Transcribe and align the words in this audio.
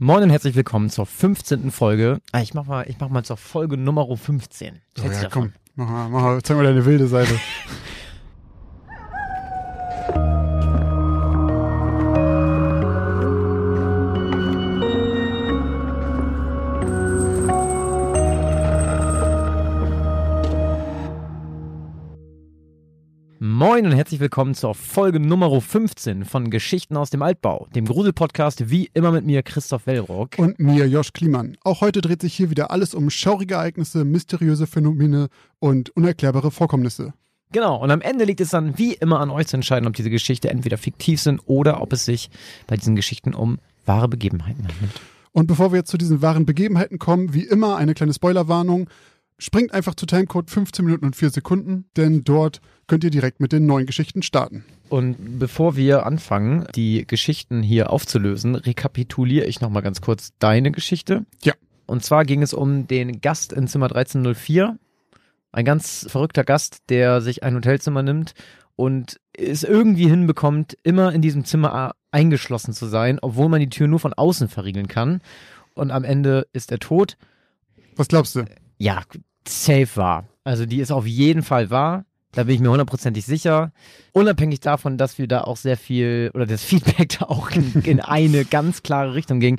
Moin 0.00 0.22
und 0.22 0.30
herzlich 0.30 0.54
willkommen 0.54 0.90
zur 0.90 1.06
15. 1.06 1.72
Folge. 1.72 2.20
Ah, 2.30 2.40
ich 2.40 2.54
mach 2.54 2.66
mal, 2.66 2.88
ich 2.88 3.00
mach 3.00 3.08
mal 3.08 3.24
zur 3.24 3.36
Folge 3.36 3.76
Nummer 3.76 4.06
15. 4.16 4.80
Oh, 5.00 5.02
ja, 5.02 5.28
komm, 5.28 5.52
mach 5.74 5.88
mal, 5.90 6.08
mach 6.08 6.22
mal, 6.22 6.40
zeig 6.40 6.56
mal 6.56 6.62
deine 6.62 6.84
wilde 6.84 7.08
Seite. 7.08 7.34
herzlich 24.08 24.20
willkommen 24.20 24.54
zur 24.54 24.74
Folge 24.74 25.20
Nummer 25.20 25.60
15 25.60 26.24
von 26.24 26.48
Geschichten 26.48 26.96
aus 26.96 27.10
dem 27.10 27.20
Altbau, 27.20 27.68
dem 27.74 27.84
Grusel-Podcast, 27.84 28.70
wie 28.70 28.88
immer 28.94 29.12
mit 29.12 29.26
mir, 29.26 29.42
Christoph 29.42 29.86
Wellrock. 29.86 30.38
Und 30.38 30.58
mir, 30.58 30.88
Josh 30.88 31.12
Kliemann. 31.12 31.58
Auch 31.62 31.82
heute 31.82 32.00
dreht 32.00 32.22
sich 32.22 32.32
hier 32.32 32.48
wieder 32.48 32.70
alles 32.70 32.94
um 32.94 33.10
schaurige 33.10 33.56
Ereignisse, 33.56 34.06
mysteriöse 34.06 34.66
Phänomene 34.66 35.28
und 35.58 35.90
unerklärbare 35.90 36.50
Vorkommnisse. 36.50 37.12
Genau, 37.52 37.82
und 37.82 37.90
am 37.90 38.00
Ende 38.00 38.24
liegt 38.24 38.40
es 38.40 38.48
dann 38.48 38.78
wie 38.78 38.94
immer 38.94 39.20
an 39.20 39.28
euch 39.28 39.48
zu 39.48 39.58
entscheiden, 39.58 39.86
ob 39.86 39.94
diese 39.94 40.08
Geschichte 40.08 40.48
entweder 40.48 40.78
fiktiv 40.78 41.20
sind 41.20 41.42
oder 41.44 41.82
ob 41.82 41.92
es 41.92 42.06
sich 42.06 42.30
bei 42.66 42.76
diesen 42.76 42.96
Geschichten 42.96 43.34
um 43.34 43.58
wahre 43.84 44.08
Begebenheiten 44.08 44.66
handelt. 44.66 45.02
Und 45.32 45.48
bevor 45.48 45.70
wir 45.70 45.80
jetzt 45.80 45.90
zu 45.90 45.98
diesen 45.98 46.22
wahren 46.22 46.46
Begebenheiten 46.46 46.98
kommen, 46.98 47.34
wie 47.34 47.44
immer 47.44 47.76
eine 47.76 47.92
kleine 47.92 48.14
Spoilerwarnung. 48.14 48.88
Springt 49.40 49.72
einfach 49.72 49.94
zu 49.94 50.04
Timecode 50.06 50.50
15 50.50 50.84
Minuten 50.84 51.06
und 51.06 51.14
4 51.14 51.30
Sekunden, 51.30 51.84
denn 51.96 52.24
dort 52.24 52.60
könnt 52.88 53.04
ihr 53.04 53.10
direkt 53.10 53.38
mit 53.38 53.52
den 53.52 53.66
neuen 53.66 53.86
Geschichten 53.86 54.22
starten. 54.22 54.64
Und 54.88 55.38
bevor 55.38 55.76
wir 55.76 56.06
anfangen, 56.06 56.66
die 56.74 57.06
Geschichten 57.06 57.62
hier 57.62 57.90
aufzulösen, 57.90 58.56
rekapituliere 58.56 59.46
ich 59.46 59.60
nochmal 59.60 59.82
ganz 59.82 60.00
kurz 60.00 60.32
deine 60.38 60.72
Geschichte. 60.72 61.24
Ja. 61.42 61.54
Und 61.86 62.04
zwar 62.04 62.24
ging 62.24 62.42
es 62.42 62.52
um 62.52 62.88
den 62.88 63.20
Gast 63.20 63.52
in 63.52 63.68
Zimmer 63.68 63.86
1304. 63.86 64.78
Ein 65.52 65.64
ganz 65.64 66.06
verrückter 66.10 66.44
Gast, 66.44 66.78
der 66.88 67.20
sich 67.20 67.42
ein 67.42 67.54
Hotelzimmer 67.54 68.02
nimmt 68.02 68.34
und 68.76 69.20
es 69.32 69.62
irgendwie 69.62 70.08
hinbekommt, 70.08 70.76
immer 70.82 71.12
in 71.12 71.22
diesem 71.22 71.44
Zimmer 71.44 71.94
eingeschlossen 72.10 72.72
zu 72.72 72.86
sein, 72.86 73.18
obwohl 73.22 73.48
man 73.48 73.60
die 73.60 73.70
Tür 73.70 73.86
nur 73.86 74.00
von 74.00 74.12
außen 74.14 74.48
verriegeln 74.48 74.88
kann. 74.88 75.20
Und 75.74 75.90
am 75.90 76.04
Ende 76.04 76.46
ist 76.52 76.72
er 76.72 76.78
tot. 76.78 77.16
Was 77.96 78.08
glaubst 78.08 78.34
du? 78.34 78.44
Ja, 78.78 79.02
safe 79.48 79.88
wahr. 79.96 80.24
Also 80.44 80.66
die 80.66 80.80
ist 80.80 80.90
auf 80.92 81.06
jeden 81.06 81.42
Fall 81.42 81.70
wahr. 81.70 82.04
Da 82.32 82.44
bin 82.44 82.54
ich 82.54 82.60
mir 82.60 82.70
hundertprozentig 82.70 83.24
sicher. 83.24 83.72
Unabhängig 84.12 84.60
davon, 84.60 84.98
dass 84.98 85.16
wir 85.18 85.26
da 85.28 85.42
auch 85.42 85.56
sehr 85.56 85.76
viel 85.76 86.30
oder 86.34 86.46
das 86.46 86.62
Feedback 86.64 87.18
da 87.18 87.26
auch 87.26 87.50
in, 87.50 87.72
in 87.84 88.00
eine 88.00 88.44
ganz 88.44 88.82
klare 88.82 89.14
Richtung 89.14 89.40
ging. 89.40 89.58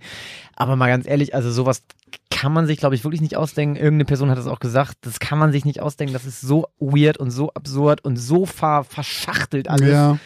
Aber 0.56 0.76
mal 0.76 0.88
ganz 0.88 1.08
ehrlich, 1.08 1.34
also 1.34 1.52
sowas 1.52 1.82
kann 2.30 2.54
man 2.54 2.68
sich, 2.68 2.78
glaube 2.78 2.96
ich, 2.96 3.04
wirklich 3.04 3.22
nicht 3.22 3.36
ausdenken. 3.36 3.76
Irgendeine 3.76 4.06
Person 4.06 4.30
hat 4.30 4.38
das 4.38 4.48
auch 4.48 4.60
gesagt. 4.60 4.98
Das 5.02 5.20
kann 5.20 5.40
man 5.40 5.52
sich 5.52 5.66
nicht 5.66 5.82
ausdenken. 5.82 6.14
Das 6.14 6.26
ist 6.26 6.42
so 6.42 6.68
weird 6.80 7.18
und 7.18 7.32
so 7.32 7.52
absurd 7.54 8.04
und 8.06 8.18
so 8.18 8.46
ver 8.46 8.84
verschachtelt 8.84 9.68
alles. 9.68 9.90
Ja. 9.90 10.18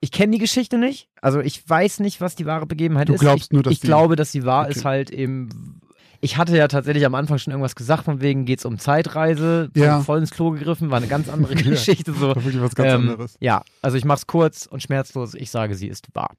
Ich 0.00 0.12
kenne 0.12 0.32
die 0.32 0.38
Geschichte 0.38 0.78
nicht. 0.78 1.08
Also 1.20 1.40
ich 1.40 1.68
weiß 1.68 2.00
nicht, 2.00 2.20
was 2.20 2.36
die 2.36 2.46
wahre 2.46 2.66
Begebenheit 2.66 3.08
Du 3.08 3.14
ist. 3.14 3.20
glaubst 3.20 3.46
ich, 3.46 3.50
nur, 3.52 3.62
dass 3.62 3.72
ich 3.72 3.80
die- 3.80 3.86
glaube, 3.86 4.14
dass 4.14 4.30
sie 4.30 4.44
wahr 4.44 4.66
Okay. 4.66 4.78
ist 4.78 4.84
halt 4.84 5.10
eben. 5.10 5.80
Ich 6.20 6.36
hatte 6.36 6.56
ja 6.56 6.68
tatsächlich 6.68 7.04
am 7.06 7.14
Anfang 7.14 7.38
schon 7.38 7.52
irgendwas 7.52 7.74
gesagt, 7.74 8.04
von 8.04 8.20
wegen 8.20 8.44
geht's 8.44 8.64
um 8.64 8.78
Zeitreise, 8.78 9.70
Ja. 9.76 10.00
voll 10.00 10.18
ins 10.18 10.30
Klo 10.30 10.50
gegriffen, 10.50 10.90
war 10.90 10.98
eine 10.98 11.06
ganz 11.08 11.28
andere 11.30 11.54
Ja. 11.54 11.70
Geschichte. 11.70 12.12
So. 12.12 12.28
Das 12.28 12.36
war 12.36 12.44
wirklich 12.44 12.62
was 12.62 12.74
ganz 12.74 12.92
Ähm, 12.92 13.00
anderes. 13.10 13.36
Ja, 13.40 13.62
also 13.82 13.96
ich 13.96 14.04
mach's 14.04 14.26
kurz 14.26 14.66
und 14.66 14.82
schmerzlos. 14.82 15.34
Ich 15.34 15.50
sage, 15.50 15.74
sie 15.74 15.88
ist 15.88 16.08
wahr. 16.14 16.30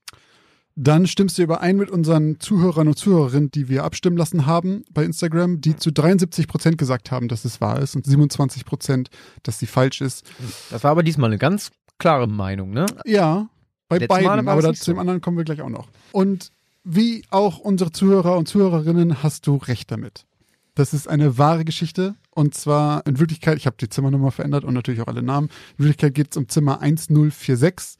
Dann 0.79 1.07
stimmst 1.07 1.39
du 1.39 1.41
überein 1.41 1.75
mit 1.77 1.89
unseren 1.89 2.39
Zuhörern 2.39 2.87
und 2.87 2.95
Zuhörerinnen, 2.97 3.49
die 3.49 3.67
wir 3.67 3.83
abstimmen 3.83 4.15
lassen 4.15 4.45
haben 4.45 4.83
bei 4.91 5.03
Instagram, 5.03 5.59
die 5.59 5.75
zu 5.75 5.91
73 5.91 6.47
Prozent 6.47 6.77
gesagt 6.77 7.09
haben, 7.09 7.27
dass 7.27 7.45
es 7.45 7.59
wahr 7.61 7.79
ist 7.81 7.95
und 7.95 8.05
27 8.05 8.63
Prozent, 8.63 9.09
dass 9.41 9.57
sie 9.57 9.65
falsch 9.65 10.01
ist. 10.01 10.23
Das 10.69 10.83
war 10.83 10.91
aber 10.91 11.01
diesmal 11.01 11.31
eine 11.31 11.39
ganz 11.39 11.71
klare 11.97 12.27
Meinung, 12.27 12.69
ne? 12.69 12.85
Ja, 13.05 13.49
bei 13.89 13.97
Letztes 13.97 14.23
beiden, 14.23 14.47
aber 14.47 14.61
zu 14.75 14.91
dem 14.91 14.95
so. 14.95 14.99
anderen 15.01 15.19
kommen 15.21 15.37
wir 15.37 15.45
gleich 15.45 15.61
auch 15.63 15.69
noch. 15.69 15.87
Und 16.11 16.51
wie 16.89 17.25
auch 17.31 17.59
unsere 17.59 17.91
Zuhörer 17.91 18.37
und 18.37 18.47
Zuhörerinnen 18.47 19.21
hast 19.21 19.45
du 19.45 19.57
recht 19.57 19.91
damit. 19.91 20.25
Das 20.73 20.93
ist 20.93 21.09
eine 21.09 21.37
wahre 21.37 21.65
Geschichte 21.65 22.15
und 22.31 22.55
zwar 22.55 23.05
in 23.05 23.19
Wirklichkeit, 23.19 23.57
ich 23.57 23.65
habe 23.65 23.75
die 23.77 23.89
Zimmernummer 23.89 24.31
verändert 24.31 24.63
und 24.63 24.73
natürlich 24.73 25.01
auch 25.01 25.07
alle 25.07 25.21
Namen. 25.21 25.49
In 25.77 25.85
Wirklichkeit 25.85 26.13
geht 26.13 26.27
es 26.31 26.37
um 26.37 26.47
Zimmer 26.47 26.79
1046. 26.79 27.97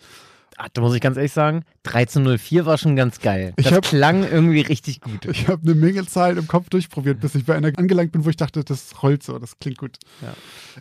Ah, 0.59 0.65
da 0.73 0.81
muss 0.81 0.95
ich 0.95 1.01
ganz 1.01 1.17
ehrlich 1.17 1.33
sagen, 1.33 1.63
1304 1.85 2.65
war 2.65 2.79
schon 2.79 2.95
ganz 2.95 3.19
geil. 3.19 3.53
Ich 3.57 3.65
das 3.65 3.73
hab- 3.75 3.83
klang 3.85 4.23
irgendwie 4.23 4.61
richtig 4.61 5.01
gut. 5.01 5.25
Ich 5.25 5.47
habe 5.47 5.61
eine 5.63 5.75
Menge 5.75 6.03
Zahlen 6.07 6.35
im 6.39 6.47
Kopf 6.47 6.69
durchprobiert, 6.69 7.19
bis 7.19 7.35
ich 7.35 7.45
bei 7.45 7.53
einer 7.55 7.71
angelangt 7.77 8.11
bin, 8.11 8.25
wo 8.25 8.29
ich 8.31 8.37
dachte, 8.37 8.63
das 8.63 9.03
rollt 9.03 9.21
so, 9.21 9.37
das 9.37 9.59
klingt 9.59 9.77
gut. 9.77 9.97
Ja. 10.23 10.33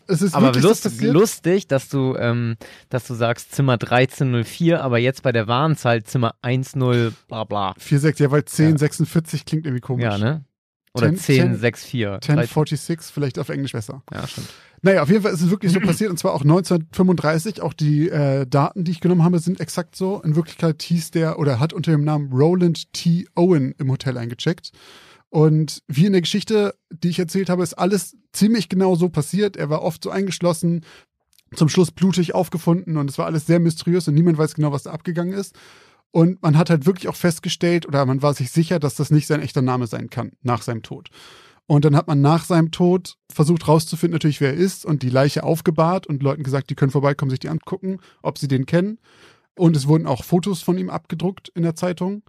Es 0.07 0.23
ist 0.23 0.35
Aber 0.35 0.55
lust, 0.55 0.85
passiert. 0.85 1.13
lustig, 1.13 1.69
dass 1.69 1.91
du, 1.91 2.17
ähm, 2.19 2.57
dass 2.89 3.07
du 3.07 3.13
sagst 3.13 3.55
Zimmer 3.55 3.77
1304, 3.77 4.83
aber 4.83 4.97
jetzt 4.97 5.23
bei 5.23 5.33
der 5.33 5.47
Warenzahl 5.47 6.03
Zimmer 6.05 6.35
10 6.43 7.13
bla 7.29 7.45
bla. 7.45 7.75
46, 7.77 8.19
ja, 8.25 8.31
weil 8.31 8.45
1046 8.47 9.45
klingt 9.45 9.67
irgendwie 9.67 9.83
komisch. 9.83 10.05
Ja, 10.05 10.17
ne? 10.17 10.46
Oder 10.97 11.15
10, 11.15 11.43
1064. 11.43 12.31
1046, 12.31 13.13
vielleicht 13.13 13.39
auf 13.39 13.49
Englisch 13.49 13.73
besser. 13.73 14.03
Ja, 14.13 14.27
stimmt. 14.27 14.49
Naja, 14.83 15.03
auf 15.03 15.09
jeden 15.09 15.23
Fall 15.23 15.33
ist 15.33 15.43
es 15.43 15.51
wirklich 15.51 15.73
so 15.73 15.81
passiert 15.81 16.11
und 16.11 16.19
zwar 16.19 16.35
auch 16.35 16.43
1935. 16.43 17.63
Auch 17.63 17.73
die 17.73 18.09
äh, 18.09 18.47
Daten, 18.47 18.85
die 18.85 18.93
ich 18.93 19.01
genommen 19.01 19.25
habe, 19.25 19.39
sind 19.39 19.61
exakt 19.61 19.97
so. 19.97 20.21
In 20.23 20.37
Wirklichkeit 20.37 20.83
hieß 20.83 21.11
der 21.11 21.39
oder 21.39 21.61
hat 21.61 21.73
unter 21.73 21.91
dem 21.93 22.05
Namen 22.05 22.33
Roland 22.33 22.93
T. 22.93 23.27
Owen 23.35 23.75
im 23.79 23.91
Hotel 23.91 24.17
eingecheckt. 24.19 24.73
Und 25.29 25.83
wie 25.89 26.07
in 26.07 26.13
der 26.13 26.23
Geschichte, 26.23 26.75
die 26.91 27.09
ich 27.09 27.19
erzählt 27.19 27.51
habe, 27.51 27.63
ist 27.63 27.75
alles 27.75 28.17
ziemlich 28.33 28.69
genau 28.69 28.95
so 28.95 29.09
passiert. 29.09 29.57
Er 29.57 29.71
war 29.71 29.83
oft 29.83 30.03
so 30.03 30.11
eingeschlossen, 30.11 30.83
zum 31.55 31.69
Schluss 31.69 31.91
blutig 31.91 32.35
aufgefunden 32.35 32.97
und 32.97 33.11
es 33.11 33.19
war 33.19 33.27
alles 33.27 33.47
sehr 33.47 33.61
mysteriös 33.61 34.09
und 34.09 34.15
niemand 34.15 34.39
weiß 34.39 34.55
genau, 34.55 34.73
was 34.73 34.85
da 34.85 34.91
abgegangen 34.91 35.33
ist. 35.33 35.55
Und 36.13 36.43
man 36.43 36.57
hat 36.57 36.71
halt 36.71 36.87
wirklich 36.87 37.09
auch 37.09 37.17
festgestellt 37.17 37.87
oder 37.87 38.07
man 38.07 38.23
war 38.23 38.33
sich 38.35 38.51
sicher, 38.51 38.79
dass 38.79 38.95
das 38.95 39.11
nicht 39.11 39.27
sein 39.27 39.43
echter 39.43 39.63
Name 39.63 39.87
sein 39.87 40.09
kann 40.09 40.33
nach 40.43 40.63
seinem 40.63 40.83
Tod. 40.83 41.09
Und 41.67 41.85
dann 41.85 41.97
hat 41.97 42.07
man 42.07 42.21
nach 42.21 42.45
seinem 42.45 42.71
Tod 42.71 43.17
versucht 43.31 43.67
rauszufinden, 43.67 44.15
natürlich, 44.15 44.41
wer 44.41 44.51
er 44.55 44.57
ist 44.57 44.87
und 44.87 45.03
die 45.03 45.11
Leiche 45.11 45.43
aufgebahrt 45.43 46.07
und 46.07 46.23
Leuten 46.23 46.45
gesagt, 46.45 46.71
die 46.71 46.75
können 46.75 46.93
vorbeikommen, 46.93 47.31
sich 47.31 47.41
die 47.41 47.49
angucken, 47.49 47.99
ob 48.23 48.39
sie 48.39 48.49
den 48.49 48.67
kennen. 48.67 48.99
Und 49.59 49.77
es 49.77 49.89
wurden 49.89 50.07
auch 50.07 50.23
Fotos 50.23 50.63
von 50.63 50.79
ihm 50.79 50.91
abgedruckt 50.91 51.51
in 51.55 51.63
der 51.65 51.75
Zeitung. 51.75 52.23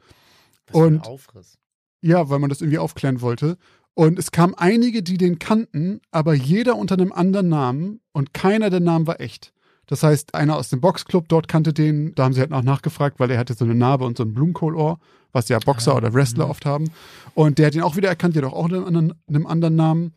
Und- 0.71 1.05
Aufriss. 1.05 1.57
Ja, 2.01 2.29
weil 2.29 2.39
man 2.39 2.49
das 2.49 2.61
irgendwie 2.61 2.77
aufklären 2.77 3.21
wollte. 3.21 3.57
Und 3.93 4.19
es 4.19 4.31
kamen 4.31 4.53
einige, 4.53 5.01
die 5.01 5.17
den 5.17 5.39
kannten, 5.39 6.01
aber 6.11 6.33
jeder 6.35 6.75
unter 6.75 6.95
einem 6.95 7.11
anderen 7.11 7.49
Namen 7.49 8.01
und 8.13 8.33
keiner 8.33 8.69
der 8.69 8.79
Namen 8.79 9.07
war 9.07 9.19
echt. 9.19 9.53
Das 9.87 10.03
heißt, 10.03 10.35
einer 10.35 10.57
aus 10.57 10.69
dem 10.69 10.81
Boxclub 10.81 11.27
dort 11.29 11.47
kannte 11.47 11.73
den, 11.73 12.13
da 12.13 12.25
haben 12.25 12.33
sie 12.33 12.41
halt 12.41 12.51
auch 12.51 12.61
nachgefragt, 12.61 13.19
weil 13.19 13.31
er 13.31 13.39
hatte 13.39 13.53
so 13.53 13.65
eine 13.65 13.73
Narbe 13.73 14.05
und 14.05 14.17
so 14.17 14.23
ein 14.23 14.33
Blumenkohlohr, 14.33 14.99
was 15.31 15.49
ja 15.49 15.59
Boxer 15.59 15.93
Ah, 15.93 15.97
oder 15.97 16.13
Wrestler 16.13 16.45
mhm. 16.45 16.51
oft 16.51 16.65
haben. 16.65 16.91
Und 17.33 17.57
der 17.57 17.67
hat 17.67 17.75
ihn 17.75 17.81
auch 17.81 17.95
wieder 17.95 18.09
erkannt, 18.09 18.35
jedoch 18.35 18.53
auch 18.53 18.65
einem 18.65 18.85
anderen, 18.85 19.13
einem 19.27 19.47
anderen 19.47 19.75
Namen. 19.75 20.13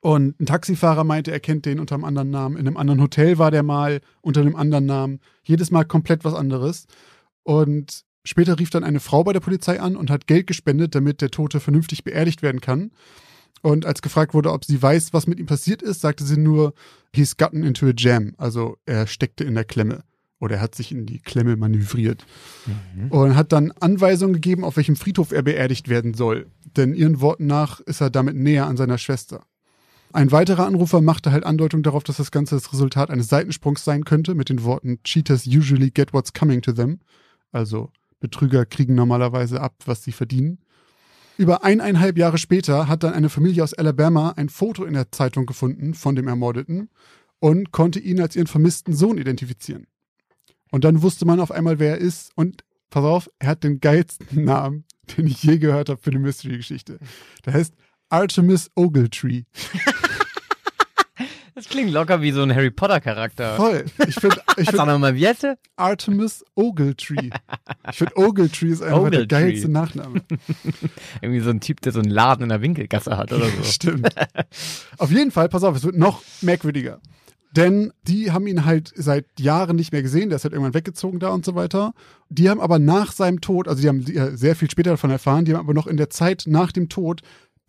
Und 0.00 0.40
ein 0.40 0.46
Taxifahrer 0.46 1.04
meinte, 1.04 1.30
er 1.30 1.40
kennt 1.40 1.66
den 1.66 1.78
unter 1.78 1.96
einem 1.96 2.04
anderen 2.04 2.30
Namen. 2.30 2.56
In 2.56 2.66
einem 2.66 2.76
anderen 2.76 3.00
Hotel 3.00 3.38
war 3.38 3.50
der 3.50 3.62
mal 3.62 4.00
unter 4.20 4.40
einem 4.40 4.56
anderen 4.56 4.86
Namen. 4.86 5.20
Jedes 5.44 5.70
Mal 5.70 5.84
komplett 5.84 6.24
was 6.24 6.34
anderes. 6.34 6.86
Und 7.42 8.04
später 8.24 8.58
rief 8.58 8.70
dann 8.70 8.84
eine 8.84 9.00
Frau 9.00 9.24
bei 9.24 9.32
der 9.32 9.40
Polizei 9.40 9.80
an 9.80 9.96
und 9.96 10.10
hat 10.10 10.26
Geld 10.26 10.46
gespendet, 10.46 10.94
damit 10.94 11.20
der 11.20 11.30
Tote 11.30 11.60
vernünftig 11.60 12.04
beerdigt 12.04 12.42
werden 12.42 12.60
kann. 12.60 12.92
Und 13.62 13.86
als 13.86 14.02
gefragt 14.02 14.34
wurde, 14.34 14.52
ob 14.52 14.64
sie 14.64 14.82
weiß, 14.82 15.12
was 15.12 15.26
mit 15.26 15.38
ihm 15.38 15.46
passiert 15.46 15.82
ist, 15.82 16.00
sagte 16.00 16.24
sie 16.24 16.36
nur, 16.36 16.74
he's 17.14 17.36
gotten 17.36 17.62
into 17.62 17.86
a 17.86 17.92
jam. 17.96 18.34
Also 18.36 18.76
er 18.86 19.06
steckte 19.06 19.44
in 19.44 19.54
der 19.54 19.64
Klemme. 19.64 20.02
Oder 20.40 20.56
er 20.56 20.62
hat 20.62 20.74
sich 20.74 20.90
in 20.90 21.06
die 21.06 21.20
Klemme 21.20 21.56
manövriert. 21.56 22.26
Und 23.10 23.36
hat 23.36 23.52
dann 23.52 23.72
Anweisungen 23.78 24.34
gegeben, 24.34 24.64
auf 24.64 24.76
welchem 24.76 24.96
Friedhof 24.96 25.30
er 25.30 25.42
beerdigt 25.42 25.88
werden 25.88 26.14
soll. 26.14 26.46
Denn 26.76 26.94
ihren 26.94 27.20
Worten 27.20 27.46
nach 27.46 27.78
ist 27.78 28.00
er 28.00 28.10
damit 28.10 28.34
näher 28.34 28.66
an 28.66 28.76
seiner 28.76 28.98
Schwester. 28.98 29.44
Ein 30.12 30.32
weiterer 30.32 30.66
Anrufer 30.66 31.00
machte 31.00 31.30
halt 31.30 31.44
Andeutung 31.44 31.84
darauf, 31.84 32.02
dass 32.02 32.16
das 32.16 32.32
Ganze 32.32 32.56
das 32.56 32.72
Resultat 32.72 33.10
eines 33.10 33.28
Seitensprungs 33.28 33.84
sein 33.84 34.04
könnte, 34.04 34.34
mit 34.34 34.48
den 34.48 34.64
Worten 34.64 34.98
Cheaters 35.04 35.46
usually 35.46 35.90
get 35.90 36.12
what's 36.12 36.32
coming 36.32 36.60
to 36.60 36.72
them. 36.72 36.98
Also 37.52 37.90
Betrüger 38.20 38.66
kriegen 38.66 38.94
normalerweise 38.94 39.60
ab, 39.60 39.74
was 39.86 40.02
sie 40.02 40.12
verdienen. 40.12 40.58
Über 41.38 41.64
eineinhalb 41.64 42.18
Jahre 42.18 42.38
später 42.38 42.88
hat 42.88 43.02
dann 43.02 43.14
eine 43.14 43.28
Familie 43.30 43.64
aus 43.64 43.74
Alabama 43.74 44.34
ein 44.36 44.48
Foto 44.48 44.84
in 44.84 44.94
der 44.94 45.10
Zeitung 45.10 45.46
gefunden 45.46 45.94
von 45.94 46.14
dem 46.14 46.28
Ermordeten 46.28 46.90
und 47.38 47.72
konnte 47.72 47.98
ihn 47.98 48.20
als 48.20 48.36
ihren 48.36 48.46
vermissten 48.46 48.94
Sohn 48.94 49.18
identifizieren. 49.18 49.86
Und 50.70 50.84
dann 50.84 51.02
wusste 51.02 51.24
man 51.26 51.40
auf 51.40 51.50
einmal, 51.50 51.78
wer 51.78 51.92
er 51.92 51.98
ist. 51.98 52.30
Und 52.34 52.64
pass 52.90 53.04
auf, 53.04 53.30
er 53.38 53.48
hat 53.48 53.64
den 53.64 53.80
geilsten 53.80 54.26
Namen, 54.44 54.84
den 55.16 55.26
ich 55.26 55.42
je 55.42 55.58
gehört 55.58 55.88
habe 55.88 56.00
für 56.00 56.10
eine 56.10 56.20
Mystery-Geschichte. 56.20 56.98
Der 57.44 57.52
heißt 57.52 57.74
Artemis 58.08 58.70
Ogletree. 58.74 59.44
Das 61.62 61.70
klingt 61.70 61.92
locker 61.92 62.20
wie 62.20 62.32
so 62.32 62.42
ein 62.42 62.52
Harry 62.52 62.72
Potter-Charakter. 62.72 63.54
Voll. 63.54 63.84
Ich 64.08 64.16
finde 64.16 64.36
ich 64.56 64.66
Sag 64.66 64.74
find 64.74 64.86
noch 64.88 64.98
mal, 64.98 65.14
wie 65.14 65.28
heißt 65.28 65.44
der? 65.44 65.58
Artemis 65.76 66.44
Ogletree. 66.56 67.30
Ich 67.88 67.96
finde 67.96 68.16
Ogletree 68.16 68.66
ist 68.70 68.82
einfach 68.82 68.98
der 69.10 69.20
Ogletree. 69.20 69.26
geilste 69.26 69.68
Nachname. 69.68 70.22
Irgendwie 71.22 71.40
so 71.40 71.50
ein 71.50 71.60
Typ, 71.60 71.80
der 71.82 71.92
so 71.92 72.00
einen 72.00 72.10
Laden 72.10 72.42
in 72.42 72.48
der 72.48 72.62
Winkelgasse 72.62 73.16
hat 73.16 73.32
oder 73.32 73.46
so. 73.46 73.62
Stimmt. 73.62 74.12
Auf 74.98 75.12
jeden 75.12 75.30
Fall, 75.30 75.48
pass 75.48 75.62
auf, 75.62 75.76
es 75.76 75.84
wird 75.84 75.96
noch 75.96 76.20
merkwürdiger. 76.40 77.00
Denn 77.54 77.92
die 78.08 78.32
haben 78.32 78.48
ihn 78.48 78.64
halt 78.64 78.92
seit 78.96 79.26
Jahren 79.38 79.76
nicht 79.76 79.92
mehr 79.92 80.02
gesehen, 80.02 80.30
der 80.30 80.36
ist 80.36 80.44
halt 80.44 80.54
irgendwann 80.54 80.74
weggezogen 80.74 81.20
da 81.20 81.28
und 81.28 81.44
so 81.44 81.54
weiter. 81.54 81.92
Die 82.28 82.50
haben 82.50 82.60
aber 82.60 82.80
nach 82.80 83.12
seinem 83.12 83.40
Tod, 83.40 83.68
also 83.68 83.80
die 83.82 83.88
haben 83.88 84.04
äh, 84.06 84.36
sehr 84.36 84.56
viel 84.56 84.70
später 84.70 84.90
davon 84.90 85.10
erfahren, 85.10 85.44
die 85.44 85.52
haben 85.52 85.60
aber 85.60 85.74
noch 85.74 85.86
in 85.86 85.96
der 85.98 86.10
Zeit 86.10 86.44
nach 86.46 86.72
dem 86.72 86.88
Tod 86.88 87.20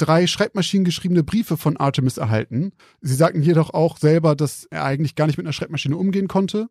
drei 0.03 0.27
schreibmaschinengeschriebene 0.27 1.23
Briefe 1.23 1.55
von 1.55 1.77
Artemis 1.77 2.17
erhalten. 2.17 2.73
Sie 3.01 3.15
sagten 3.15 3.41
jedoch 3.41 3.73
auch 3.73 3.97
selber, 3.97 4.35
dass 4.35 4.65
er 4.69 4.83
eigentlich 4.83 5.15
gar 5.15 5.27
nicht 5.27 5.37
mit 5.37 5.45
einer 5.45 5.53
Schreibmaschine 5.53 5.95
umgehen 5.95 6.27
konnte. 6.27 6.67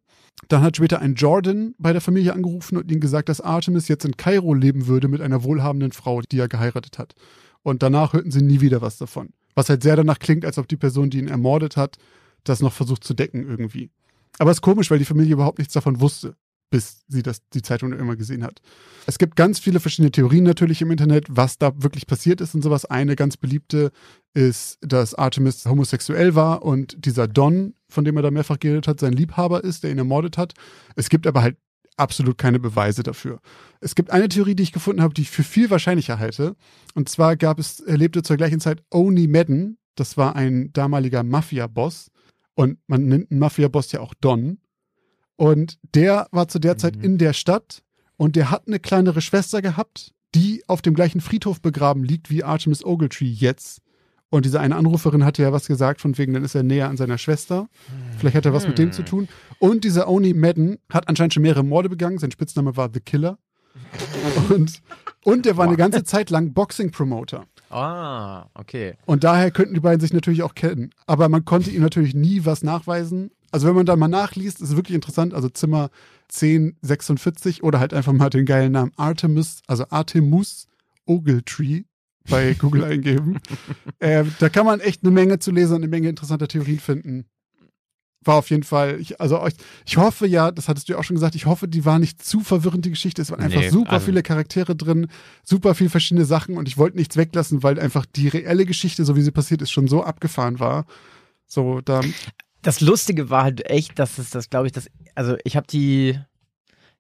Dann 0.49 0.63
hat 0.63 0.77
später 0.77 1.01
ein 1.01 1.15
Jordan 1.15 1.75
bei 1.79 1.93
der 1.93 2.01
Familie 2.01 2.35
angerufen 2.35 2.77
und 2.77 2.91
ihnen 2.91 3.01
gesagt, 3.01 3.29
dass 3.29 3.41
Artemis 3.41 3.89
jetzt 3.89 4.05
in 4.05 4.17
Kairo 4.17 4.55
leben 4.55 4.87
würde 4.87 5.09
mit 5.09 5.21
einer 5.21 5.45
wohlhabenden 5.45 5.93
Frau, 5.93 6.21
die 6.21 6.39
er 6.39 6.49
geheiratet 6.49 6.99
hat. 6.99 7.15
Und 7.63 7.83
danach 7.83 8.13
hörten 8.13 8.31
sie 8.31 8.43
nie 8.43 8.61
wieder 8.61 8.83
was 8.83 8.99
davon. 8.99 9.31
Was 9.55 9.69
halt 9.69 9.83
sehr 9.83 9.97
danach 9.97 10.19
klingt, 10.19 10.45
als 10.45 10.59
ob 10.59 10.69
die 10.69 10.77
Person, 10.77 11.11
die 11.11 11.19
ihn 11.19 11.29
ermordet 11.29 11.77
hat, 11.77 11.97
das 12.45 12.61
noch 12.61 12.73
versucht 12.73 13.05
zu 13.05 13.15
decken 13.15 13.49
irgendwie. 13.49 13.91
Aber 14.39 14.51
es 14.51 14.59
ist 14.59 14.63
komisch, 14.63 14.91
weil 14.91 14.99
die 14.99 15.05
Familie 15.05 15.35
überhaupt 15.35 15.59
nichts 15.59 15.75
davon 15.75 16.01
wusste, 16.01 16.37
bis 16.73 17.05
sie 17.07 17.23
das, 17.23 17.47
die 17.51 17.61
Zeitung 17.61 17.93
immer 17.93 18.17
gesehen 18.17 18.43
hat. 18.43 18.63
Es 19.07 19.19
gibt 19.19 19.37
ganz 19.37 19.59
viele 19.59 19.79
verschiedene 19.79 20.11
Theorien 20.11 20.43
natürlich 20.43 20.81
im 20.81 20.91
Internet, 20.91 21.27
was 21.29 21.59
da 21.59 21.71
wirklich 21.77 22.07
passiert 22.07 22.41
ist 22.41 22.55
und 22.55 22.63
sowas. 22.63 22.87
Eine 22.87 23.15
ganz 23.15 23.37
beliebte 23.37 23.93
ist, 24.33 24.79
dass 24.81 25.15
Artemis 25.15 25.67
homosexuell 25.67 26.35
war 26.35 26.63
und 26.63 27.05
dieser 27.05 27.29
Don, 27.29 27.75
von 27.91 28.07
dem 28.07 28.17
er 28.17 28.23
da 28.23 28.31
mehrfach 28.31 28.59
geredet 28.59 28.89
hat, 28.89 29.01
sein 29.01 29.13
Liebhaber 29.13 29.63
ist, 29.63 29.85
der 29.85 29.91
ihn 29.91 29.99
ermordet 29.99 30.39
hat. 30.39 30.55
Es 30.97 31.11
gibt 31.11 31.27
aber 31.27 31.43
halt 31.43 31.59
absolut 31.99 32.39
keine 32.39 32.59
Beweise 32.59 33.03
dafür. 33.03 33.41
Es 33.81 33.95
gibt 33.95 34.11
eine 34.11 34.31
Theorie, 34.31 34.55
die 34.55 34.63
ich 34.63 34.73
gefunden 34.73 35.03
habe, 35.03 35.13
die 35.13 35.23
ich 35.23 35.31
für 35.31 35.45
viel 35.45 35.69
wahrscheinlicher 35.69 36.19
halte. 36.19 36.57
Und 36.95 37.11
zwar 37.11 37.37
gab 37.37 37.59
es, 37.59 37.81
er 37.81 37.99
lebte 37.99 38.23
zur 38.23 38.39
gleichen 38.39 38.61
Zeit 38.61 38.83
Oni 38.91 39.27
Madden. 39.27 39.77
Das 39.95 40.17
war 40.17 40.37
ein 40.37 40.73
damaliger 40.73 41.23
Mafia-Boss. 41.23 42.11
Und 42.55 42.79
man 42.87 43.09
nennt 43.09 43.31
einen 43.31 43.41
Mafia-Boss 43.41 43.93
ja 43.93 44.01
auch 44.01 44.15
Don. 44.15 44.62
Und 45.43 45.81
der 45.93 46.29
war 46.31 46.47
zu 46.47 46.61
der 46.61 46.79
Zeit 46.79 46.95
Mhm. 46.95 47.03
in 47.03 47.19
der 47.19 47.33
Stadt 47.33 47.83
und 48.17 48.37
der 48.37 48.53
hat 48.53 48.69
eine 48.69 48.79
kleinere 48.79 49.21
Schwester 49.21 49.61
gehabt, 49.61 50.13
die 50.37 50.63
auf 50.69 50.83
dem 50.83 50.95
gleichen 50.95 51.21
Friedhof 51.21 51.61
begraben 51.61 52.05
liegt 52.05 52.31
wie 52.31 52.45
Artemis 52.45 52.85
Ogletree 52.85 53.27
jetzt. 53.27 53.81
Und 54.31 54.45
diese 54.45 54.61
eine 54.61 54.77
Anruferin 54.77 55.25
hatte 55.25 55.43
ja 55.43 55.53
was 55.53 55.67
gesagt, 55.67 56.01
von 56.01 56.17
wegen, 56.17 56.33
dann 56.33 56.45
ist 56.45 56.55
er 56.55 56.63
näher 56.63 56.89
an 56.89 56.97
seiner 56.97 57.19
Schwester. 57.19 57.69
Vielleicht 58.19 58.37
hat 58.37 58.47
er 58.47 58.53
was 58.53 58.69
mit 58.69 58.79
dem 58.79 58.93
zu 58.93 59.03
tun. 59.03 59.27
Und 59.59 59.83
dieser 59.83 60.07
Oni 60.09 60.33
Madden 60.33 60.79
hat 60.93 61.09
anscheinend 61.09 61.35
schon 61.35 61.43
mehrere 61.43 61.65
Morde 61.65 61.89
begangen. 61.89 62.19
Sein 62.19 62.31
Spitzname 62.31 62.77
war 62.77 62.91
The 62.95 63.01
Killer. 63.01 63.37
Und, 64.49 64.81
und 65.25 65.45
der 65.47 65.57
war 65.57 65.67
eine 65.67 65.77
ganze 65.77 66.05
Zeit 66.05 66.31
lang 66.31 66.53
Boxing-Promoter. 66.53 67.47
Ah, 67.71 68.47
okay. 68.55 68.95
Und 69.07 69.25
daher 69.25 69.51
könnten 69.51 69.75
die 69.75 69.81
beiden 69.81 70.01
sich 70.01 70.13
natürlich 70.13 70.43
auch 70.43 70.55
kennen. 70.55 70.91
Aber 71.07 71.29
man 71.29 71.45
konnte 71.45 71.71
ihm 71.71 71.81
natürlich 71.83 72.15
nie 72.15 72.45
was 72.45 72.63
nachweisen. 72.63 73.31
Also 73.53 73.69
wenn 73.69 73.75
man 73.75 73.87
da 73.87 73.95
mal 73.97 74.09
nachliest, 74.09 74.61
ist 74.61 74.71
es 74.71 74.77
wirklich 74.77 74.95
interessant. 74.97 75.35
Also 75.35 75.49
Zimmer 75.49 75.91
1046 76.33 77.63
oder 77.63 77.81
halt 77.81 77.95
einfach 77.95 78.13
mal 78.13 78.31
den 78.31 78.47
geilen 78.47 78.73
Namen 78.73 78.93
Artemis, 78.97 79.63
also 79.67 79.85
Artemus 79.91 80.67
Ogletree 81.07 81.85
bei 82.29 82.55
Google 82.59 82.85
eingeben. 82.85 83.39
Äh, 83.99 84.25
da 84.39 84.49
kann 84.49 84.67
man 84.67 84.81
echt 84.81 85.03
eine 85.03 85.13
Menge 85.13 85.39
zu 85.39 85.51
lesen 85.51 85.75
und 85.77 85.83
eine 85.83 85.89
Menge 85.89 86.09
interessanter 86.09 86.49
Theorien 86.49 86.79
finden. 86.81 87.27
War 88.25 88.37
auf 88.37 88.51
jeden 88.51 88.63
Fall, 88.63 89.01
ich, 89.01 89.21
also 89.21 89.45
ich, 89.49 89.55
ich 89.85 89.97
hoffe 89.97 90.29
ja, 90.29 90.53
das 90.53 90.69
hattest 90.69 90.89
du 90.89 90.93
ja 90.93 90.99
auch 91.01 91.03
schon 91.03 91.17
gesagt, 91.17 91.35
ich 91.35 91.47
hoffe, 91.47 91.67
die 91.67 91.85
war 91.85 91.99
nicht 91.99 92.25
zu 92.25 92.39
verwirrend, 92.41 92.85
die 92.85 92.91
Geschichte. 92.91 93.21
Es 93.21 93.33
waren 93.33 93.41
einfach 93.41 93.61
Nee, 93.61 93.71
super 93.71 93.95
also- 93.95 94.07
viele 94.07 94.23
Charaktere 94.23 94.77
drin, 94.77 95.09
super 95.43 95.75
viel 95.75 95.89
verschiedene 95.89 96.25
Sachen 96.25 96.57
und 96.57 96.69
ich 96.69 96.79
wollte 96.79 96.97
nichts 96.97 97.17
weglassen, 97.17 97.65
weil 97.65 97.81
einfach 97.81 98.07
die 98.07 98.29
reelle 98.29 98.65
Geschichte, 98.65 99.05
so 99.05 99.17
wie 99.17 99.23
sie 99.23 99.33
passiert 99.33 99.61
ist, 99.61 99.73
schon 99.73 99.89
so 99.89 100.05
abgefahren 100.05 100.61
war. 100.61 100.87
So, 101.49 101.81
da, 101.81 102.01
Das 102.63 102.81
Lustige 102.81 103.29
war 103.31 103.43
halt 103.45 103.69
echt, 103.69 103.99
dass 103.99 104.19
es 104.19 104.31
das, 104.31 104.49
glaube 104.51 104.67
ich, 104.67 104.73
das, 104.73 104.89
also 105.15 105.37
ich 105.45 105.57
habe 105.57 105.67
die, 105.67 106.19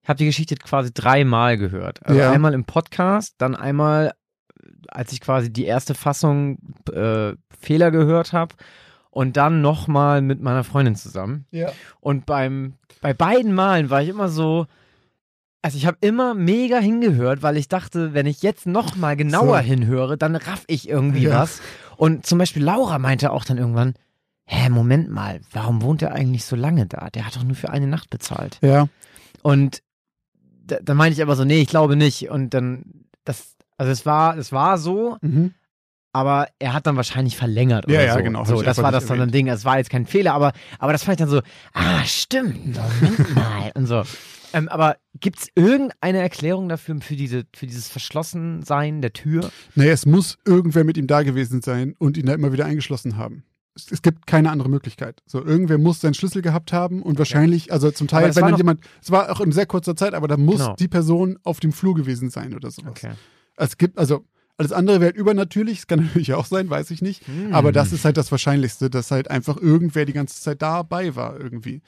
ich 0.03 0.09
habe 0.09 0.19
die 0.19 0.27
Geschichte 0.27 0.57
quasi 0.57 0.93
dreimal 0.93 1.57
gehört. 1.57 2.05
Also 2.05 2.19
Ja. 2.21 2.33
einmal 2.33 2.53
im 2.55 2.65
Podcast, 2.65 3.35
dann 3.39 3.55
einmal, 3.55 4.13
als 4.89 5.13
ich 5.13 5.21
quasi 5.21 5.53
die 5.53 5.65
erste 5.65 5.95
Fassung 5.95 6.59
äh, 6.93 7.33
Fehler 7.61 7.91
gehört 7.93 8.33
habe 8.33 8.55
und 9.11 9.37
dann 9.37 9.61
nochmal 9.61 10.21
mit 10.23 10.41
meiner 10.41 10.65
Freundin 10.65 10.97
zusammen. 10.97 11.47
ja. 11.53 11.73
Und 12.01 12.27
beim, 12.27 12.75
bei 13.01 13.15
beiden 13.15 13.55
Malen 13.55 13.89
war 13.91 14.03
ich 14.03 14.09
immer 14.09 14.29
so, 14.29 14.67
also 15.61 15.77
ich 15.77 15.87
habe 15.87 15.99
immer 16.01 16.35
mega 16.35 16.79
hingehört, 16.79 17.43
weil 17.43 17.57
ich 17.57 17.69
dachte, 17.69 18.15
wenn 18.15 18.27
ich 18.27 18.43
jetzt 18.43 18.67
nochmal 18.67 19.17
genauer 19.17 19.59
So. 19.59 19.65
hinhöre, 19.65 20.19
dann 20.19 20.35
raff 20.35 20.65
ich 20.67 20.89
irgendwie 20.89 21.25
Ja. 21.25 21.39
was. 21.43 21.61
Und 21.97 22.27
zum 22.27 22.39
Beispiel 22.39 22.65
Laura 22.65 22.99
meinte 22.99 23.31
auch 23.31 23.45
dann 23.45 23.59
irgendwann, 23.59 23.95
hä, 24.53 24.69
Moment 24.69 25.11
mal, 25.11 25.41
warum 25.53 25.83
wohnt 25.83 26.03
er 26.03 26.13
eigentlich 26.13 26.45
so 26.45 26.57
lange 26.57 26.87
da? 26.87 27.09
Der 27.11 27.27
hat 27.27 27.37
doch 27.37 27.45
nur 27.45 27.57
für 27.57 27.71
eine 27.71 27.87
Nacht 27.87 28.11
bezahlt. 28.11 28.59
Ja, 28.61 28.89
Und 29.43 29.83
da, 30.67 30.77
dann 30.83 30.97
meinte 30.97 31.15
ich 31.15 31.23
aber 31.23 31.37
so, 31.37 31.45
nee, 31.45 31.61
ich 31.61 31.69
glaube 31.69 31.97
nicht. 31.97 32.29
Und 32.29 32.55
dann, 32.55 33.07
das, 33.25 33.57
also 33.77 33.91
es 33.91 34.05
war, 34.07 34.37
es 34.37 34.53
war 34.53 34.79
so, 34.79 35.17
mhm. 35.23 35.55
aber 36.13 36.49
er 36.59 36.75
hat 36.75 36.87
dann 36.87 36.97
wahrscheinlich 36.97 37.37
verlängert 37.37 37.87
oder 37.87 37.95
Ja, 37.95 38.03
ja, 38.03 38.15
so. 38.15 38.23
genau, 38.23 38.45
So, 38.45 38.63
das 38.63 38.79
war 38.79 38.93
das 38.93 39.07
dann 39.07 39.21
ein. 39.21 39.31
Ding. 39.33 39.49
Es 39.49 39.65
war 39.65 39.79
jetzt 39.79 39.91
kein 39.91 40.07
Fehler, 40.07 40.35
aber, 40.35 40.53
aber 40.79 40.93
das 40.93 41.03
fand 41.05 41.19
ich 41.19 41.25
dann 41.25 41.31
so, 41.31 41.41
ah, 41.73 42.05
stimmt, 42.05 42.77
Moment 42.77 43.35
mal 43.35 43.73
und 43.75 43.87
so. 43.87 44.03
Ähm, 44.55 44.69
aber 44.69 44.99
gibt 45.19 45.39
es 45.39 45.49
irgendeine 45.55 46.19
Erklärung 46.19 46.69
dafür, 46.69 47.01
für, 47.01 47.17
diese, 47.17 47.45
für 47.57 47.67
dieses 47.67 47.89
Verschlossensein 47.89 49.01
der 49.01 49.15
Tür? 49.15 49.51
Nee, 49.75 49.89
es 49.89 50.05
muss 50.05 50.37
irgendwer 50.45 50.85
mit 50.85 50.99
ihm 50.99 51.07
da 51.07 51.23
gewesen 51.23 51.63
sein 51.63 51.95
und 51.99 52.19
ihn 52.19 52.27
da 52.27 52.35
immer 52.35 52.53
wieder 52.53 52.67
eingeschlossen 52.67 53.17
haben. 53.17 53.45
Es, 53.75 54.03
gibt 54.03 54.27
keine 54.27 54.51
andere 54.51 54.69
Möglichkeit. 54.69 55.23
So, 55.27 55.43
irgendwer 55.43 55.79
muss 55.79 56.01
seinen 56.01 56.15
Schlüssel 56.15 56.43
gehabt 56.43 56.73
haben 56.73 57.03
und 57.03 57.19
wahrscheinlich, 57.19 57.73
also 57.73 57.91
zum 57.91 58.07
Teil, 58.07 58.35
wenn 58.35 58.43
dann 58.43 58.57
jemand, 58.57 58.81
es 59.03 59.11
war 59.11 59.31
auch 59.31 59.41
in 59.41 59.51
sehr 59.53 59.67
kurzer 59.67 59.97
Zeit, 59.97 60.13
aber 60.15 60.29
da 60.29 60.37
muss 60.37 60.59
Genau. 60.59 60.77
die 60.77 60.89
Person 60.89 61.39
auf 61.43 61.61
dem 61.61 61.73
Flur 61.73 61.95
gewesen 61.95 62.29
sein 62.29 62.55
oder 62.55 62.71
sowas. 62.71 63.01
Es 63.57 63.79
gibt, 63.79 63.99
also, 63.99 64.25
alles 64.59 64.73
andere 64.73 65.01
wäre 65.01 65.13
übernatürlich, 65.13 65.79
es 65.79 65.87
kann 65.87 66.01
natürlich 66.05 66.35
auch 66.35 66.45
sein, 66.47 66.69
weiß 66.69 66.91
ich 66.91 67.01
nicht. 67.01 67.27
Hm. 67.27 67.55
Aber 67.55 67.73
das 67.73 67.93
ist 67.93 68.05
halt 68.05 68.17
das 68.17 68.31
Wahrscheinlichste, 68.31 68.91
dass 68.91 69.11
halt 69.11 69.31
einfach 69.31 69.57
irgendwer 69.57 70.05
die 70.05 70.13
ganze 70.13 70.41
Zeit 70.41 70.61
dabei 70.61 71.17
war 71.17 71.41
irgendwie. 71.41 71.81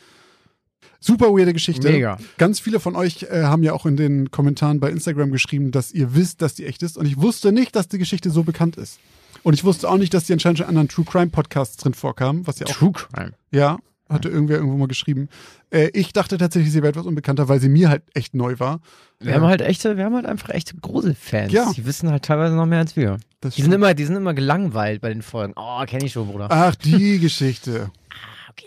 Super 1.01 1.27
weirde 1.27 1.53
Geschichte. 1.53 1.91
Mega. 1.91 2.19
Ganz 2.39 2.61
viele 2.61 2.81
von 2.81 2.97
euch 2.97 3.25
äh, 3.25 3.43
haben 3.43 3.63
ja 3.63 3.75
auch 3.75 3.85
in 3.85 3.97
den 3.97 4.31
Kommentaren 4.31 4.81
bei 4.81 4.91
Instagram 4.91 5.31
geschrieben, 5.33 5.71
dass 5.71 5.93
ihr 5.93 6.15
wisst, 6.15 6.41
dass 6.41 6.55
die 6.55 6.65
echt 6.65 6.83
ist. 6.83 6.97
Und 6.97 7.05
ich 7.07 7.21
wusste 7.21 7.53
nicht, 7.53 7.77
dass 7.77 7.89
die 7.89 7.99
Geschichte 7.99 8.31
so 8.31 8.43
bekannt 8.43 8.77
ist. 8.77 8.99
Und 9.45 9.55
ich 9.55 9.63
wusste 9.63 9.89
auch 9.89 9.97
nicht, 9.99 10.13
dass 10.13 10.25
die 10.25 10.33
anscheinend 10.33 10.59
schon 10.59 10.65
in 10.65 10.71
anderen 10.71 10.89
True 10.89 11.05
Crime 11.05 11.29
Podcasts 11.29 11.77
drin 11.77 11.95
vorkam, 11.95 12.47
was 12.47 12.59
ja 12.59 12.67
auch, 12.67 12.73
True 12.73 12.93
Crime. 12.93 13.33
ja, 13.53 13.79
hatte 14.09 14.29
irgendwer 14.29 14.57
irgendwo 14.57 14.77
mal 14.77 14.89
geschrieben. 14.89 15.29
Äh, 15.71 15.91
ich 15.93 16.13
dachte 16.13 16.37
tatsächlich, 16.39 16.73
sie 16.73 16.79
wäre 16.83 16.89
etwas 16.91 17.07
unbekannter, 17.07 17.49
weil 17.49 17.61
sie 17.61 17.69
mir 17.69 17.89
halt 17.91 18.03
echt 18.15 18.35
neu 18.35 18.59
war. 18.59 18.81
Wir 19.21 19.33
Äh, 19.33 19.35
haben 19.37 19.45
halt 19.47 19.61
echte, 19.61 19.97
wir 19.97 20.05
haben 20.05 20.15
halt 20.15 20.27
einfach 20.27 20.49
echte 20.51 20.77
Gruselfans. 20.77 21.53
Ja. 21.53 21.73
Die 21.73 21.85
wissen 21.87 22.11
halt 22.11 22.25
teilweise 22.25 22.55
noch 22.57 22.67
mehr 22.67 22.79
als 22.81 22.97
wir. 22.97 23.19
Die 23.45 23.63
sind 23.63 23.73
immer, 23.73 23.93
die 23.95 24.05
sind 24.05 24.17
immer 24.17 24.33
gelangweilt 24.35 25.01
bei 25.03 25.11
den 25.11 25.23
Folgen. 25.23 25.53
Oh, 25.57 25.85
kenne 25.87 26.07
ich 26.07 26.13
schon, 26.13 26.27
Bruder. 26.29 26.49
Ach, 26.51 26.75
die 26.75 27.19
Geschichte. 27.19 27.91
okay. 28.51 28.67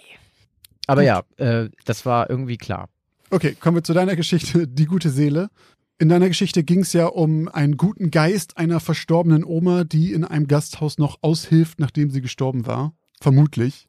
Aber 0.85 1.01
ja, 1.01 1.23
äh, 1.37 1.69
das 1.85 2.05
war 2.05 2.29
irgendwie 2.29 2.57
klar. 2.57 2.87
Okay, 3.31 3.55
kommen 3.59 3.77
wir 3.77 3.83
zu 3.83 3.93
deiner 3.93 4.15
Geschichte, 4.15 4.67
die 4.67 4.85
gute 4.85 5.09
Seele. 5.09 5.49
In 5.99 6.09
deiner 6.09 6.27
Geschichte 6.27 6.63
ging 6.63 6.81
es 6.81 6.93
ja 6.93 7.07
um 7.07 7.47
einen 7.47 7.75
guten 7.75 8.11
Geist 8.11 8.57
einer 8.57 8.79
verstorbenen 8.79 9.43
Oma, 9.43 9.83
die 9.83 10.13
in 10.13 10.23
einem 10.23 10.47
Gasthaus 10.47 10.99
noch 10.99 11.17
aushilft, 11.21 11.79
nachdem 11.79 12.11
sie 12.11 12.21
gestorben 12.21 12.67
war. 12.67 12.93
Vermutlich. 13.19 13.87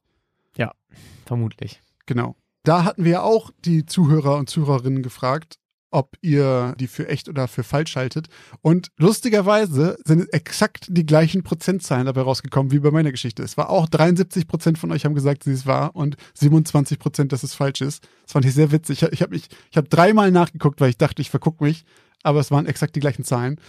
Vermutlich. 1.26 1.82
Genau. 2.06 2.34
Da 2.62 2.84
hatten 2.84 3.04
wir 3.04 3.12
ja 3.12 3.22
auch 3.22 3.50
die 3.64 3.84
Zuhörer 3.84 4.38
und 4.38 4.48
Zuhörerinnen 4.48 5.02
gefragt, 5.02 5.58
ob 5.90 6.16
ihr 6.20 6.74
die 6.78 6.86
für 6.86 7.08
echt 7.08 7.28
oder 7.28 7.48
für 7.48 7.62
falsch 7.62 7.96
haltet. 7.96 8.28
Und 8.60 8.88
lustigerweise 8.98 9.98
sind 10.04 10.32
exakt 10.32 10.86
die 10.90 11.06
gleichen 11.06 11.42
Prozentzahlen 11.42 12.06
dabei 12.06 12.22
rausgekommen 12.22 12.72
wie 12.72 12.78
bei 12.78 12.90
meiner 12.90 13.10
Geschichte. 13.10 13.42
Es 13.42 13.56
war 13.56 13.70
auch 13.70 13.88
73 13.88 14.46
Prozent 14.46 14.78
von 14.78 14.92
euch 14.92 15.04
haben 15.04 15.14
gesagt, 15.14 15.46
dass 15.46 15.52
es 15.52 15.66
wahr 15.66 15.94
und 15.94 16.16
27 16.34 16.98
Prozent, 16.98 17.32
dass 17.32 17.42
es 17.42 17.54
falsch 17.54 17.80
ist. 17.80 18.06
Das 18.24 18.32
fand 18.32 18.44
ich 18.44 18.54
sehr 18.54 18.70
witzig. 18.70 19.02
Ich, 19.02 19.12
ich 19.12 19.22
habe 19.22 19.34
mich, 19.34 19.48
ich 19.70 19.76
habe 19.76 19.88
dreimal 19.88 20.30
nachgeguckt, 20.30 20.80
weil 20.80 20.90
ich 20.90 20.98
dachte, 20.98 21.22
ich 21.22 21.30
vergucke 21.30 21.64
mich, 21.64 21.84
aber 22.22 22.40
es 22.40 22.50
waren 22.50 22.66
exakt 22.66 22.96
die 22.96 23.00
gleichen 23.00 23.24
Zahlen. 23.24 23.60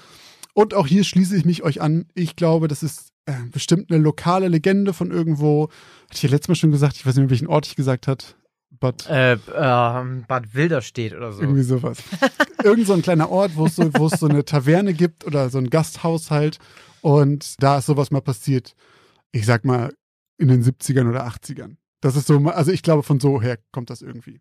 Und 0.53 0.73
auch 0.73 0.87
hier 0.87 1.03
schließe 1.03 1.37
ich 1.37 1.45
mich 1.45 1.63
euch 1.63 1.81
an. 1.81 2.07
Ich 2.15 2.35
glaube, 2.35 2.67
das 2.67 2.83
ist 2.83 3.11
äh, 3.25 3.33
bestimmt 3.51 3.91
eine 3.91 4.01
lokale 4.01 4.47
Legende 4.47 4.93
von 4.93 5.11
irgendwo. 5.11 5.69
Hatte 6.09 6.15
ich 6.15 6.23
ja 6.23 6.29
letztes 6.29 6.49
Mal 6.49 6.55
schon 6.55 6.71
gesagt, 6.71 6.95
ich 6.97 7.05
weiß 7.05 7.15
nicht 7.15 7.29
welchen 7.29 7.47
Ort 7.47 7.67
ich 7.67 7.75
gesagt 7.75 8.07
hat. 8.07 8.35
But 8.79 9.07
Äh, 9.09 9.37
ähm, 9.55 10.25
Bad 10.27 10.53
Wilderstedt 10.53 11.13
oder 11.13 11.31
so. 11.33 11.41
irgendwie 11.41 11.63
sowas. 11.63 11.97
Irgend 12.63 12.87
so 12.87 12.93
ein 12.93 13.01
kleiner 13.01 13.29
Ort, 13.29 13.55
wo 13.55 13.65
es 13.65 13.75
so, 13.75 13.93
wo 13.95 14.07
es 14.07 14.19
so 14.19 14.27
eine 14.27 14.45
Taverne 14.45 14.93
gibt 14.93 15.25
oder 15.25 15.49
so 15.49 15.57
ein 15.57 15.69
Gasthaus 15.69 16.31
halt. 16.31 16.59
Und 17.01 17.61
da 17.61 17.77
ist 17.77 17.85
sowas 17.87 18.11
mal 18.11 18.21
passiert. 18.21 18.75
Ich 19.31 19.45
sag 19.45 19.65
mal 19.65 19.93
in 20.37 20.47
den 20.47 20.63
70ern 20.63 21.09
oder 21.09 21.27
80ern. 21.27 21.75
Das 22.01 22.15
ist 22.15 22.27
so, 22.27 22.37
also 22.47 22.71
ich 22.71 22.81
glaube, 22.83 23.03
von 23.03 23.19
so 23.19 23.41
her 23.41 23.57
kommt 23.71 23.89
das 23.89 24.01
irgendwie. 24.01 24.39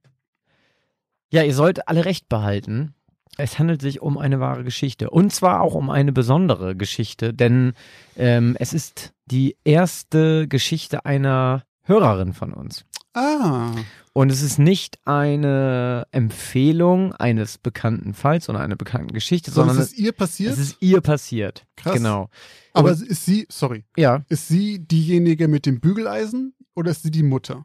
Ja, 1.30 1.42
ihr 1.42 1.54
sollt 1.54 1.88
alle 1.88 2.04
recht 2.04 2.28
behalten. 2.28 2.94
Es 3.36 3.58
handelt 3.58 3.82
sich 3.82 4.00
um 4.00 4.18
eine 4.18 4.40
wahre 4.40 4.64
Geschichte. 4.64 5.10
Und 5.10 5.32
zwar 5.32 5.60
auch 5.60 5.74
um 5.74 5.90
eine 5.90 6.12
besondere 6.12 6.74
Geschichte, 6.74 7.34
denn 7.34 7.74
ähm, 8.16 8.56
es 8.58 8.72
ist 8.72 9.12
die 9.26 9.56
erste 9.64 10.48
Geschichte 10.48 11.04
einer 11.04 11.64
Hörerin 11.82 12.32
von 12.32 12.52
uns. 12.52 12.84
Ah. 13.18 13.74
Und 14.12 14.30
es 14.32 14.42
ist 14.42 14.58
nicht 14.58 14.98
eine 15.04 16.06
Empfehlung 16.10 17.12
eines 17.14 17.58
bekannten 17.58 18.14
Falls 18.14 18.48
oder 18.48 18.60
einer 18.60 18.76
bekannten 18.76 19.12
Geschichte, 19.12 19.50
Sondern 19.50 19.76
sondern 19.76 19.84
es 19.86 19.92
ist 19.92 19.98
ihr 19.98 20.12
passiert? 20.12 20.52
es 20.52 20.58
ist 20.58 20.76
ihr 20.80 21.00
passiert. 21.00 21.66
Krass. 21.76 21.94
Genau. 21.94 22.28
Aber 22.72 22.90
Und- 22.92 23.02
ist 23.02 23.24
sie, 23.24 23.46
sorry, 23.50 23.84
Ja, 23.96 24.24
ist 24.28 24.48
sie 24.48 24.80
diejenige 24.80 25.46
mit 25.48 25.66
dem 25.66 25.80
Bügeleisen 25.80 26.54
oder 26.74 26.90
ist 26.90 27.02
sie 27.02 27.10
die 27.10 27.22
Mutter? 27.22 27.64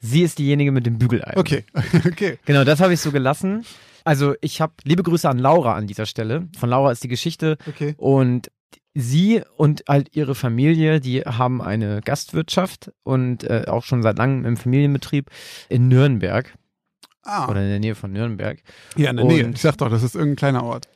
sie 0.00 0.22
ist 0.22 0.38
diejenige 0.38 0.70
mit 0.70 0.84
dem 0.86 0.98
Bügeleisen. 0.98 1.38
Okay, 1.38 1.64
okay. 2.06 2.38
Genau, 2.44 2.62
das 2.64 2.80
habe 2.80 2.92
ich 2.92 3.00
so 3.00 3.10
gelassen. 3.10 3.64
Also 4.04 4.34
ich 4.42 4.60
habe 4.60 4.74
liebe 4.84 5.02
Grüße 5.02 5.26
an 5.28 5.38
Laura 5.38 5.74
an 5.76 5.86
dieser 5.86 6.04
Stelle. 6.04 6.48
Von 6.58 6.68
Laura 6.68 6.92
ist 6.92 7.02
die 7.02 7.08
Geschichte 7.08 7.56
Okay. 7.66 7.94
und 7.96 8.50
sie 8.94 9.42
und 9.56 9.84
halt 9.88 10.14
ihre 10.16 10.34
Familie, 10.34 11.00
die 11.00 11.22
haben 11.22 11.60
eine 11.60 12.00
Gastwirtschaft 12.00 12.92
und 13.02 13.44
äh, 13.44 13.64
auch 13.66 13.82
schon 13.84 14.02
seit 14.02 14.18
langem 14.18 14.44
im 14.44 14.56
Familienbetrieb 14.56 15.30
in 15.68 15.88
Nürnberg 15.88 16.54
Ah, 17.26 17.48
oder 17.48 17.62
in 17.62 17.68
der 17.70 17.80
Nähe 17.80 17.94
von 17.94 18.12
Nürnberg. 18.12 18.58
ja, 18.96 19.10
in 19.10 19.16
der 19.16 19.24
Nähe. 19.26 19.46
und- 19.46 19.54
Ich 19.54 19.62
sag 19.62 19.76
doch, 19.78 19.88
das 19.90 20.02
ist 20.02 20.14
irgendein 20.14 20.36
kleiner 20.36 20.62
Ort. 20.64 20.86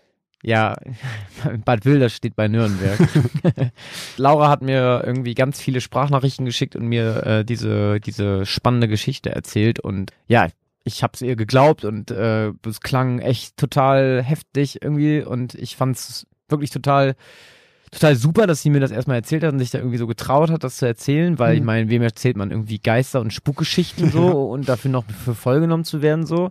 Ja, 0.42 0.76
Bad 1.64 1.84
Wilder 1.84 2.08
steht 2.10 2.36
bei 2.36 2.46
Nürnberg. 2.46 2.98
Laura 4.16 4.48
hat 4.48 4.62
mir 4.62 5.02
irgendwie 5.04 5.34
ganz 5.34 5.60
viele 5.60 5.80
Sprachnachrichten 5.80 6.44
geschickt 6.44 6.76
und 6.76 6.86
mir 6.86 7.26
äh, 7.26 7.44
diese, 7.44 7.98
diese 8.00 8.46
spannende 8.46 8.88
Geschichte 8.88 9.30
erzählt. 9.30 9.80
Und 9.80 10.12
ja, 10.28 10.48
ich 10.84 11.02
habe 11.02 11.12
es 11.14 11.22
ihr 11.22 11.34
geglaubt 11.34 11.84
und 11.84 12.10
äh, 12.10 12.52
es 12.66 12.80
klang 12.80 13.18
echt 13.18 13.56
total 13.56 14.22
heftig 14.22 14.80
irgendwie. 14.82 15.22
Und 15.22 15.54
ich 15.54 15.76
fand 15.76 15.96
es 15.96 16.26
wirklich 16.48 16.70
total, 16.70 17.16
total 17.90 18.16
super, 18.16 18.46
dass 18.46 18.62
sie 18.62 18.70
mir 18.70 18.80
das 18.80 18.90
erstmal 18.90 19.16
erzählt 19.16 19.42
hat 19.44 19.52
und 19.52 19.58
sich 19.58 19.70
da 19.70 19.78
irgendwie 19.78 19.98
so 19.98 20.06
getraut 20.06 20.50
hat, 20.50 20.64
das 20.64 20.76
zu 20.78 20.86
erzählen. 20.86 21.38
Weil 21.38 21.54
ich 21.54 21.60
Mhm. 21.60 21.66
meine, 21.66 21.90
wem 21.90 22.02
erzählt 22.02 22.36
man 22.36 22.50
irgendwie 22.50 22.78
Geister 22.78 23.20
und 23.20 23.32
Spukgeschichten 23.32 24.10
so 24.10 24.50
und 24.50 24.68
dafür 24.68 24.90
noch 24.90 25.04
für 25.24 25.34
voll 25.34 25.60
genommen 25.60 25.84
zu 25.84 26.02
werden 26.02 26.26
so. 26.26 26.50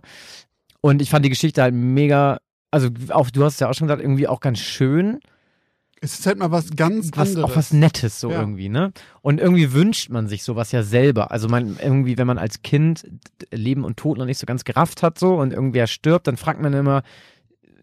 Und 0.80 1.02
ich 1.02 1.10
fand 1.10 1.24
die 1.24 1.30
Geschichte 1.30 1.62
halt 1.62 1.74
mega 1.74 2.38
also 2.70 2.90
auch 3.10 3.30
du 3.30 3.44
hast 3.44 3.60
ja 3.62 3.70
auch 3.70 3.74
schon 3.74 3.86
gesagt, 3.88 4.02
irgendwie 4.02 4.28
auch 4.28 4.40
ganz 4.40 4.58
schön, 4.58 5.20
Es 6.02 6.18
ist 6.18 6.26
halt 6.26 6.38
mal 6.38 6.50
was 6.50 6.76
ganz 6.76 7.10
was 7.16 7.28
anderes. 7.30 7.50
auch 7.50 7.56
was 7.56 7.72
Nettes 7.72 8.20
so 8.20 8.30
Ja. 8.30 8.40
irgendwie, 8.40 8.68
ne? 8.68 8.92
Und 9.22 9.40
irgendwie 9.40 9.72
wünscht 9.72 10.10
man 10.10 10.28
sich 10.28 10.44
sowas 10.44 10.70
ja 10.70 10.82
selber. 10.82 11.30
Also 11.32 11.48
man 11.48 11.78
irgendwie, 11.82 12.18
wenn 12.18 12.26
man 12.26 12.36
als 12.38 12.60
Kind 12.62 13.06
Leben 13.50 13.84
und 13.84 13.96
Tod 13.96 14.18
noch 14.18 14.26
nicht 14.26 14.38
so 14.38 14.44
ganz 14.46 14.64
gerafft 14.64 15.02
hat 15.02 15.18
so 15.18 15.36
und 15.36 15.52
irgendwer 15.54 15.86
stirbt, 15.86 16.26
dann 16.26 16.36
fragt 16.36 16.60
man 16.60 16.74
immer 16.74 17.02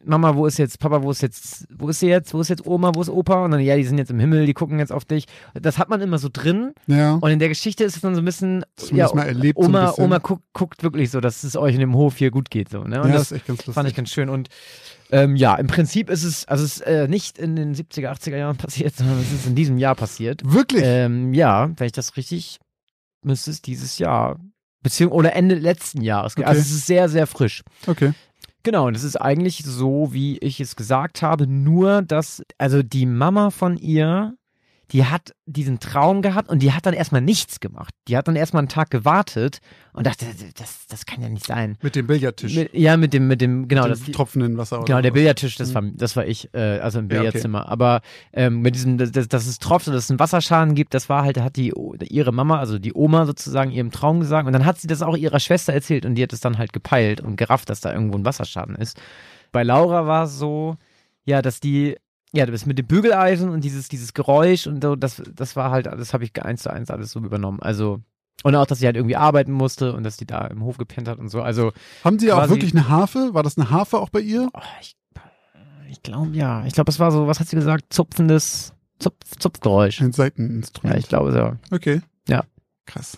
Mama, 0.05 0.35
wo 0.35 0.45
ist 0.45 0.57
jetzt 0.57 0.79
Papa, 0.79 1.01
wo 1.03 1.11
ist 1.11 1.21
jetzt, 1.21 1.67
wo 1.77 1.89
ist 1.89 1.99
sie 1.99 2.07
jetzt, 2.07 2.33
wo 2.33 2.41
ist 2.41 2.49
jetzt 2.49 2.65
Oma, 2.65 2.91
wo 2.93 3.01
ist 3.01 3.09
Opa? 3.09 3.45
Und 3.45 3.51
dann, 3.51 3.59
ja, 3.59 3.75
die 3.75 3.83
sind 3.83 3.97
jetzt 3.97 4.11
im 4.11 4.19
Himmel, 4.19 4.45
die 4.45 4.53
gucken 4.53 4.79
jetzt 4.79 4.91
auf 4.91 5.05
dich. 5.05 5.25
Das 5.53 5.77
hat 5.77 5.89
man 5.89 6.01
immer 6.01 6.17
so 6.17 6.29
drin. 6.31 6.73
ja. 6.87 7.15
Und 7.15 7.31
in 7.31 7.39
der 7.39 7.49
Geschichte 7.49 7.83
ist 7.83 7.95
es 7.95 8.01
dann 8.01 8.15
so 8.15 8.21
ein 8.21 8.25
bisschen, 8.25 8.65
ja, 8.91 9.07
erlebt, 9.09 9.57
so 9.57 9.65
ein 9.65 9.69
Oma, 9.69 9.87
bisschen. 9.87 10.03
Oma 10.05 10.17
guckt, 10.19 10.43
guckt 10.53 10.83
wirklich 10.83 11.11
so, 11.11 11.21
dass 11.21 11.43
es 11.43 11.55
euch 11.55 11.73
in 11.73 11.79
dem 11.79 11.95
Hof 11.95 12.17
hier 12.17 12.31
gut 12.31 12.49
geht, 12.49 12.69
so, 12.69 12.83
ne? 12.83 13.01
Und 13.01 13.09
ja, 13.09 13.13
das, 13.13 13.29
das 13.29 13.31
ist 13.31 13.37
echt 13.37 13.47
ganz 13.47 13.59
lustig. 13.59 13.73
Fand 13.73 13.89
ich 13.89 13.95
ganz 13.95 14.09
schön. 14.09 14.29
Und 14.29 14.49
ähm, 15.11 15.35
ja, 15.35 15.55
im 15.55 15.67
Prinzip 15.67 16.09
ist 16.09 16.23
es, 16.23 16.47
also 16.47 16.63
es 16.63 16.77
ist 16.77 16.81
äh, 16.81 17.07
nicht 17.07 17.37
in 17.37 17.55
den 17.55 17.75
70er, 17.75 18.11
80er 18.11 18.37
Jahren 18.37 18.57
passiert, 18.57 18.95
sondern 18.95 19.19
es 19.19 19.31
ist 19.31 19.47
in 19.47 19.55
diesem 19.55 19.77
Jahr 19.77 19.95
passiert. 19.95 20.41
Wirklich? 20.43 20.83
Ähm, 20.85 21.33
ja, 21.33 21.71
wenn 21.77 21.87
ich 21.87 21.93
das 21.93 22.17
richtig, 22.17 22.59
müsste 23.23 23.51
es 23.51 23.61
dieses 23.61 23.97
Jahr, 23.99 24.39
beziehungsweise 24.81 25.17
oder 25.17 25.35
Ende 25.35 25.55
letzten 25.55 26.01
Jahres. 26.01 26.33
Okay. 26.37 26.45
Also 26.45 26.61
es 26.61 26.71
ist 26.71 26.85
sehr, 26.85 27.09
sehr 27.09 27.27
frisch. 27.27 27.63
okay. 27.87 28.13
Genau, 28.65 28.87
und 28.87 28.97
es 28.97 29.03
ist 29.03 29.17
eigentlich 29.17 29.63
so, 29.63 30.11
wie 30.11 30.39
ich 30.39 30.59
es 30.59 30.75
gesagt 30.75 31.21
habe, 31.21 31.45
nur 31.45 32.01
dass, 32.01 32.41
also 32.57 32.81
die 32.81 33.05
Mama 33.05 33.51
von 33.51 33.77
ihr, 33.77 34.37
die 34.91 35.05
hat 35.05 35.33
diesen 35.45 35.79
Traum 35.79 36.21
gehabt 36.21 36.49
und 36.49 36.59
die 36.59 36.71
hat 36.73 36.85
dann 36.85 36.93
erstmal 36.93 37.21
nichts 37.21 37.59
gemacht. 37.59 37.93
Die 38.07 38.15
hat 38.15 38.27
dann 38.27 38.35
erstmal 38.35 38.61
einen 38.61 38.69
Tag 38.69 38.89
gewartet 38.91 39.59
und 39.93 40.05
dachte, 40.05 40.25
das, 40.57 40.85
das 40.87 41.05
kann 41.05 41.21
ja 41.21 41.29
nicht 41.29 41.45
sein. 41.45 41.77
Mit 41.81 41.95
dem 41.95 42.05
Billardtisch. 42.07 42.55
Mit, 42.55 42.73
ja, 42.73 42.95
mit 42.97 43.13
dem, 43.13 43.27
mit 43.27 43.41
dem, 43.41 43.67
genau, 43.67 43.83
mit 43.83 43.91
das, 43.93 44.03
dem 44.03 44.13
tropfenden 44.13 44.57
Wasser. 44.57 44.83
Genau, 44.85 45.01
der 45.01 45.11
was. 45.11 45.15
Billardtisch, 45.15 45.55
das 45.55 45.69
Mhm. 45.69 45.73
war, 45.73 45.83
das 45.95 46.15
war 46.15 46.25
ich, 46.27 46.53
äh, 46.53 46.79
also 46.79 46.99
im 46.99 47.09
Ja, 47.09 47.17
okay. 47.19 47.29
Billardzimmer. 47.29 47.67
Aber 47.67 48.01
ähm, 48.33 48.61
mit 48.61 48.75
diesem, 48.75 48.97
dass, 48.97 49.11
dass 49.11 49.27
dass 49.27 49.47
es 49.47 49.59
tropft 49.59 49.87
und 49.87 49.93
dass 49.93 50.05
es 50.05 50.09
einen 50.11 50.19
Wasserschaden 50.19 50.75
gibt, 50.75 50.93
das 50.93 51.09
war 51.09 51.23
halt, 51.23 51.39
hat 51.39 51.55
die 51.55 51.73
ihre 52.09 52.31
Mama, 52.31 52.59
also 52.59 52.77
die 52.77 52.93
Oma 52.93 53.25
sozusagen 53.25 53.71
ihrem 53.71 53.91
Traum 53.91 54.19
gesagt. 54.19 54.45
Und 54.47 54.53
dann 54.53 54.65
hat 54.65 54.79
sie 54.79 54.87
das 54.87 55.01
auch 55.01 55.17
ihrer 55.17 55.39
Schwester 55.39 55.73
erzählt 55.73 56.05
und 56.05 56.15
die 56.15 56.23
hat 56.23 56.33
es 56.33 56.39
dann 56.41 56.57
halt 56.57 56.73
gepeilt 56.73 57.21
und 57.21 57.37
gerafft, 57.37 57.69
dass 57.69 57.81
da 57.81 57.91
irgendwo 57.91 58.17
ein 58.17 58.25
Wasserschaden 58.25 58.75
ist. 58.75 58.99
Bei 59.51 59.63
Laura 59.63 60.05
war 60.05 60.25
es 60.25 60.37
so, 60.37 60.75
ja, 61.23 61.41
dass 61.41 61.59
die, 61.59 61.95
ja, 62.35 62.45
das 62.45 62.65
mit 62.65 62.77
dem 62.77 62.85
Bügeleisen 62.87 63.49
und 63.49 63.63
dieses, 63.63 63.87
dieses 63.87 64.13
Geräusch 64.13 64.67
und 64.67 64.83
so, 64.83 64.95
das, 64.95 65.21
das 65.33 65.55
war 65.55 65.71
halt, 65.71 65.85
das 65.87 66.13
habe 66.13 66.23
ich 66.23 66.43
eins 66.43 66.63
zu 66.63 66.71
eins 66.71 66.89
alles 66.91 67.11
so 67.11 67.19
übernommen. 67.19 67.59
Also, 67.61 68.01
und 68.43 68.55
auch, 68.55 68.65
dass 68.65 68.79
sie 68.79 68.85
halt 68.85 68.95
irgendwie 68.97 69.15
arbeiten 69.15 69.51
musste 69.51 69.93
und 69.93 70.03
dass 70.03 70.17
die 70.17 70.25
da 70.25 70.45
im 70.47 70.63
Hof 70.63 70.77
gepennt 70.77 71.07
hat 71.07 71.17
und 71.19 71.29
so. 71.29 71.41
Also, 71.41 71.71
Haben 72.03 72.19
Sie 72.19 72.31
auch 72.31 72.49
wirklich 72.49 72.73
eine 72.73 72.89
Harfe? 72.89 73.33
War 73.33 73.43
das 73.43 73.57
eine 73.57 73.69
Harfe 73.69 73.97
auch 73.99 74.09
bei 74.09 74.19
ihr? 74.19 74.49
Oh, 74.53 74.59
ich 74.81 74.95
ich 75.89 76.01
glaube 76.03 76.35
ja. 76.35 76.65
Ich 76.65 76.73
glaube, 76.73 76.91
es 76.91 76.99
war 76.99 77.11
so, 77.11 77.27
was 77.27 77.39
hat 77.39 77.47
sie 77.47 77.55
gesagt? 77.55 77.85
Zupfendes 77.93 78.73
Zupf, 78.99 79.15
Zupfgeräusch. 79.39 80.01
Ein 80.01 80.07
Ja, 80.07 80.13
Seiteninstrument. 80.13 80.99
ich 80.99 81.07
glaube 81.07 81.31
so. 81.31 81.75
okay. 81.75 82.01
Ja. 82.27 82.43
Krass. 82.85 83.17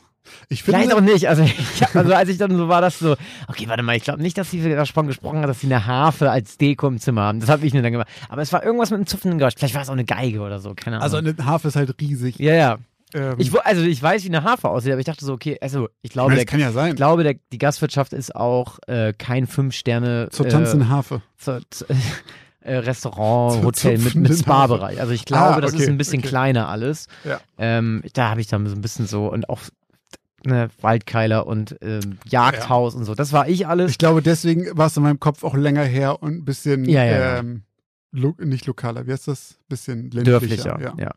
Ich 0.49 0.63
finde, 0.63 0.79
Vielleicht 0.79 0.93
auch 0.95 1.01
nicht. 1.01 1.27
Also, 1.29 1.43
ich, 1.45 1.95
also 1.95 2.13
als 2.13 2.29
ich 2.29 2.37
dann 2.37 2.55
so 2.55 2.67
war, 2.69 2.81
das 2.81 2.99
so, 2.99 3.15
okay, 3.47 3.67
warte 3.67 3.83
mal, 3.83 3.95
ich 3.95 4.03
glaube 4.03 4.21
nicht, 4.21 4.37
dass 4.37 4.51
sie 4.51 4.61
davon 4.69 5.07
gesprochen 5.07 5.39
hat, 5.39 5.49
dass 5.49 5.59
sie 5.59 5.67
eine 5.67 5.85
Harfe 5.85 6.31
als 6.31 6.57
Deko 6.57 6.87
im 6.87 6.99
Zimmer 6.99 7.21
haben. 7.23 7.39
Das 7.39 7.49
habe 7.49 7.65
ich 7.65 7.73
mir 7.73 7.81
dann 7.81 7.91
gemacht. 7.91 8.07
Aber 8.29 8.41
es 8.41 8.51
war 8.53 8.63
irgendwas 8.63 8.89
mit 8.91 8.97
einem 8.97 9.07
zupfenden 9.07 9.39
Geräusch. 9.39 9.53
Vielleicht 9.57 9.75
war 9.75 9.81
es 9.81 9.89
auch 9.89 9.93
eine 9.93 10.05
Geige 10.05 10.41
oder 10.41 10.59
so, 10.59 10.73
keine 10.75 10.97
Ahnung. 10.97 11.03
also 11.03 11.17
eine 11.17 11.35
Harfe 11.45 11.67
ist 11.69 11.75
halt 11.75 11.93
riesig. 12.01 12.37
ja, 12.39 12.53
ja. 12.53 12.77
Ähm, 13.13 13.35
Ich, 13.37 13.53
also 13.61 13.83
ich 13.83 14.03
weiß, 14.03 14.23
wie 14.25 14.27
eine 14.27 14.43
Harfe 14.43 14.67
aussieht, 14.69 14.91
aber 14.91 14.99
ich 14.99 15.05
dachte 15.05 15.23
so, 15.23 15.31
okay, 15.33 15.57
also 15.61 15.87
ich 16.01 16.11
glaube, 16.11 16.31
das 16.31 16.39
der, 16.39 16.45
kann 16.45 16.59
ja 16.59 16.73
sein. 16.73 16.89
ich 16.89 16.95
glaube 16.97 17.23
der, 17.23 17.35
die 17.53 17.57
Gastwirtschaft 17.57 18.11
ist 18.11 18.35
auch 18.35 18.79
äh, 18.87 19.13
kein 19.17 19.47
Fünf-Sterne 19.47 20.27
Zur 20.31 20.45
äh, 20.45 20.49
tanzenden 20.49 20.89
Harfe. 20.89 21.21
zur, 21.37 21.61
zu, 21.69 21.85
äh, 22.61 22.75
Restaurant, 22.75 23.63
Hotel 23.63 23.97
mit, 23.99 24.15
mit 24.15 24.37
Spa-Bereich. 24.37 24.99
Also 24.99 25.13
ich 25.13 25.23
glaube, 25.23 25.55
Ah, 25.55 25.61
das 25.61 25.71
ist 25.71 25.79
okay, 25.81 25.89
ein 25.89 25.97
bisschen 25.97 26.19
okay. 26.19 26.27
kleiner 26.27 26.67
alles. 26.67 27.07
Ja. 27.23 27.39
Ähm, 27.57 28.03
da 28.13 28.29
habe 28.29 28.41
ich 28.41 28.47
dann 28.47 28.67
so 28.67 28.75
ein 28.75 28.81
bisschen 28.81 29.07
so 29.07 29.31
und 29.31 29.47
auch 29.49 29.61
ne, 30.45 30.69
Waldkeiler 30.81 31.47
und 31.47 31.77
ähm, 31.81 32.17
Jagdhaus 32.25 32.95
und 32.95 33.05
so. 33.05 33.15
Das 33.15 33.33
war 33.33 33.47
ich 33.47 33.67
alles. 33.67 33.91
Ich 33.91 33.97
glaube, 33.97 34.21
deswegen 34.21 34.77
war 34.77 34.87
es 34.87 34.97
in 34.97 35.03
meinem 35.03 35.19
Kopf 35.19 35.43
auch 35.43 35.55
länger 35.55 35.83
her 35.83 36.21
und 36.21 36.33
ein 36.33 36.45
bisschen 36.45 36.85
Ja, 36.85 37.03
ja, 37.03 37.19
ja. 37.19 37.37
ähm, 37.39 37.63
lo 38.11 38.35
nicht 38.39 38.65
lokaler. 38.65 39.05
Wie 39.07 39.11
heißt 39.11 39.27
das? 39.27 39.57
Bisschen 39.69 40.09
ländlicher. 40.11 40.23
Dörflicher, 40.23 40.79
Ja. 40.81 40.93
ja. 40.97 41.11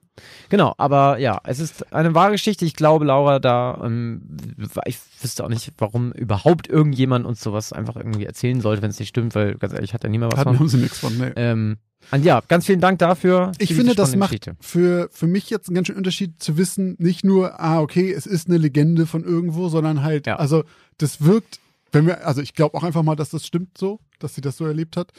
Genau, 0.48 0.74
aber 0.76 1.18
ja, 1.18 1.40
es 1.44 1.60
ist 1.60 1.92
eine 1.94 2.14
wahre 2.14 2.32
Geschichte. 2.32 2.64
Ich 2.64 2.74
glaube, 2.74 3.04
Laura, 3.04 3.38
da, 3.38 3.80
ähm, 3.84 4.22
ich 4.84 4.98
wüsste 5.22 5.44
auch 5.44 5.48
nicht, 5.48 5.72
warum 5.78 6.12
überhaupt 6.12 6.68
irgendjemand 6.68 7.24
uns 7.26 7.40
sowas 7.40 7.72
einfach 7.72 7.96
irgendwie 7.96 8.24
erzählen 8.26 8.60
sollte, 8.60 8.82
wenn 8.82 8.90
es 8.90 8.98
nicht 8.98 9.08
stimmt, 9.08 9.34
weil 9.34 9.54
ganz 9.56 9.72
ehrlich, 9.72 9.94
hat 9.94 10.02
ja 10.04 10.10
niemand 10.10 10.32
was 10.32 10.40
Hatten 10.40 10.50
von. 10.50 10.58
haben 10.58 10.68
sie 10.68 10.76
nichts 10.78 10.98
von. 10.98 11.16
Nee. 11.16 11.32
Ähm, 11.36 11.78
und 12.10 12.24
ja, 12.24 12.40
ganz 12.48 12.66
vielen 12.66 12.80
Dank 12.80 12.98
dafür. 12.98 13.52
Ich 13.58 13.74
finde, 13.74 13.94
das 13.94 14.16
macht 14.16 14.30
Geschichte. 14.30 14.56
für, 14.60 15.08
für 15.12 15.26
mich 15.26 15.48
jetzt 15.50 15.68
einen 15.68 15.74
ganz 15.76 15.86
schönen 15.86 15.98
Unterschied 15.98 16.42
zu 16.42 16.56
wissen, 16.56 16.96
nicht 16.98 17.24
nur, 17.24 17.60
ah, 17.60 17.80
okay, 17.80 18.10
es 18.12 18.26
ist 18.26 18.48
eine 18.48 18.56
Legende 18.58 19.06
von 19.06 19.22
irgendwo, 19.22 19.68
sondern 19.68 20.02
halt, 20.02 20.26
Ja. 20.26 20.36
also 20.36 20.64
das 20.98 21.22
wirkt, 21.24 21.60
wenn 21.92 22.06
wir, 22.06 22.26
also 22.26 22.40
ich 22.40 22.54
glaube 22.54 22.76
auch 22.76 22.82
einfach 22.84 23.02
mal, 23.02 23.16
dass 23.16 23.30
das 23.30 23.46
stimmt 23.46 23.76
so, 23.78 24.00
dass 24.18 24.34
sie 24.34 24.40
das 24.40 24.56
so 24.56 24.64
erlebt 24.66 24.96
hat. 24.96 25.12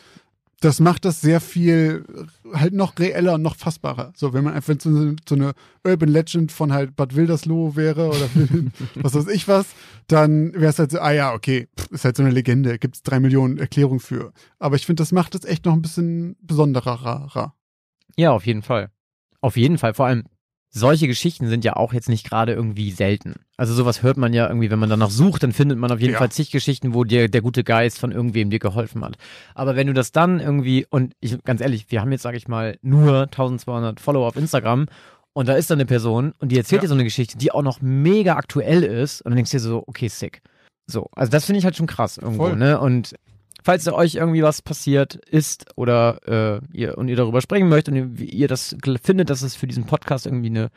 Das 0.61 0.79
macht 0.79 1.05
das 1.05 1.21
sehr 1.21 1.41
viel 1.41 2.05
halt 2.53 2.73
noch 2.73 2.97
reeller 2.97 3.33
und 3.33 3.41
noch 3.41 3.55
fassbarer. 3.55 4.13
So, 4.15 4.31
wenn 4.31 4.43
man 4.43 4.53
einfach 4.53 4.75
so 4.79 5.13
so 5.27 5.35
eine 5.35 5.53
Urban 5.83 6.09
Legend 6.09 6.51
von 6.51 6.71
halt 6.71 6.95
Bad 6.95 7.15
Wildersloh 7.15 7.75
wäre 7.75 8.07
oder 8.07 8.29
was 8.95 9.13
weiß 9.13 9.27
ich 9.27 9.47
was, 9.47 9.67
dann 10.07 10.53
wäre 10.53 10.67
es 10.67 10.79
halt 10.79 10.91
so, 10.91 10.99
ah 10.99 11.11
ja, 11.11 11.33
okay, 11.33 11.67
ist 11.89 12.05
halt 12.05 12.15
so 12.15 12.23
eine 12.23 12.31
Legende, 12.31 12.77
gibt 12.79 12.95
es 12.95 13.03
drei 13.03 13.19
Millionen 13.19 13.57
Erklärungen 13.57 13.99
für. 13.99 14.33
Aber 14.59 14.75
ich 14.75 14.85
finde, 14.85 15.01
das 15.01 15.11
macht 15.11 15.35
es 15.35 15.45
echt 15.45 15.65
noch 15.65 15.73
ein 15.73 15.81
bisschen 15.81 16.37
besonderer. 16.41 17.53
Ja, 18.15 18.31
auf 18.31 18.45
jeden 18.45 18.61
Fall. 18.61 18.91
Auf 19.41 19.57
jeden 19.57 19.79
Fall. 19.79 19.95
Vor 19.95 20.05
allem, 20.05 20.25
solche 20.73 21.07
Geschichten 21.07 21.47
sind 21.49 21.65
ja 21.65 21.75
auch 21.75 21.91
jetzt 21.93 22.07
nicht 22.09 22.27
gerade 22.27 22.53
irgendwie 22.53 22.91
selten. 22.91 23.35
Also 23.57 23.73
sowas 23.73 24.01
hört 24.03 24.15
man 24.17 24.33
ja 24.33 24.47
irgendwie, 24.47 24.71
wenn 24.71 24.79
man 24.79 24.89
danach 24.89 25.09
sucht, 25.09 25.43
dann 25.43 25.51
findet 25.51 25.77
man 25.77 25.91
auf 25.91 25.99
jeden 25.99 26.13
Ja. 26.13 26.19
Fall 26.19 26.31
zig 26.31 26.49
Geschichten, 26.49 26.93
wo 26.93 27.03
dir 27.03 27.27
der 27.29 27.41
gute 27.41 27.63
Geist 27.65 27.99
von 27.99 28.11
irgendwem 28.11 28.49
dir 28.49 28.59
geholfen 28.59 29.03
hat. 29.03 29.17
Aber 29.53 29.75
wenn 29.75 29.87
du 29.87 29.93
das 29.93 30.11
dann 30.13 30.39
irgendwie, 30.39 30.87
und 30.89 31.13
ich, 31.19 31.43
ganz 31.43 31.59
ehrlich, 31.61 31.87
wir 31.89 31.99
haben 32.01 32.11
jetzt, 32.13 32.21
sage 32.21 32.37
ich 32.37 32.47
mal, 32.47 32.77
nur 32.81 33.23
1200 33.23 33.99
Follower 33.99 34.27
auf 34.27 34.37
Instagram 34.37 34.85
und 35.33 35.49
da 35.49 35.53
ist 35.55 35.69
dann 35.69 35.77
eine 35.77 35.85
Person 35.85 36.33
und 36.39 36.51
die 36.53 36.57
erzählt 36.57 36.79
Ja. 36.81 36.83
dir 36.83 36.89
so 36.89 36.95
eine 36.95 37.03
Geschichte, 37.03 37.37
die 37.37 37.51
auch 37.51 37.63
noch 37.63 37.81
mega 37.81 38.35
aktuell 38.37 38.81
ist 38.83 39.21
und 39.21 39.31
dann 39.31 39.35
denkst 39.35 39.51
du 39.51 39.57
dir 39.57 39.61
so, 39.63 39.83
okay, 39.87 40.07
sick. 40.07 40.41
So, 40.87 41.07
also 41.15 41.29
das 41.31 41.45
finde 41.45 41.59
ich 41.59 41.65
halt 41.65 41.75
schon 41.75 41.87
krass 41.87 42.17
irgendwo, 42.17 42.45
Voll. 42.47 42.55
ne? 42.55 42.79
Und 42.79 43.13
falls 43.63 43.87
euch 43.87 44.15
irgendwie 44.15 44.43
was 44.43 44.61
passiert 44.61 45.15
ist 45.15 45.65
oder 45.75 46.61
äh, 46.61 46.77
ihr 46.77 46.97
und 46.97 47.07
ihr 47.07 47.15
darüber 47.15 47.41
sprechen 47.41 47.69
möchtet 47.69 47.93
und 47.95 48.19
ihr, 48.19 48.47
das 48.47 48.75
findet, 49.03 49.29
dass 49.29 49.41
es 49.41 49.55
für 49.55 49.67
diesen 49.67 49.85
Podcast 49.85 50.25
irgendwie 50.25 50.49
eine 50.49 50.69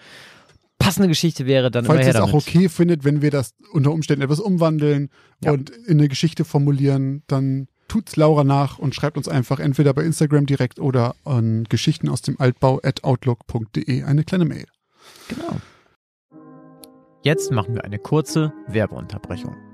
passende 0.78 1.08
Geschichte 1.08 1.46
wäre, 1.46 1.70
dann 1.70 1.84
Falls 1.84 2.06
ihr 2.06 2.14
es 2.14 2.20
auch 2.20 2.32
okay 2.32 2.68
findet, 2.68 3.04
wenn 3.04 3.22
wir 3.22 3.30
das 3.30 3.54
unter 3.72 3.92
Umständen 3.92 4.22
etwas 4.22 4.40
umwandeln 4.40 5.08
Ja. 5.42 5.52
und 5.52 5.70
in 5.70 5.98
eine 5.98 6.08
Geschichte 6.08 6.44
formulieren, 6.44 7.22
dann 7.26 7.68
tut's 7.88 8.16
Laura 8.16 8.44
nach 8.44 8.78
und 8.78 8.94
schreibt 8.94 9.16
uns 9.16 9.28
einfach 9.28 9.60
entweder 9.60 9.94
bei 9.94 10.02
Instagram 10.02 10.46
direkt 10.46 10.80
oder 10.80 11.14
an 11.24 11.64
Geschichten 11.68 12.08
aus 12.08 12.22
dem 12.22 12.40
Altbau 12.40 12.80
at 12.82 13.04
outlook.de 13.04 14.02
eine 14.02 14.24
kleine 14.24 14.44
Mail. 14.44 14.66
Genau. 15.28 15.60
Jetzt 17.22 17.50
machen 17.52 17.74
wir 17.74 17.84
eine 17.84 17.98
kurze 17.98 18.52
Werbeunterbrechung. 18.66 19.73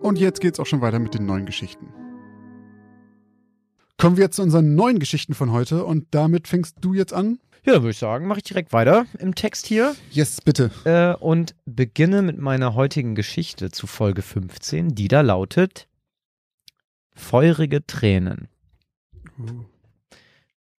Und 0.00 0.18
jetzt 0.18 0.40
geht's 0.40 0.58
auch 0.58 0.66
schon 0.66 0.80
weiter 0.80 0.98
mit 0.98 1.14
den 1.14 1.26
neuen 1.26 1.46
Geschichten. 1.46 1.92
Kommen 3.98 4.16
wir 4.16 4.24
jetzt 4.24 4.36
zu 4.36 4.42
unseren 4.42 4.74
neuen 4.74 4.98
Geschichten 4.98 5.34
von 5.34 5.52
heute 5.52 5.84
und 5.84 6.06
damit 6.10 6.48
fängst 6.48 6.76
du 6.80 6.94
jetzt 6.94 7.12
an? 7.12 7.38
Ja, 7.66 7.74
dann 7.74 7.82
würde 7.82 7.90
ich 7.90 7.98
sagen, 7.98 8.26
mache 8.26 8.38
ich 8.38 8.44
direkt 8.44 8.72
weiter 8.72 9.04
im 9.18 9.34
Text 9.34 9.66
hier 9.66 9.94
Yes, 10.10 10.40
bitte. 10.40 10.70
äh, 10.84 11.22
und 11.22 11.54
beginne 11.66 12.22
mit 12.22 12.38
meiner 12.38 12.74
heutigen 12.74 13.14
Geschichte 13.14 13.70
zu 13.70 13.86
Folge 13.86 14.22
15, 14.22 14.94
die 14.94 15.08
da 15.08 15.20
lautet 15.20 15.86
Feurige 17.12 17.86
Tränen. 17.86 18.48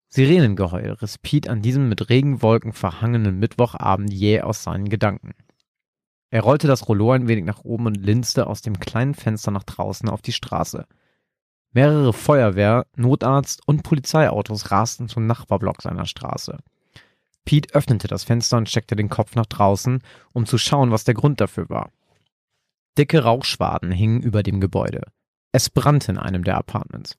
Sirenengeheul 0.07 0.93
riss 0.93 1.19
Pete 1.19 1.51
an 1.51 1.61
diesem 1.61 1.87
mit 1.87 2.09
Regenwolken 2.09 2.73
verhangenen 2.73 3.37
Mittwochabend 3.37 4.11
jäh 4.11 4.41
aus 4.41 4.63
seinen 4.63 4.89
Gedanken. 4.89 5.35
Er 6.31 6.41
rollte 6.41 6.65
das 6.65 6.87
Rollo 6.87 7.11
ein 7.11 7.27
wenig 7.27 7.43
nach 7.43 7.65
oben 7.65 7.87
und 7.87 7.95
linste 7.95 8.47
aus 8.47 8.61
dem 8.61 8.79
kleinen 8.79 9.13
Fenster 9.13 9.51
nach 9.51 9.63
draußen 9.63 10.07
auf 10.09 10.21
die 10.21 10.31
Straße. 10.31 10.85
Mehrere 11.73 12.13
Feuerwehr, 12.13 12.87
Notarzt 12.95 13.61
und 13.67 13.83
Polizeiautos 13.83 14.71
rasten 14.71 15.09
zum 15.09 15.27
Nachbarblock 15.27 15.81
seiner 15.81 16.05
Straße. 16.05 16.57
Pete 17.43 17.73
öffnete 17.73 18.07
das 18.07 18.23
Fenster 18.23 18.57
und 18.57 18.69
steckte 18.69 18.95
den 18.95 19.09
Kopf 19.09 19.35
nach 19.35 19.45
draußen, 19.45 20.01
um 20.33 20.45
zu 20.45 20.57
schauen, 20.57 20.91
was 20.91 21.03
der 21.03 21.15
Grund 21.15 21.41
dafür 21.41 21.69
war. 21.69 21.91
Dicke 22.97 23.23
Rauchschwaden 23.23 23.91
hingen 23.91 24.21
über 24.21 24.41
dem 24.41 24.61
Gebäude. 24.61 25.03
Es 25.51 25.69
brannte 25.69 26.13
in 26.13 26.17
einem 26.17 26.45
der 26.45 26.57
Apartments. 26.57 27.17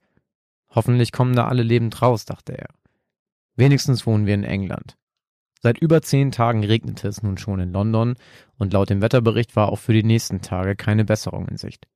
Hoffentlich 0.71 1.13
kommen 1.13 1.37
da 1.37 1.49
alle 1.49 1.63
lebend 1.63 2.01
raus, 2.01 2.25
dachte 2.25 2.57
er. 2.57 2.69
Wenigstens 3.57 4.07
wohnen 4.07 4.25
wir 4.25 4.35
in 4.35 4.45
England. 4.45 4.97
Seit 5.63 5.79
über 5.79 6.03
zehn 6.03 6.33
Tagen 6.33 6.65
regnete 6.65 7.07
es 7.07 7.23
nun 7.23 7.39
schon 7.39 7.61
in 7.61 7.73
London 7.73 8.17
und 8.59 8.73
laut 8.73 8.91
dem 8.91 9.01
Wetterbericht 9.01 9.55
war 9.55 9.69
auch 9.69 9.79
für 9.79 9.93
die 9.93 10.03
nächsten 10.03 10.41
Tage 10.41 10.75
keine 10.75 11.05
Besserung 11.05 11.47
in 11.47 11.57
Sicht. 11.57 11.87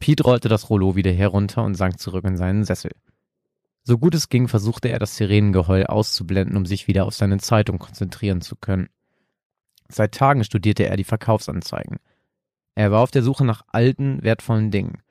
Pete 0.00 0.24
rollte 0.24 0.48
das 0.48 0.68
Rollo 0.68 0.96
wieder 0.96 1.12
herunter 1.12 1.62
und 1.62 1.76
sank 1.76 2.00
zurück 2.00 2.24
in 2.24 2.36
seinen 2.36 2.64
Sessel. 2.64 2.90
So 3.84 3.98
gut 3.98 4.16
es 4.16 4.28
ging, 4.28 4.48
versuchte 4.48 4.88
er 4.88 4.98
das 4.98 5.16
Sirenengeheul 5.16 5.86
auszublenden, 5.86 6.56
um 6.56 6.66
sich 6.66 6.88
wieder 6.88 7.04
auf 7.04 7.14
seine 7.14 7.38
Zeitung 7.38 7.78
konzentrieren 7.78 8.40
zu 8.40 8.56
können. 8.56 8.88
Seit 9.88 10.14
Tagen 10.14 10.42
studierte 10.42 10.86
er 10.86 10.96
die 10.96 11.04
Verkaufsanzeigen. 11.04 11.98
Er 12.74 12.90
war 12.90 13.02
auf 13.02 13.10
der 13.12 13.22
Suche 13.22 13.44
nach 13.44 13.62
alten, 13.68 14.22
wertvollen 14.24 14.72
Dingen. 14.72 15.02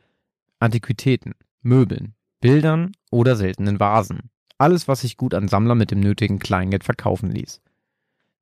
Antiquitäten, 0.59 1.35
Möbeln, 1.61 2.15
Bildern 2.41 2.91
oder 3.11 3.35
seltenen 3.37 3.79
Vasen. 3.79 4.30
Alles, 4.61 4.87
was 4.87 5.01
sich 5.01 5.17
gut 5.17 5.33
an 5.33 5.47
Sammler 5.47 5.73
mit 5.73 5.89
dem 5.89 6.01
nötigen 6.01 6.37
Kleingeld 6.37 6.83
verkaufen 6.83 7.31
ließ. 7.31 7.61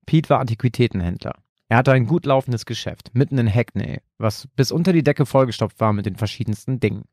Pete 0.04 0.28
war 0.28 0.40
Antiquitätenhändler. 0.40 1.32
Er 1.70 1.78
hatte 1.78 1.92
ein 1.92 2.04
gut 2.04 2.26
laufendes 2.26 2.66
Geschäft, 2.66 3.12
mitten 3.14 3.38
in 3.38 3.48
Hackney, 3.48 4.00
was 4.18 4.46
bis 4.54 4.70
unter 4.70 4.92
die 4.92 5.02
Decke 5.02 5.24
vollgestopft 5.24 5.80
war 5.80 5.94
mit 5.94 6.04
den 6.04 6.16
verschiedensten 6.16 6.78
Dingen. 6.78 7.04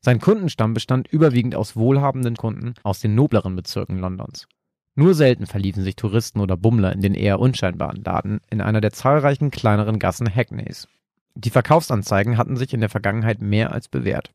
Sein 0.00 0.18
Kundenstamm 0.18 0.74
bestand 0.74 1.06
überwiegend 1.06 1.54
aus 1.54 1.76
wohlhabenden 1.76 2.34
Kunden 2.34 2.74
aus 2.82 2.98
den 2.98 3.14
nobleren 3.14 3.54
Bezirken 3.54 4.00
Londons. 4.00 4.48
Nur 4.96 5.14
selten 5.14 5.46
verliefen 5.46 5.84
sich 5.84 5.94
Touristen 5.94 6.40
oder 6.40 6.56
Bummler 6.56 6.92
in 6.92 7.00
den 7.00 7.14
eher 7.14 7.38
unscheinbaren 7.38 8.02
Laden 8.02 8.40
in 8.50 8.60
einer 8.60 8.80
der 8.80 8.92
zahlreichen 8.92 9.52
kleineren 9.52 10.00
Gassen 10.00 10.28
Hackneys. 10.28 10.88
Die 11.36 11.50
Verkaufsanzeigen 11.50 12.38
hatten 12.38 12.56
sich 12.56 12.74
in 12.74 12.80
der 12.80 12.90
Vergangenheit 12.90 13.40
mehr 13.40 13.70
als 13.70 13.86
bewährt. 13.86 14.32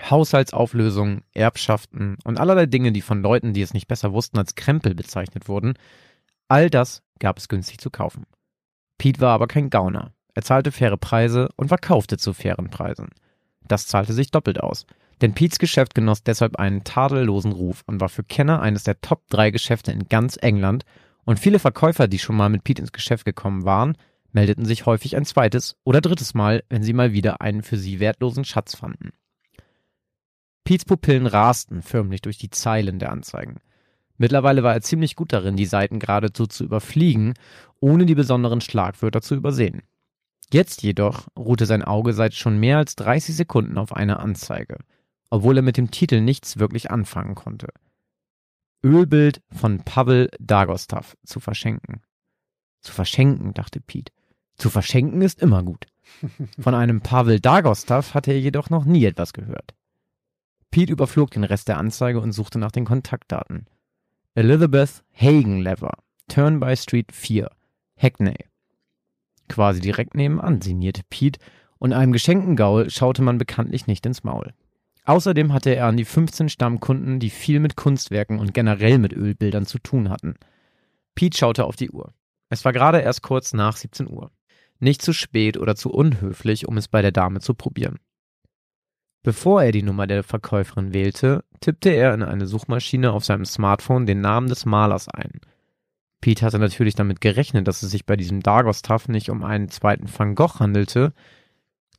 Haushaltsauflösungen, 0.00 1.22
Erbschaften 1.34 2.16
und 2.24 2.38
allerlei 2.38 2.66
Dinge, 2.66 2.92
die 2.92 3.02
von 3.02 3.22
Leuten, 3.22 3.52
die 3.52 3.62
es 3.62 3.74
nicht 3.74 3.88
besser 3.88 4.12
wussten, 4.12 4.38
als 4.38 4.54
Krempel 4.54 4.94
bezeichnet 4.94 5.48
wurden, 5.48 5.74
all 6.48 6.70
das 6.70 7.02
gab 7.18 7.38
es 7.38 7.48
günstig 7.48 7.78
zu 7.78 7.90
kaufen. 7.90 8.24
Pete 8.98 9.20
war 9.20 9.32
aber 9.32 9.46
kein 9.46 9.70
Gauner. 9.70 10.12
Er 10.34 10.42
zahlte 10.42 10.72
faire 10.72 10.96
Preise 10.96 11.48
und 11.56 11.68
verkaufte 11.68 12.16
zu 12.16 12.32
fairen 12.32 12.70
Preisen. 12.70 13.10
Das 13.68 13.86
zahlte 13.86 14.12
sich 14.12 14.30
doppelt 14.30 14.60
aus, 14.60 14.86
denn 15.20 15.34
Pete's 15.34 15.58
Geschäft 15.58 15.94
genoss 15.94 16.22
deshalb 16.22 16.56
einen 16.56 16.84
tadellosen 16.84 17.52
Ruf 17.52 17.82
und 17.86 18.00
war 18.00 18.08
für 18.08 18.24
Kenner 18.24 18.60
eines 18.60 18.82
der 18.82 19.00
Top 19.00 19.28
3 19.28 19.50
Geschäfte 19.50 19.92
in 19.92 20.08
ganz 20.08 20.36
England 20.40 20.84
und 21.24 21.38
viele 21.38 21.58
Verkäufer, 21.58 22.08
die 22.08 22.18
schon 22.18 22.36
mal 22.36 22.48
mit 22.48 22.64
Pete 22.64 22.82
ins 22.82 22.92
Geschäft 22.92 23.24
gekommen 23.24 23.64
waren, 23.64 23.96
meldeten 24.32 24.64
sich 24.64 24.86
häufig 24.86 25.16
ein 25.16 25.24
zweites 25.24 25.76
oder 25.84 26.00
drittes 26.00 26.34
Mal, 26.34 26.64
wenn 26.68 26.82
sie 26.82 26.92
mal 26.92 27.12
wieder 27.12 27.40
einen 27.40 27.62
für 27.62 27.76
sie 27.76 28.00
wertlosen 28.00 28.44
Schatz 28.44 28.74
fanden. 28.74 29.10
Pete's 30.64 30.84
Pupillen 30.84 31.26
rasten 31.26 31.82
förmlich 31.82 32.22
durch 32.22 32.38
die 32.38 32.50
Zeilen 32.50 32.98
der 32.98 33.10
Anzeigen. 33.12 33.60
Mittlerweile 34.18 34.62
war 34.62 34.74
er 34.74 34.82
ziemlich 34.82 35.16
gut 35.16 35.32
darin, 35.32 35.56
die 35.56 35.66
Seiten 35.66 35.98
geradezu 35.98 36.46
zu 36.46 36.64
überfliegen, 36.64 37.34
ohne 37.80 38.06
die 38.06 38.14
besonderen 38.14 38.60
Schlagwörter 38.60 39.20
zu 39.20 39.34
übersehen. 39.34 39.82
Jetzt 40.52 40.82
jedoch 40.82 41.26
ruhte 41.36 41.66
sein 41.66 41.82
Auge 41.82 42.12
seit 42.12 42.34
schon 42.34 42.58
mehr 42.60 42.78
als 42.78 42.94
30 42.96 43.34
Sekunden 43.34 43.78
auf 43.78 43.92
einer 43.94 44.20
Anzeige, 44.20 44.78
obwohl 45.30 45.56
er 45.56 45.62
mit 45.62 45.76
dem 45.76 45.90
Titel 45.90 46.20
nichts 46.20 46.58
wirklich 46.58 46.90
anfangen 46.90 47.34
konnte. 47.34 47.68
Ölbild 48.84 49.42
von 49.50 49.78
Pavel 49.78 50.28
Dagostav 50.38 51.16
zu 51.24 51.40
verschenken. 51.40 52.02
Zu 52.80 52.92
verschenken, 52.92 53.54
dachte 53.54 53.80
Pete. 53.80 54.12
Zu 54.56 54.70
verschenken 54.70 55.22
ist 55.22 55.40
immer 55.40 55.62
gut. 55.62 55.86
Von 56.58 56.74
einem 56.74 57.00
Pavel 57.00 57.40
Dagostav 57.40 58.12
hatte 58.12 58.32
er 58.32 58.40
jedoch 58.40 58.70
noch 58.70 58.84
nie 58.84 59.04
etwas 59.04 59.32
gehört. 59.32 59.74
Pete 60.72 60.90
überflog 60.90 61.30
den 61.30 61.44
Rest 61.44 61.68
der 61.68 61.76
Anzeige 61.76 62.18
und 62.18 62.32
suchte 62.32 62.58
nach 62.58 62.72
den 62.72 62.86
Kontaktdaten. 62.86 63.66
Elizabeth 64.34 65.04
Hagenlever, 65.12 65.92
Turnby 66.28 66.74
Street 66.76 67.12
4, 67.12 67.50
Hackney. 67.96 68.36
Quasi 69.50 69.80
direkt 69.80 70.14
nebenan, 70.14 70.62
sinnierte 70.62 71.02
Pete, 71.10 71.38
und 71.78 71.92
einem 71.92 72.12
geschenkten 72.12 72.56
Gaul 72.56 72.88
schaute 72.88 73.20
man 73.20 73.36
bekanntlich 73.36 73.86
nicht 73.86 74.06
ins 74.06 74.24
Maul. 74.24 74.54
Außerdem 75.04 75.52
hatte 75.52 75.74
er 75.74 75.88
an 75.88 75.98
die 75.98 76.06
15 76.06 76.48
Stammkunden, 76.48 77.20
die 77.20 77.30
viel 77.30 77.60
mit 77.60 77.76
Kunstwerken 77.76 78.38
und 78.38 78.54
generell 78.54 78.98
mit 78.98 79.12
Ölbildern 79.12 79.66
zu 79.66 79.78
tun 79.78 80.08
hatten. 80.08 80.36
Pete 81.14 81.36
schaute 81.36 81.64
auf 81.64 81.76
die 81.76 81.90
Uhr. 81.90 82.14
Es 82.48 82.64
war 82.64 82.72
gerade 82.72 83.00
erst 83.00 83.22
kurz 83.22 83.52
nach 83.52 83.76
17 83.76 84.08
Uhr. 84.08 84.30
Nicht 84.78 85.02
zu 85.02 85.12
spät 85.12 85.58
oder 85.58 85.76
zu 85.76 85.90
unhöflich, 85.90 86.66
um 86.66 86.78
es 86.78 86.88
bei 86.88 87.02
der 87.02 87.12
Dame 87.12 87.40
zu 87.40 87.52
probieren. 87.52 87.98
Bevor 89.24 89.62
er 89.62 89.70
die 89.70 89.84
Nummer 89.84 90.08
der 90.08 90.24
Verkäuferin 90.24 90.92
wählte, 90.92 91.44
tippte 91.60 91.90
er 91.90 92.12
in 92.12 92.24
eine 92.24 92.46
Suchmaschine 92.46 93.12
auf 93.12 93.24
seinem 93.24 93.44
Smartphone 93.44 94.04
den 94.04 94.20
Namen 94.20 94.48
des 94.48 94.66
Malers 94.66 95.08
ein. 95.08 95.40
Pete 96.20 96.44
hatte 96.44 96.58
natürlich 96.58 96.96
damit 96.96 97.20
gerechnet, 97.20 97.68
dass 97.68 97.82
es 97.82 97.92
sich 97.92 98.04
bei 98.04 98.16
diesem 98.16 98.40
Dagostaff 98.40 99.08
nicht 99.08 99.30
um 99.30 99.44
einen 99.44 99.68
zweiten 99.68 100.06
Van 100.08 100.34
Gogh 100.34 100.58
handelte, 100.58 101.12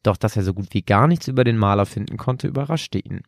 doch 0.02 0.18
dass 0.18 0.36
er 0.36 0.44
so 0.44 0.54
gut 0.54 0.68
wie 0.72 0.82
gar 0.82 1.08
nichts 1.08 1.30
über 1.30 1.46
den 1.46 1.58
Maler 1.58 1.86
finden 1.86 2.18
konnte, 2.18 2.48
überraschte 2.48 3.00
ihn. 3.00 3.22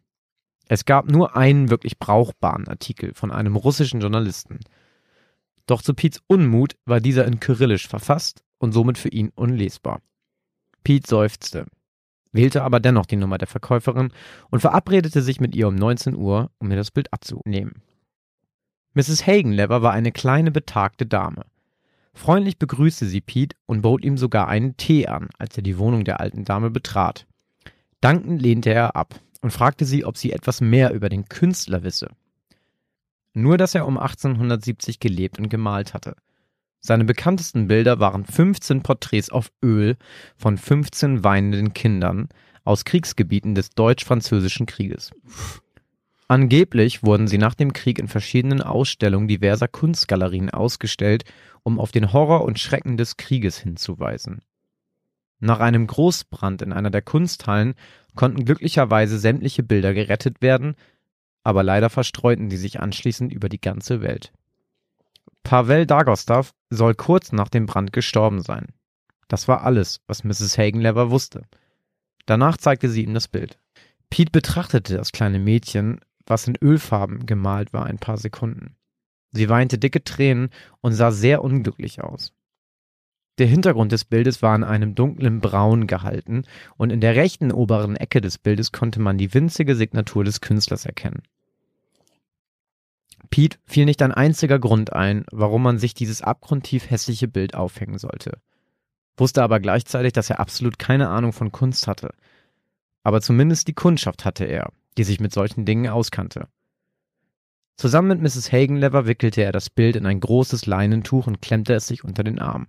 Es 0.68 0.84
gab 0.84 1.10
nur 1.10 1.38
einen 1.38 1.70
wirklich 1.70 1.98
brauchbaren 1.98 2.68
Artikel 2.68 3.14
von 3.14 3.32
einem 3.32 3.56
russischen 3.56 4.02
Journalisten. 4.02 4.60
Doch 5.68 5.82
zu 5.82 5.94
Pete's 5.94 6.22
Unmut 6.28 6.76
war 6.86 7.00
dieser 7.00 7.26
in 7.26 7.40
Kyrillisch 7.40 7.88
verfasst 7.88 8.44
und 8.58 8.74
somit 8.74 8.98
für 8.98 9.10
ihn 9.10 9.32
unlesbar. 9.36 10.02
Pete 10.84 11.08
seufzte 11.08 11.66
wählte 12.36 12.64
aber 12.64 12.80
dennoch 12.80 13.06
die 13.06 13.16
Nummer 13.16 13.38
der 13.38 13.48
Verkäuferin 13.48 14.12
und 14.52 14.60
verabredete 14.60 15.22
sich 15.22 15.40
mit 15.40 15.56
ihr 15.56 15.68
um 15.68 15.76
19 15.76 16.16
Uhr, 16.16 16.52
um 16.60 16.68
mir 16.68 16.76
das 16.76 16.92
Bild 16.92 17.12
abzunehmen. 17.12 17.82
Mrs. 18.94 19.26
Hagenlever 19.26 19.82
war 19.82 19.92
eine 19.92 20.12
kleine, 20.12 20.52
betagte 20.52 21.06
Dame. 21.06 21.44
Freundlich 22.14 22.58
begrüßte 22.58 23.08
sie 23.08 23.20
Pete 23.20 23.58
und 23.66 23.82
bot 23.82 24.04
ihm 24.06 24.18
sogar 24.18 24.48
einen 24.48 24.78
Tee 24.78 25.08
an, 25.08 25.28
als 25.38 25.58
er 25.58 25.64
die 25.64 25.78
Wohnung 25.78 26.06
der 26.06 26.22
alten 26.22 26.46
Dame 26.46 26.70
betrat. 26.70 27.26
Dankend 28.00 28.42
lehnte 28.42 28.74
er 28.74 28.96
ab 28.96 29.20
und 29.42 29.52
fragte 29.52 29.84
sie, 29.84 30.06
ob 30.06 30.16
sie 30.16 30.32
etwas 30.32 30.62
mehr 30.62 30.94
über 30.94 31.10
den 31.10 31.28
Künstler 31.28 31.84
wisse. 31.84 32.10
Nur, 33.34 33.58
dass 33.58 33.76
er 33.76 33.86
um 33.86 33.98
1870 33.98 35.02
gelebt 35.02 35.40
und 35.40 35.50
gemalt 35.50 35.94
hatte. 35.94 36.16
Seine 36.86 37.04
bekanntesten 37.04 37.68
Bilder 37.68 38.00
waren 38.00 38.26
15 38.26 38.84
Porträts 38.84 39.32
auf 39.32 39.52
Öl 39.64 39.98
von 40.38 40.56
15 40.56 41.24
weinenden 41.24 41.74
Kindern 41.74 42.30
aus 42.64 42.86
Kriegsgebieten 42.86 43.56
des 43.56 43.72
Deutsch-Französischen 43.72 44.68
Krieges. 44.68 45.10
Angeblich 46.28 47.02
wurden 47.02 47.28
sie 47.28 47.40
nach 47.40 47.56
dem 47.56 47.74
Krieg 47.74 47.98
in 47.98 48.08
verschiedenen 48.08 48.62
Ausstellungen 48.62 49.28
diverser 49.28 49.68
Kunstgalerien 49.68 50.52
ausgestellt, 50.52 51.24
um 51.64 51.80
auf 51.80 51.92
den 51.92 52.14
Horror 52.14 52.44
und 52.44 52.60
Schrecken 52.60 52.98
des 52.98 53.18
Krieges 53.18 53.58
hinzuweisen. 53.58 54.44
Nach 55.40 55.62
einem 55.62 55.88
Großbrand 55.88 56.62
in 56.62 56.72
einer 56.72 56.92
der 56.92 57.02
Kunsthallen 57.02 57.74
konnten 58.14 58.46
glücklicherweise 58.46 59.18
sämtliche 59.18 59.64
Bilder 59.64 59.96
gerettet 59.96 60.44
werden, 60.44 60.76
aber 61.42 61.64
leider 61.64 61.90
verstreuten 61.90 62.52
sie 62.52 62.58
sich 62.58 62.80
anschließend 62.80 63.34
über 63.34 63.50
die 63.50 63.60
ganze 63.60 64.04
Welt. 64.04 64.32
Pavel 65.46 65.86
Dagostav 65.86 66.56
soll 66.72 66.96
kurz 66.96 67.32
nach 67.32 67.50
dem 67.50 67.68
Brand 67.68 67.94
gestorben 67.94 68.42
sein. 68.42 68.74
Das 69.28 69.48
war 69.48 69.64
alles, 69.64 70.02
was 70.08 70.24
Mrs. 70.24 70.58
Hagenlever 70.58 71.12
wusste. 71.12 71.44
Danach 72.26 72.58
zeigte 72.58 72.90
sie 72.90 73.04
ihm 73.04 73.14
das 73.14 73.28
Bild. 73.28 73.60
Pete 74.10 74.32
betrachtete 74.32 74.98
das 74.98 75.12
kleine 75.12 75.38
Mädchen, 75.38 76.00
was 76.26 76.48
in 76.48 76.58
Ölfarben 76.60 77.28
gemalt 77.28 77.74
war, 77.74 77.86
ein 77.86 78.00
paar 78.00 78.18
Sekunden. 78.18 78.76
Sie 79.34 79.48
weinte 79.48 79.78
dicke 79.78 80.04
Tränen 80.04 80.50
und 80.82 80.94
sah 80.94 81.12
sehr 81.12 81.44
unglücklich 81.44 82.02
aus. 82.02 82.34
Der 83.38 83.46
Hintergrund 83.46 83.92
des 83.92 84.04
Bildes 84.04 84.42
war 84.42 84.56
in 84.56 84.64
einem 84.64 84.96
dunklen 84.96 85.42
Braun 85.42 85.86
gehalten 85.86 86.46
und 86.76 86.90
in 86.90 87.02
der 87.02 87.16
rechten 87.16 87.52
oberen 87.52 87.96
Ecke 87.96 88.20
des 88.20 88.40
Bildes 88.40 88.72
konnte 88.72 89.00
man 89.00 89.20
die 89.20 89.36
winzige 89.36 89.76
Signatur 89.76 90.24
des 90.24 90.42
Künstlers 90.42 90.88
erkennen. 90.88 91.22
Pete 93.26 93.58
fiel 93.66 93.86
nicht 93.86 94.02
ein 94.02 94.12
einziger 94.12 94.60
Grund 94.60 94.94
ein, 94.94 95.26
warum 95.32 95.64
man 95.64 95.80
sich 95.80 95.94
dieses 95.94 96.22
abgrundtief 96.22 96.90
hässliche 96.90 97.28
Bild 97.28 97.56
aufhängen 97.56 97.98
sollte. 97.98 98.40
Wusste 99.18 99.44
aber 99.44 99.60
gleichzeitig, 99.60 100.14
dass 100.14 100.30
er 100.30 100.40
absolut 100.40 100.80
keine 100.80 101.10
Ahnung 101.10 101.34
von 101.34 101.52
Kunst 101.52 101.88
hatte. 101.88 102.14
Aber 103.04 103.22
zumindest 103.22 103.68
die 103.68 103.74
Kundschaft 103.74 104.26
hatte 104.26 104.46
er, 104.46 104.72
die 104.98 105.04
sich 105.04 105.20
mit 105.20 105.34
solchen 105.34 105.66
Dingen 105.66 105.88
auskannte. 105.88 106.48
Zusammen 107.78 108.08
mit 108.08 108.22
Mrs. 108.22 108.52
Hagenlever 108.52 109.06
wickelte 109.06 109.42
er 109.42 109.52
das 109.52 109.70
Bild 109.70 109.96
in 109.96 110.06
ein 110.06 110.20
großes 110.20 110.66
Leinentuch 110.66 111.28
und 111.28 111.42
klemmte 111.42 111.74
es 111.74 111.88
sich 111.88 112.04
unter 112.04 112.24
den 112.24 112.40
Arm. 112.40 112.68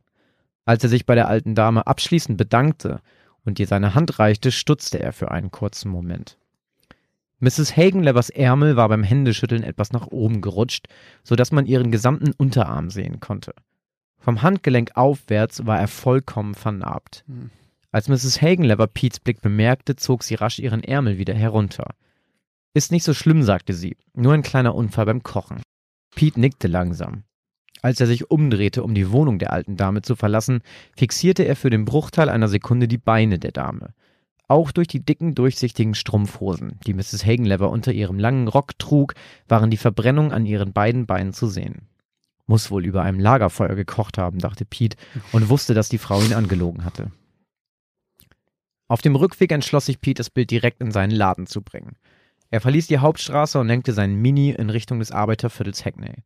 Als 0.64 0.82
er 0.82 0.90
sich 0.90 1.06
bei 1.06 1.14
der 1.14 1.28
alten 1.28 1.54
Dame 1.54 1.86
abschließend 1.86 2.36
bedankte 2.36 3.00
und 3.44 3.60
ihr 3.60 3.68
seine 3.68 3.94
Hand 3.94 4.18
reichte, 4.18 4.50
stutzte 4.50 4.98
er 4.98 5.12
für 5.12 5.30
einen 5.30 5.52
kurzen 5.52 5.90
Moment. 5.90 6.38
Mrs. 7.38 7.76
Hagenlevers 7.76 8.30
Ärmel 8.30 8.76
war 8.76 8.88
beim 8.88 9.02
Händeschütteln 9.02 9.62
etwas 9.62 9.92
nach 9.92 10.06
oben 10.06 10.40
gerutscht, 10.40 10.86
so 11.22 11.36
dass 11.36 11.52
man 11.52 11.66
ihren 11.66 11.90
gesamten 11.90 12.32
Unterarm 12.32 12.88
sehen 12.88 13.20
konnte. 13.20 13.54
Vom 14.18 14.42
Handgelenk 14.42 14.92
aufwärts 14.94 15.66
war 15.66 15.78
er 15.78 15.88
vollkommen 15.88 16.54
vernarbt. 16.54 17.24
Hm. 17.26 17.50
Als 17.92 18.08
Mrs. 18.08 18.42
Hagenlever 18.42 18.86
Pete's 18.86 19.20
Blick 19.20 19.40
bemerkte, 19.40 19.96
zog 19.96 20.22
sie 20.22 20.34
rasch 20.34 20.58
ihren 20.58 20.82
Ärmel 20.82 21.18
wieder 21.18 21.34
herunter. 21.34 21.94
Ist 22.74 22.92
nicht 22.92 23.04
so 23.04 23.14
schlimm, 23.14 23.42
sagte 23.42 23.72
sie, 23.72 23.96
nur 24.14 24.34
ein 24.34 24.42
kleiner 24.42 24.74
Unfall 24.74 25.06
beim 25.06 25.22
Kochen. 25.22 25.62
Pete 26.14 26.40
nickte 26.40 26.68
langsam. 26.68 27.24
Als 27.82 28.00
er 28.00 28.06
sich 28.06 28.30
umdrehte, 28.30 28.82
um 28.82 28.94
die 28.94 29.10
Wohnung 29.10 29.38
der 29.38 29.52
alten 29.52 29.76
Dame 29.76 30.02
zu 30.02 30.16
verlassen, 30.16 30.60
fixierte 30.96 31.44
er 31.44 31.56
für 31.56 31.70
den 31.70 31.84
Bruchteil 31.84 32.28
einer 32.28 32.48
Sekunde 32.48 32.88
die 32.88 32.98
Beine 32.98 33.38
der 33.38 33.52
Dame. 33.52 33.94
Auch 34.48 34.70
durch 34.70 34.86
die 34.86 35.04
dicken, 35.04 35.34
durchsichtigen 35.34 35.94
Strumpfhosen, 35.94 36.78
die 36.86 36.94
Mrs. 36.94 37.24
Hagenlever 37.24 37.70
unter 37.70 37.92
ihrem 37.92 38.18
langen 38.18 38.46
Rock 38.46 38.78
trug, 38.78 39.14
waren 39.48 39.70
die 39.70 39.76
Verbrennungen 39.76 40.32
an 40.32 40.46
ihren 40.46 40.72
beiden 40.72 41.06
Beinen 41.06 41.32
zu 41.32 41.48
sehen. 41.48 41.88
Muss 42.46 42.70
wohl 42.70 42.86
über 42.86 43.02
einem 43.02 43.18
Lagerfeuer 43.18 43.74
gekocht 43.74 44.18
haben, 44.18 44.38
dachte 44.38 44.64
Pete 44.64 44.96
und 45.32 45.48
wusste, 45.48 45.74
dass 45.74 45.88
die 45.88 45.98
Frau 45.98 46.22
ihn 46.22 46.32
angelogen 46.32 46.84
hatte. 46.84 47.10
Auf 48.86 49.02
dem 49.02 49.16
Rückweg 49.16 49.50
entschloss 49.50 49.86
sich 49.86 50.00
Pete, 50.00 50.20
das 50.20 50.30
Bild 50.30 50.52
direkt 50.52 50.80
in 50.80 50.92
seinen 50.92 51.10
Laden 51.10 51.48
zu 51.48 51.60
bringen. 51.60 51.96
Er 52.50 52.60
verließ 52.60 52.86
die 52.86 52.98
Hauptstraße 52.98 53.58
und 53.58 53.66
lenkte 53.66 53.92
seinen 53.92 54.22
Mini 54.22 54.50
in 54.50 54.70
Richtung 54.70 55.00
des 55.00 55.10
Arbeiterviertels 55.10 55.84
Hackney. 55.84 56.22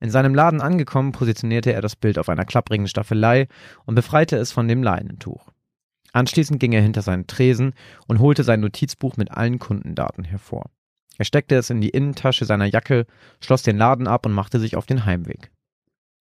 In 0.00 0.10
seinem 0.10 0.34
Laden 0.34 0.60
angekommen, 0.60 1.12
positionierte 1.12 1.72
er 1.72 1.80
das 1.80 1.96
Bild 1.96 2.18
auf 2.18 2.28
einer 2.28 2.44
klapprigen 2.44 2.88
Staffelei 2.88 3.48
und 3.86 3.94
befreite 3.94 4.36
es 4.36 4.52
von 4.52 4.68
dem 4.68 4.82
Leinentuch. 4.82 5.51
Anschließend 6.12 6.60
ging 6.60 6.72
er 6.72 6.82
hinter 6.82 7.02
seinen 7.02 7.26
Tresen 7.26 7.74
und 8.06 8.18
holte 8.20 8.44
sein 8.44 8.60
Notizbuch 8.60 9.16
mit 9.16 9.30
allen 9.30 9.58
Kundendaten 9.58 10.24
hervor. 10.24 10.70
Er 11.18 11.24
steckte 11.24 11.56
es 11.56 11.70
in 11.70 11.80
die 11.80 11.90
Innentasche 11.90 12.44
seiner 12.44 12.66
Jacke, 12.66 13.06
schloss 13.40 13.62
den 13.62 13.76
Laden 13.76 14.06
ab 14.06 14.26
und 14.26 14.32
machte 14.32 14.58
sich 14.60 14.76
auf 14.76 14.86
den 14.86 15.04
Heimweg. 15.04 15.50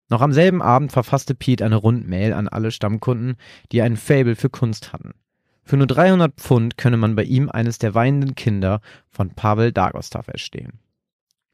Noch 0.08 0.22
am 0.22 0.32
selben 0.32 0.60
Abend 0.60 0.90
verfasste 0.90 1.34
Pete 1.34 1.64
eine 1.64 1.76
Rundmail 1.76 2.32
an 2.32 2.48
alle 2.48 2.72
Stammkunden, 2.72 3.36
die 3.70 3.82
ein 3.82 3.96
Fable 3.96 4.34
für 4.34 4.50
Kunst 4.50 4.92
hatten. 4.92 5.12
Für 5.62 5.76
nur 5.76 5.86
300 5.86 6.34
Pfund 6.34 6.76
könne 6.76 6.96
man 6.96 7.14
bei 7.14 7.22
ihm 7.22 7.48
eines 7.48 7.78
der 7.78 7.94
weinenden 7.94 8.34
Kinder 8.34 8.80
von 9.08 9.30
Pavel 9.30 9.72
Dagostav 9.72 10.26
erstehen. 10.26 10.80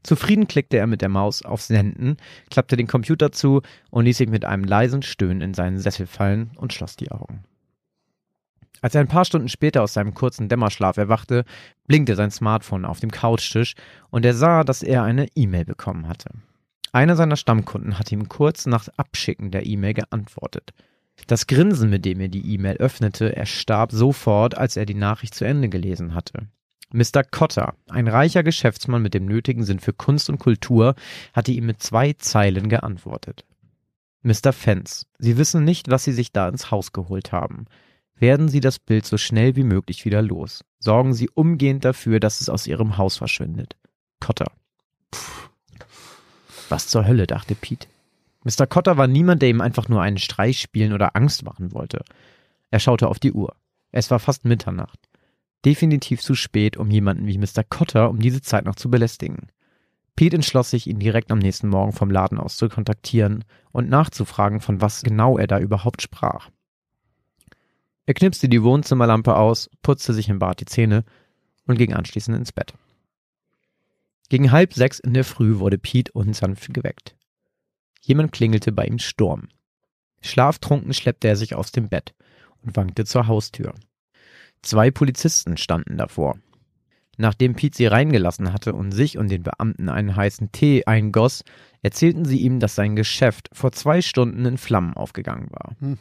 Zufrieden 0.02 0.46
klickte 0.46 0.78
er 0.78 0.86
mit 0.86 1.02
der 1.02 1.08
Maus 1.08 1.42
auf 1.42 1.60
Senden, 1.60 2.16
klappte 2.50 2.76
den 2.76 2.86
Computer 2.86 3.32
zu 3.32 3.60
und 3.90 4.04
ließ 4.04 4.16
sich 4.16 4.28
mit 4.28 4.44
einem 4.44 4.64
leisen 4.64 5.02
Stöhnen 5.02 5.42
in 5.42 5.52
seinen 5.52 5.78
Sessel 5.78 6.06
fallen 6.06 6.52
und 6.56 6.72
schloss 6.72 6.96
die 6.96 7.10
Augen. 7.10 7.44
Als 8.82 8.94
er 8.94 9.00
ein 9.00 9.08
paar 9.08 9.24
Stunden 9.24 9.48
später 9.48 9.82
aus 9.82 9.94
seinem 9.94 10.14
kurzen 10.14 10.48
Dämmerschlaf 10.48 10.96
erwachte, 10.96 11.44
blinkte 11.86 12.14
sein 12.14 12.30
Smartphone 12.30 12.84
auf 12.84 13.00
dem 13.00 13.10
Couchtisch 13.10 13.74
und 14.10 14.24
er 14.24 14.34
sah, 14.34 14.64
dass 14.64 14.82
er 14.82 15.02
eine 15.02 15.28
E-Mail 15.34 15.64
bekommen 15.64 16.08
hatte. 16.08 16.30
Einer 16.92 17.16
seiner 17.16 17.36
Stammkunden 17.36 17.98
hatte 17.98 18.14
ihm 18.14 18.28
kurz 18.28 18.66
nach 18.66 18.88
Abschicken 18.96 19.50
der 19.50 19.66
E-Mail 19.66 19.94
geantwortet. 19.94 20.72
Das 21.26 21.46
Grinsen, 21.46 21.90
mit 21.90 22.04
dem 22.04 22.20
er 22.20 22.28
die 22.28 22.54
E-Mail 22.54 22.76
öffnete, 22.76 23.34
erstarb 23.36 23.92
sofort, 23.92 24.56
als 24.56 24.76
er 24.76 24.86
die 24.86 24.94
Nachricht 24.94 25.34
zu 25.34 25.44
Ende 25.44 25.68
gelesen 25.68 26.14
hatte. 26.14 26.48
Mr. 26.92 27.24
Cotter, 27.28 27.74
ein 27.88 28.06
reicher 28.06 28.42
Geschäftsmann 28.42 29.02
mit 29.02 29.14
dem 29.14 29.26
nötigen 29.26 29.64
Sinn 29.64 29.80
für 29.80 29.92
Kunst 29.92 30.30
und 30.30 30.38
Kultur, 30.38 30.94
hatte 31.32 31.52
ihm 31.52 31.66
mit 31.66 31.82
zwei 31.82 32.12
Zeilen 32.12 32.68
geantwortet. 32.68 33.44
Mr. 34.22 34.52
Fence, 34.52 35.06
Sie 35.18 35.36
wissen 35.36 35.64
nicht, 35.64 35.90
was 35.90 36.04
Sie 36.04 36.12
sich 36.12 36.32
da 36.32 36.48
ins 36.48 36.70
Haus 36.70 36.92
geholt 36.92 37.32
haben. 37.32 37.66
Werden 38.18 38.48
Sie 38.48 38.60
das 38.60 38.78
Bild 38.78 39.04
so 39.04 39.18
schnell 39.18 39.56
wie 39.56 39.64
möglich 39.64 40.04
wieder 40.04 40.22
los. 40.22 40.64
Sorgen 40.78 41.12
Sie 41.12 41.28
umgehend 41.28 41.84
dafür, 41.84 42.20
dass 42.20 42.40
es 42.40 42.48
aus 42.48 42.66
Ihrem 42.66 42.96
Haus 42.96 43.16
verschwindet. 43.18 43.76
Cotter. 44.20 44.50
Puh. 45.10 45.46
Was 46.68 46.88
zur 46.88 47.06
Hölle, 47.06 47.26
dachte 47.26 47.54
Pete. 47.54 47.88
Mr. 48.44 48.66
Cotter 48.66 48.96
war 48.96 49.06
niemand, 49.06 49.42
der 49.42 49.50
ihm 49.50 49.60
einfach 49.60 49.88
nur 49.88 50.02
einen 50.02 50.18
Streich 50.18 50.60
spielen 50.60 50.92
oder 50.92 51.16
Angst 51.16 51.44
machen 51.44 51.72
wollte. 51.72 52.04
Er 52.70 52.80
schaute 52.80 53.08
auf 53.08 53.18
die 53.18 53.32
Uhr. 53.32 53.54
Es 53.92 54.10
war 54.10 54.18
fast 54.18 54.44
Mitternacht. 54.44 54.98
Definitiv 55.64 56.20
zu 56.20 56.34
spät, 56.34 56.76
um 56.76 56.90
jemanden 56.90 57.26
wie 57.26 57.38
Mr. 57.38 57.64
Cotter 57.68 58.08
um 58.08 58.20
diese 58.20 58.40
Zeit 58.40 58.64
noch 58.64 58.76
zu 58.76 58.90
belästigen. 58.90 59.48
Pete 60.14 60.36
entschloss 60.36 60.70
sich, 60.70 60.86
ihn 60.86 60.98
direkt 60.98 61.30
am 61.30 61.38
nächsten 61.38 61.68
Morgen 61.68 61.92
vom 61.92 62.10
Laden 62.10 62.38
aus 62.38 62.56
zu 62.56 62.68
kontaktieren 62.68 63.44
und 63.72 63.88
nachzufragen, 63.88 64.60
von 64.60 64.80
was 64.80 65.02
genau 65.02 65.36
er 65.38 65.46
da 65.46 65.58
überhaupt 65.58 66.00
sprach. 66.00 66.48
Er 68.06 68.14
knipste 68.14 68.48
die 68.48 68.62
Wohnzimmerlampe 68.62 69.36
aus, 69.36 69.68
putzte 69.82 70.14
sich 70.14 70.28
im 70.28 70.38
Bad 70.38 70.60
die 70.60 70.64
Zähne 70.64 71.04
und 71.66 71.76
ging 71.76 71.92
anschließend 71.92 72.36
ins 72.36 72.52
Bett. 72.52 72.74
Gegen 74.28 74.52
halb 74.52 74.74
sechs 74.74 74.98
in 74.98 75.12
der 75.12 75.24
Früh 75.24 75.58
wurde 75.58 75.78
Pete 75.78 76.12
unsanft 76.12 76.72
geweckt. 76.72 77.16
Jemand 78.00 78.32
klingelte 78.32 78.72
bei 78.72 78.84
ihm 78.86 79.00
Sturm. 79.00 79.48
Schlaftrunken 80.20 80.94
schleppte 80.94 81.28
er 81.28 81.36
sich 81.36 81.54
aus 81.54 81.72
dem 81.72 81.88
Bett 81.88 82.14
und 82.62 82.76
wankte 82.76 83.04
zur 83.04 83.26
Haustür. 83.26 83.74
Zwei 84.62 84.90
Polizisten 84.90 85.56
standen 85.56 85.96
davor. 85.96 86.38
Nachdem 87.18 87.54
Pete 87.54 87.76
sie 87.76 87.86
reingelassen 87.86 88.52
hatte 88.52 88.72
und 88.74 88.92
sich 88.92 89.18
und 89.18 89.30
den 89.30 89.42
Beamten 89.42 89.88
einen 89.88 90.14
heißen 90.14 90.52
Tee 90.52 90.84
eingoss, 90.84 91.44
erzählten 91.82 92.24
sie 92.24 92.40
ihm, 92.40 92.60
dass 92.60 92.74
sein 92.74 92.94
Geschäft 92.94 93.48
vor 93.52 93.72
zwei 93.72 94.02
Stunden 94.02 94.44
in 94.44 94.58
Flammen 94.58 94.94
aufgegangen 94.94 95.48
war. 95.50 95.76
Hm. 95.80 95.98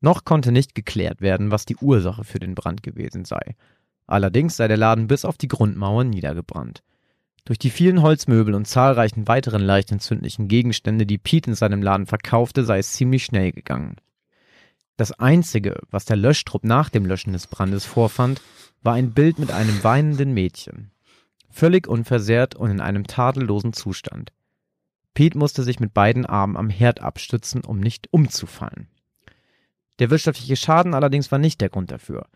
Noch 0.00 0.24
konnte 0.24 0.52
nicht 0.52 0.74
geklärt 0.74 1.20
werden, 1.20 1.50
was 1.50 1.64
die 1.64 1.76
Ursache 1.76 2.24
für 2.24 2.38
den 2.38 2.54
Brand 2.54 2.82
gewesen 2.82 3.24
sei. 3.24 3.56
Allerdings 4.06 4.56
sei 4.56 4.68
der 4.68 4.76
Laden 4.76 5.06
bis 5.06 5.24
auf 5.24 5.36
die 5.36 5.48
Grundmauer 5.48 6.04
niedergebrannt. 6.04 6.82
Durch 7.44 7.58
die 7.58 7.70
vielen 7.70 8.02
Holzmöbel 8.02 8.54
und 8.54 8.66
zahlreichen 8.66 9.26
weiteren 9.26 9.62
leicht 9.62 9.90
entzündlichen 9.90 10.48
Gegenstände, 10.48 11.06
die 11.06 11.18
Pete 11.18 11.50
in 11.50 11.56
seinem 11.56 11.82
Laden 11.82 12.06
verkaufte, 12.06 12.64
sei 12.64 12.78
es 12.78 12.92
ziemlich 12.92 13.24
schnell 13.24 13.52
gegangen. 13.52 13.96
Das 14.96 15.12
Einzige, 15.12 15.80
was 15.90 16.04
der 16.04 16.16
Löschtrupp 16.16 16.64
nach 16.64 16.90
dem 16.90 17.06
Löschen 17.06 17.32
des 17.32 17.46
Brandes 17.46 17.84
vorfand, 17.84 18.42
war 18.82 18.94
ein 18.94 19.12
Bild 19.12 19.38
mit 19.38 19.50
einem 19.50 19.82
weinenden 19.82 20.34
Mädchen. 20.34 20.90
Völlig 21.50 21.86
unversehrt 21.88 22.54
und 22.54 22.70
in 22.70 22.80
einem 22.80 23.06
tadellosen 23.06 23.72
Zustand. 23.72 24.32
Pete 25.14 25.38
musste 25.38 25.62
sich 25.62 25.80
mit 25.80 25.94
beiden 25.94 26.26
Armen 26.26 26.56
am 26.56 26.68
Herd 26.68 27.00
abstützen, 27.00 27.64
um 27.64 27.80
nicht 27.80 28.08
umzufallen. 28.12 28.88
Der 29.98 30.10
wirtschaftliche 30.10 30.56
Schaden 30.56 30.94
allerdings 30.94 31.30
war 31.32 31.38
nicht 31.38 31.60
der 31.60 31.68
Grund 31.68 31.90
dafür. 31.90 32.26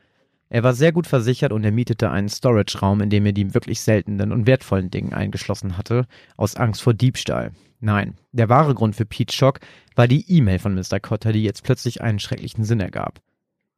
Er 0.49 0.63
war 0.63 0.75
sehr 0.75 0.93
gut 0.93 1.07
versichert 1.07 1.53
und 1.53 1.65
er 1.65 1.73
mietete 1.73 2.11
einen 2.11 2.29
Storage-Raum, 2.29 3.01
in 3.01 3.09
dem 3.09 3.25
er 3.25 3.33
die 3.33 3.55
wirklich 3.55 3.81
seltenen 3.81 4.33
und 4.33 4.47
wertvollen 4.47 4.91
Dinge 4.91 5.17
eingeschlossen 5.17 5.79
hatte, 5.79 6.07
aus 6.37 6.57
Angst 6.57 6.83
vor 6.83 6.93
Diebstahl. 6.93 7.53
Nein, 7.81 8.19
der 8.33 8.49
wahre 8.49 8.75
Grund 8.75 8.95
für 8.95 9.07
Pete's 9.07 9.35
Schock 9.35 9.61
war 9.95 10.07
die 10.07 10.31
E-Mail 10.31 10.59
von 10.59 10.75
Mr. 10.75 11.01
Cotter, 11.01 11.33
die 11.33 11.43
jetzt 11.43 11.65
plötzlich 11.65 12.03
einen 12.03 12.19
schrecklichen 12.19 12.65
Sinn 12.65 12.81
ergab. 12.81 13.21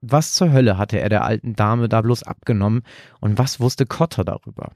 Was 0.01 0.33
zur 0.33 0.53
Hölle 0.53 0.77
hatte 0.77 0.99
er 0.99 1.09
der 1.09 1.25
alten 1.25 1.55
Dame 1.55 1.89
da 1.89 2.03
bloß 2.03 2.25
abgenommen 2.25 2.83
und 3.21 3.39
was 3.39 3.61
wusste 3.61 3.87
Cotter 3.87 4.25
darüber? 4.25 4.73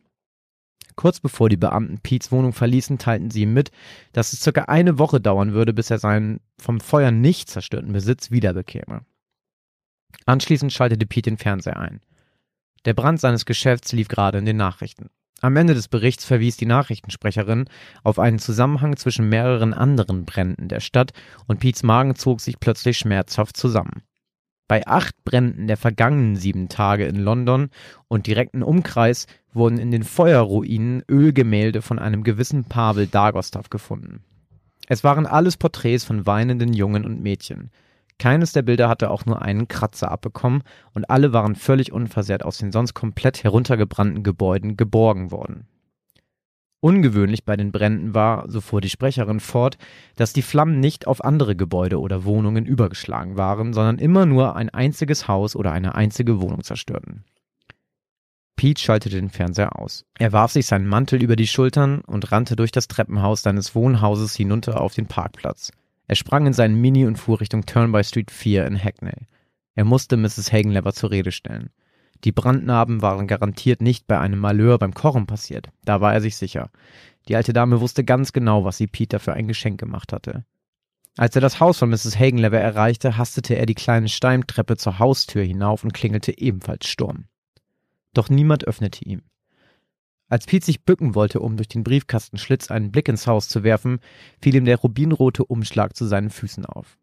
Kurz 0.99 1.21
bevor 1.21 1.49
die 1.49 1.57
Beamten 1.57 2.01
Pete's 2.01 2.33
Wohnung 2.33 2.53
verließen, 2.53 2.99
teilten 2.99 3.31
sie 3.31 3.43
ihm 3.43 3.55
mit, 3.55 3.71
dass 4.13 4.33
es 4.33 4.41
circa 4.41 4.63
eine 4.63 4.99
Woche 4.99 5.21
dauern 5.21 5.53
würde, 5.53 5.73
bis 5.73 5.93
er 5.93 6.01
seinen 6.01 6.41
vom 6.61 6.81
Feuer 6.81 7.13
nicht 7.13 7.49
zerstörten 7.49 7.93
Besitz 7.93 8.33
wiederbekäme. 8.33 9.03
Anschließend 10.27 10.73
schaltete 10.73 11.07
Pete 11.07 11.31
den 11.31 11.39
Fernseher 11.39 11.77
ein. 11.77 12.01
Der 12.85 12.95
Brand 12.95 13.21
seines 13.21 13.47
Geschäfts 13.47 13.93
lief 13.93 14.09
gerade 14.09 14.39
in 14.39 14.45
den 14.45 14.57
Nachrichten. 14.57 15.09
Am 15.41 15.55
Ende 15.55 15.75
des 15.75 15.87
Berichts 15.87 16.25
verwies 16.25 16.57
die 16.57 16.67
Nachrichtensprecherin 16.67 17.69
auf 18.03 18.19
einen 18.19 18.41
Zusammenhang 18.41 18.97
zwischen 18.97 19.29
mehreren 19.29 19.75
anderen 19.75 20.25
Bränden 20.25 20.67
der 20.67 20.81
Stadt 20.81 21.13
und 21.47 21.61
Pete's 21.61 21.85
Magen 21.85 22.17
zog 22.17 22.41
sich 22.41 22.59
plötzlich 22.59 22.99
schmerzhaft 22.99 23.57
zusammen. 23.57 24.03
Bei 24.69 24.87
acht 24.87 25.25
Bränden 25.25 25.67
der 25.67 25.79
vergangenen 25.79 26.37
sieben 26.37 26.69
Tage 26.69 27.07
in 27.07 27.17
London 27.17 27.71
und 28.07 28.27
direkten 28.27 28.63
Umkreis 28.63 29.27
wurden 29.55 29.79
in 29.79 29.91
den 29.91 30.05
Feuerruinen 30.05 31.03
Ölgemälde 31.11 31.81
von 31.81 31.99
einem 31.99 32.23
gewissen 32.23 32.65
Pavel 32.65 33.07
Dagostav 33.07 33.71
gefunden. 33.71 34.23
Es 34.87 35.05
waren 35.05 35.27
alles 35.27 35.57
Porträts 35.57 36.05
von 36.05 36.27
weinenden 36.27 36.75
Jungen 36.75 37.07
und 37.07 37.23
Mädchen. 37.23 37.71
Keines 38.19 38.53
der 38.53 38.63
Bilder 38.63 38.89
hatte 38.89 39.11
auch 39.11 39.25
nur 39.25 39.41
einen 39.41 39.69
Kratzer 39.69 40.11
abbekommen 40.11 40.63
und 40.93 41.09
alle 41.09 41.33
waren 41.33 41.55
völlig 41.55 41.93
unversehrt 41.93 42.45
aus 42.45 42.59
den 42.59 42.73
sonst 42.73 42.93
komplett 42.93 43.45
heruntergebrannten 43.45 44.23
Gebäuden 44.23 44.77
geborgen 44.77 45.31
worden. 45.31 45.67
Ungewöhnlich 46.81 47.45
bei 47.45 47.57
den 47.57 47.73
Bränden 47.73 48.15
war, 48.15 48.49
so 48.49 48.61
fuhr 48.61 48.81
die 48.81 48.89
Sprecherin 48.89 49.41
fort, 49.41 49.79
dass 50.15 50.33
die 50.33 50.43
Flammen 50.43 50.79
nicht 50.79 51.09
auf 51.09 51.25
andere 51.25 51.57
Gebäude 51.57 51.99
oder 51.99 52.25
Wohnungen 52.25 52.67
übergeschlagen 52.67 53.37
waren, 53.37 53.73
sondern 53.73 53.99
immer 53.99 54.27
nur 54.27 54.55
ein 54.55 54.71
einziges 54.71 55.27
Haus 55.27 55.57
oder 55.57 55.73
eine 55.73 55.97
einzige 55.97 56.41
Wohnung 56.41 56.63
zerstörten. 56.63 57.25
Pete 58.55 58.81
schaltete 58.81 59.17
den 59.17 59.31
Fernseher 59.31 59.79
aus. 59.79 60.05
Er 60.19 60.33
warf 60.33 60.53
sich 60.53 60.67
seinen 60.67 60.87
Mantel 60.87 61.23
über 61.23 61.37
die 61.37 61.47
Schultern 61.47 62.01
und 62.01 62.31
rannte 62.31 62.55
durch 62.57 62.73
das 62.73 62.89
Treppenhaus 62.89 63.43
seines 63.43 63.75
Wohnhauses 63.75 64.35
hinunter 64.35 64.81
auf 64.81 64.95
den 64.95 65.07
Parkplatz. 65.07 65.73
Er 66.09 66.17
sprang 66.17 66.47
in 66.47 66.53
seinen 66.53 66.81
Mini 66.81 67.07
und 67.07 67.17
fuhr 67.17 67.41
Richtung 67.41 67.67
Turnby 67.67 68.03
Street 68.03 68.31
4 68.31 68.67
in 68.67 68.83
Hackney. 68.83 69.27
Er 69.75 69.85
musste 69.85 70.17
Mrs. 70.17 70.53
Hagenlever 70.53 70.93
zur 70.93 71.11
Rede 71.11 71.31
stellen. 71.33 71.71
Die 72.25 72.33
Brandnarben 72.33 73.03
waren 73.03 73.27
garantiert 73.27 73.81
nicht 73.81 74.07
bei 74.07 74.19
einem 74.19 74.39
Malheur 74.39 74.79
beim 74.79 74.95
Kochen 74.95 75.27
passiert. 75.27 75.69
Da 75.85 76.01
war 76.01 76.13
er 76.13 76.21
sich 76.21 76.37
sicher. 76.37 76.71
Die 77.29 77.37
alte 77.37 77.53
Dame 77.53 77.81
wusste 77.81 78.05
ganz 78.05 78.33
genau, 78.33 78.65
was 78.65 78.79
sie 78.79 78.87
Peter 78.87 79.21
für 79.21 79.35
ein 79.35 79.49
Geschenk 79.49 79.79
gemacht 79.79 80.13
hatte. 80.13 80.45
Als 81.17 81.35
er 81.35 81.41
das 81.41 81.59
Haus 81.59 81.79
von 81.79 81.91
Mrs. 81.91 82.19
Hagenlever 82.19 82.59
erreichte, 82.59 83.17
hastete 83.17 83.55
er 83.55 83.67
die 83.67 83.75
kleine 83.75 84.09
Steintreppe 84.09 84.77
zur 84.77 84.99
Haustür 84.99 85.43
hinauf 85.43 85.85
und 85.85 85.93
klingelte 85.93 86.37
ebenfalls 86.39 86.87
Sturm. 86.87 87.25
Doch 88.15 88.31
niemand 88.31 88.67
öffnete 88.67 89.05
ihm. 89.05 89.23
Als 90.29 90.47
Pete 90.47 90.65
sich 90.65 90.85
bücken 90.85 91.15
wollte, 91.15 91.41
um 91.41 91.57
durch 91.57 91.69
den 91.69 91.85
Briefkastenschlitz 91.85 92.71
einen 92.71 92.93
Blick 92.93 93.09
ins 93.09 93.27
Haus 93.27 93.49
zu 93.49 93.63
werfen, 93.63 93.99
fiel 94.41 94.55
ihm 94.55 94.65
der 94.65 94.77
rubinrote 94.77 95.45
Umschlag 95.45 95.97
zu 95.97 96.07
seinen 96.07 96.31
Füßen 96.31 96.67
auf. 96.67 96.99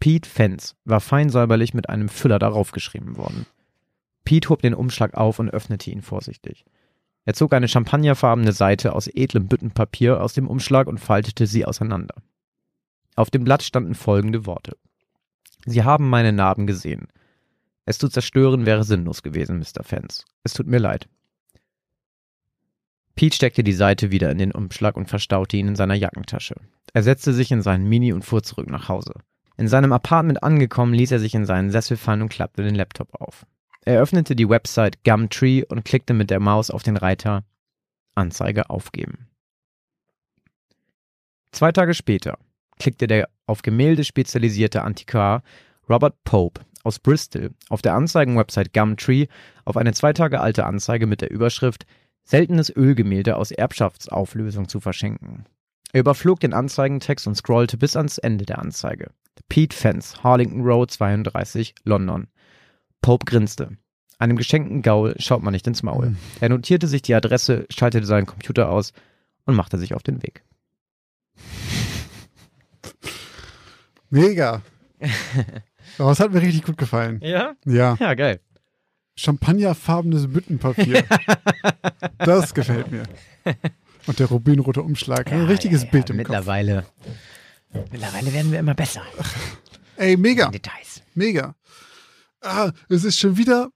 Pete 0.00 0.28
Fence 0.28 0.74
war 0.84 1.00
fein 1.00 1.30
säuberlich 1.30 1.74
mit 1.74 1.88
einem 1.88 2.08
Füller 2.08 2.38
darauf 2.38 2.72
geschrieben 2.72 3.16
worden. 3.16 3.46
Pete 4.24 4.48
hob 4.48 4.62
den 4.62 4.74
Umschlag 4.74 5.14
auf 5.14 5.38
und 5.38 5.50
öffnete 5.50 5.90
ihn 5.90 6.02
vorsichtig. 6.02 6.64
Er 7.24 7.34
zog 7.34 7.52
eine 7.52 7.68
champagnerfarbene 7.68 8.52
Seite 8.52 8.94
aus 8.94 9.06
edlem 9.06 9.48
Büttenpapier 9.48 10.20
aus 10.20 10.34
dem 10.34 10.48
Umschlag 10.48 10.86
und 10.86 10.98
faltete 10.98 11.46
sie 11.46 11.64
auseinander. 11.64 12.16
Auf 13.16 13.30
dem 13.30 13.44
Blatt 13.44 13.62
standen 13.62 13.94
folgende 13.94 14.46
Worte. 14.46 14.76
Sie 15.66 15.84
haben 15.84 16.10
meine 16.10 16.32
Narben 16.32 16.66
gesehen. 16.66 17.08
Es 17.86 17.98
zu 17.98 18.08
zerstören 18.08 18.66
wäre 18.66 18.84
sinnlos 18.84 19.22
gewesen, 19.22 19.58
Mr. 19.58 19.82
Fence. 19.82 20.24
Es 20.42 20.52
tut 20.52 20.66
mir 20.66 20.78
leid. 20.78 21.08
Pete 23.14 23.36
steckte 23.36 23.62
die 23.62 23.72
Seite 23.72 24.10
wieder 24.10 24.30
in 24.30 24.38
den 24.38 24.52
Umschlag 24.52 24.96
und 24.96 25.08
verstaute 25.08 25.56
ihn 25.56 25.68
in 25.68 25.76
seiner 25.76 25.94
Jackentasche. 25.94 26.56
Er 26.92 27.02
setzte 27.02 27.32
sich 27.32 27.52
in 27.52 27.62
seinen 27.62 27.88
Mini 27.88 28.12
und 28.12 28.24
fuhr 28.24 28.42
zurück 28.42 28.68
nach 28.68 28.88
Hause. 28.88 29.14
In 29.56 29.68
seinem 29.68 29.92
Apartment 29.92 30.42
angekommen, 30.42 30.94
ließ 30.94 31.12
er 31.12 31.20
sich 31.20 31.34
in 31.34 31.46
seinen 31.46 31.70
Sessel 31.70 31.96
fallen 31.96 32.22
und 32.22 32.28
klappte 32.28 32.62
den 32.64 32.74
Laptop 32.74 33.14
auf. 33.20 33.46
Er 33.86 34.00
öffnete 34.00 34.34
die 34.34 34.48
Website 34.48 35.04
Gumtree 35.04 35.62
und 35.64 35.84
klickte 35.84 36.14
mit 36.14 36.30
der 36.30 36.40
Maus 36.40 36.70
auf 36.70 36.82
den 36.82 36.96
Reiter 36.96 37.44
Anzeige 38.14 38.70
aufgeben. 38.70 39.28
Zwei 41.52 41.70
Tage 41.70 41.94
später 41.94 42.38
klickte 42.78 43.06
der 43.06 43.28
auf 43.46 43.62
Gemälde 43.62 44.04
spezialisierte 44.04 44.82
Antiquar 44.82 45.42
Robert 45.88 46.16
Pope 46.24 46.62
aus 46.82 46.98
Bristol 46.98 47.50
auf 47.68 47.82
der 47.82 47.94
Anzeigenwebsite 47.94 48.70
Gumtree 48.72 49.26
auf 49.64 49.76
eine 49.76 49.92
zwei 49.92 50.12
Tage 50.12 50.40
alte 50.40 50.64
Anzeige 50.64 51.06
mit 51.06 51.20
der 51.20 51.30
Überschrift 51.30 51.86
seltenes 52.24 52.74
Ölgemälde 52.74 53.36
aus 53.36 53.50
Erbschaftsauflösung 53.50 54.68
zu 54.68 54.80
verschenken. 54.80 55.44
Er 55.92 56.00
überflog 56.00 56.40
den 56.40 56.54
Anzeigentext 56.54 57.26
und 57.26 57.34
scrollte 57.34 57.76
bis 57.76 57.96
ans 57.96 58.18
Ende 58.18 58.46
der 58.46 58.58
Anzeige. 58.58 59.10
Pete 59.48 59.76
Fence, 59.76 60.24
Harlington 60.24 60.62
Road 60.62 60.90
32, 60.90 61.74
London. 61.84 62.28
Pope 63.04 63.26
grinste. 63.26 63.76
Einem 64.18 64.38
geschenkten 64.38 64.80
Gaul 64.80 65.14
schaut 65.18 65.42
man 65.42 65.52
nicht 65.52 65.66
ins 65.66 65.82
Maul. 65.82 66.06
Hm. 66.06 66.16
Er 66.40 66.48
notierte 66.48 66.86
sich 66.86 67.02
die 67.02 67.14
Adresse, 67.14 67.66
schaltete 67.68 68.06
seinen 68.06 68.24
Computer 68.24 68.70
aus 68.70 68.94
und 69.44 69.54
machte 69.54 69.76
sich 69.76 69.92
auf 69.92 70.02
den 70.02 70.22
Weg. 70.22 70.42
Mega. 74.08 74.62
Aber 75.98 76.12
es 76.12 76.20
hat 76.20 76.32
mir 76.32 76.40
richtig 76.40 76.64
gut 76.64 76.78
gefallen. 76.78 77.20
Ja? 77.22 77.56
Ja. 77.66 77.98
Ja, 78.00 78.14
geil. 78.14 78.40
Champagnerfarbenes 79.16 80.32
Büttenpapier. 80.32 81.04
das 82.18 82.54
gefällt 82.54 82.90
mir. 82.90 83.02
Und 84.06 84.18
der 84.18 84.28
rubinrote 84.28 84.80
Umschlag. 84.80 85.30
Ein 85.30 85.44
richtiges 85.44 85.84
Bild 85.90 86.08
im 86.08 86.16
Kopf. 86.16 86.28
mittlerweile, 86.28 86.86
Mittlerweile 87.90 88.32
werden 88.32 88.50
wir 88.50 88.60
immer 88.60 88.74
besser. 88.74 89.02
Ey, 89.96 90.16
mega. 90.16 90.48
Details. 90.48 91.02
Mega. 91.14 91.54
Ah, 92.44 92.72
es 92.90 93.04
ist 93.04 93.18
schon 93.18 93.38
wieder. 93.38 93.70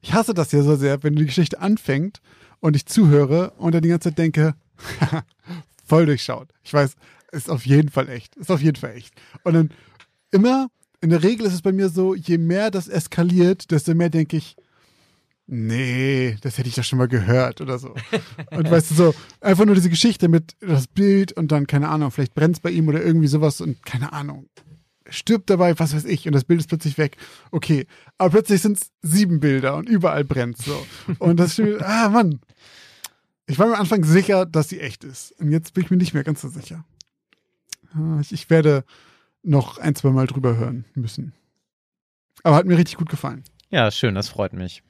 Ich 0.00 0.12
hasse 0.12 0.32
das 0.32 0.52
ja 0.52 0.62
so 0.62 0.76
sehr, 0.76 1.02
wenn 1.02 1.16
die 1.16 1.26
Geschichte 1.26 1.60
anfängt 1.60 2.20
und 2.60 2.76
ich 2.76 2.86
zuhöre 2.86 3.50
und 3.58 3.74
dann 3.74 3.82
die 3.82 3.88
ganze 3.88 4.10
Zeit 4.10 4.18
denke, 4.18 4.54
voll 5.84 6.06
durchschaut. 6.06 6.48
Ich 6.62 6.72
weiß, 6.72 6.94
ist 7.32 7.50
auf 7.50 7.66
jeden 7.66 7.88
Fall 7.88 8.08
echt. 8.08 8.36
Ist 8.36 8.50
auf 8.50 8.62
jeden 8.62 8.76
Fall 8.76 8.94
echt. 8.94 9.12
Und 9.42 9.54
dann 9.54 9.70
immer, 10.30 10.68
in 11.00 11.10
der 11.10 11.22
Regel 11.22 11.46
ist 11.46 11.54
es 11.54 11.62
bei 11.62 11.72
mir 11.72 11.88
so, 11.88 12.14
je 12.14 12.38
mehr 12.38 12.70
das 12.70 12.86
eskaliert, 12.86 13.72
desto 13.72 13.94
mehr 13.94 14.08
denke 14.08 14.36
ich, 14.36 14.56
nee, 15.48 16.36
das 16.42 16.58
hätte 16.58 16.68
ich 16.68 16.76
doch 16.76 16.84
schon 16.84 16.98
mal 16.98 17.08
gehört 17.08 17.60
oder 17.60 17.78
so. 17.78 17.94
Und 18.52 18.70
weißt 18.70 18.92
du, 18.92 18.94
so, 18.94 19.14
einfach 19.40 19.64
nur 19.64 19.74
diese 19.74 19.90
Geschichte 19.90 20.28
mit 20.28 20.54
das 20.60 20.86
Bild 20.86 21.32
und 21.32 21.50
dann, 21.50 21.66
keine 21.66 21.88
Ahnung, 21.88 22.12
vielleicht 22.12 22.34
brennt 22.34 22.56
es 22.56 22.60
bei 22.60 22.70
ihm 22.70 22.86
oder 22.88 23.02
irgendwie 23.02 23.26
sowas 23.26 23.60
und 23.60 23.84
keine 23.84 24.12
Ahnung. 24.12 24.48
Stirbt 25.12 25.50
dabei, 25.50 25.78
was 25.78 25.94
weiß 25.94 26.04
ich, 26.04 26.26
und 26.26 26.32
das 26.32 26.44
Bild 26.44 26.60
ist 26.60 26.68
plötzlich 26.68 26.98
weg. 26.98 27.16
Okay, 27.50 27.86
aber 28.18 28.30
plötzlich 28.30 28.60
sind 28.62 28.78
es 28.78 28.90
sieben 29.02 29.40
Bilder 29.40 29.76
und 29.76 29.88
überall 29.88 30.24
brennt 30.24 30.58
so. 30.58 30.84
Und 31.18 31.38
das 31.38 31.52
stimmt, 31.54 31.82
ah 31.82 32.08
Mann. 32.08 32.40
Ich 33.46 33.58
war 33.58 33.66
mir 33.66 33.74
am 33.74 33.80
Anfang 33.80 34.04
sicher, 34.04 34.46
dass 34.46 34.68
sie 34.68 34.80
echt 34.80 35.04
ist. 35.04 35.32
Und 35.40 35.50
jetzt 35.50 35.74
bin 35.74 35.84
ich 35.84 35.90
mir 35.90 35.96
nicht 35.96 36.14
mehr 36.14 36.24
ganz 36.24 36.40
so 36.40 36.48
sicher. 36.48 36.84
Ah, 37.94 38.18
Ich, 38.20 38.32
ich 38.32 38.48
werde 38.50 38.84
noch 39.42 39.78
ein, 39.78 39.94
zwei 39.94 40.10
Mal 40.10 40.26
drüber 40.26 40.56
hören 40.56 40.84
müssen. 40.94 41.32
Aber 42.44 42.56
hat 42.56 42.66
mir 42.66 42.78
richtig 42.78 42.96
gut 42.96 43.08
gefallen. 43.10 43.44
Ja, 43.70 43.90
schön, 43.90 44.14
das 44.14 44.28
freut 44.28 44.52
mich. 44.52 44.82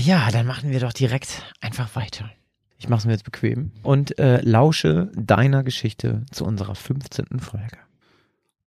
Ja, 0.00 0.30
dann 0.30 0.46
machen 0.46 0.70
wir 0.70 0.80
doch 0.80 0.92
direkt 0.92 1.42
einfach 1.60 1.94
weiter. 1.94 2.30
Ich 2.76 2.88
mache 2.88 2.98
es 2.98 3.04
mir 3.06 3.12
jetzt 3.12 3.24
bequem 3.24 3.70
und 3.82 4.18
äh, 4.18 4.40
lausche 4.42 5.10
deiner 5.14 5.62
Geschichte 5.62 6.26
zu 6.32 6.44
unserer 6.44 6.74
15. 6.74 7.38
Folge. 7.40 7.78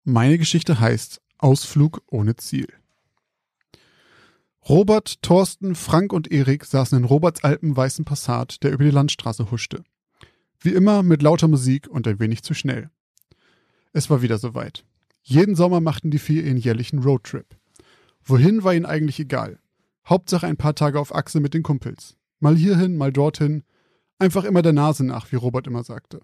Meine 0.07 0.37
Geschichte 0.37 0.81
heißt 0.81 1.23
Ausflug 1.39 2.03
ohne 2.11 2.37
Ziel. 2.37 2.69
Robert, 4.69 5.23
Thorsten, 5.23 5.75
Frank 5.75 6.13
und 6.13 6.31
Erik 6.31 6.67
saßen 6.67 6.99
in 6.99 7.05
Roberts 7.05 7.43
alten 7.43 7.75
weißen 7.75 8.05
Passat, 8.05 8.63
der 8.63 8.73
über 8.73 8.85
die 8.85 8.91
Landstraße 8.91 9.51
huschte. 9.51 9.83
Wie 10.61 10.75
immer 10.75 11.03
mit 11.03 11.23
lauter 11.23 11.49
Musik 11.49 11.89
und 11.89 12.07
ein 12.07 12.21
wenig 12.21 12.43
zu 12.43 12.53
schnell. 12.53 12.91
Es 13.95 14.11
war 14.11 14.21
wieder 14.21 14.37
soweit. 14.37 14.85
Jeden 15.23 15.55
Sommer 15.55 15.81
machten 15.81 16.11
die 16.11 16.19
vier 16.19 16.45
ihren 16.45 16.59
jährlichen 16.59 16.99
Roadtrip. 16.99 17.57
Wohin 18.23 18.63
war 18.63 18.75
ihnen 18.75 18.85
eigentlich 18.85 19.19
egal. 19.21 19.59
Hauptsache 20.07 20.47
ein 20.47 20.59
paar 20.59 20.75
Tage 20.75 21.01
auf 21.01 21.15
Achse 21.15 21.41
mit 21.41 21.55
den 21.55 21.63
Kumpels. 21.63 22.19
Mal 22.41 22.57
hierhin, 22.57 22.99
mal 22.99 23.11
dorthin. 23.11 23.65
Einfach 24.19 24.45
immer 24.45 24.61
der 24.61 24.75
Nase 24.75 25.03
nach, 25.03 25.33
wie 25.33 25.37
Robert 25.37 25.67
immer 25.67 25.83
sagte. 25.83 26.21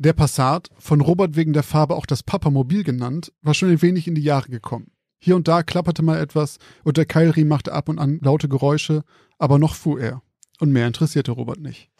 Der 0.00 0.12
Passat, 0.12 0.70
von 0.78 1.00
Robert 1.00 1.34
wegen 1.34 1.52
der 1.52 1.64
Farbe 1.64 1.96
auch 1.96 2.06
das 2.06 2.22
Papamobil 2.22 2.84
genannt, 2.84 3.32
war 3.42 3.52
schon 3.52 3.68
ein 3.68 3.82
wenig 3.82 4.06
in 4.06 4.14
die 4.14 4.22
Jahre 4.22 4.48
gekommen. 4.48 4.92
Hier 5.18 5.34
und 5.34 5.48
da 5.48 5.64
klapperte 5.64 6.02
mal 6.02 6.20
etwas 6.20 6.58
und 6.84 6.96
der 6.96 7.04
Keilriemen 7.04 7.48
machte 7.48 7.72
ab 7.72 7.88
und 7.88 7.98
an 7.98 8.20
laute 8.22 8.48
Geräusche, 8.48 9.02
aber 9.38 9.58
noch 9.58 9.74
fuhr 9.74 10.00
er. 10.00 10.22
Und 10.60 10.70
mehr 10.70 10.86
interessierte 10.86 11.32
Robert 11.32 11.58
nicht. 11.58 11.90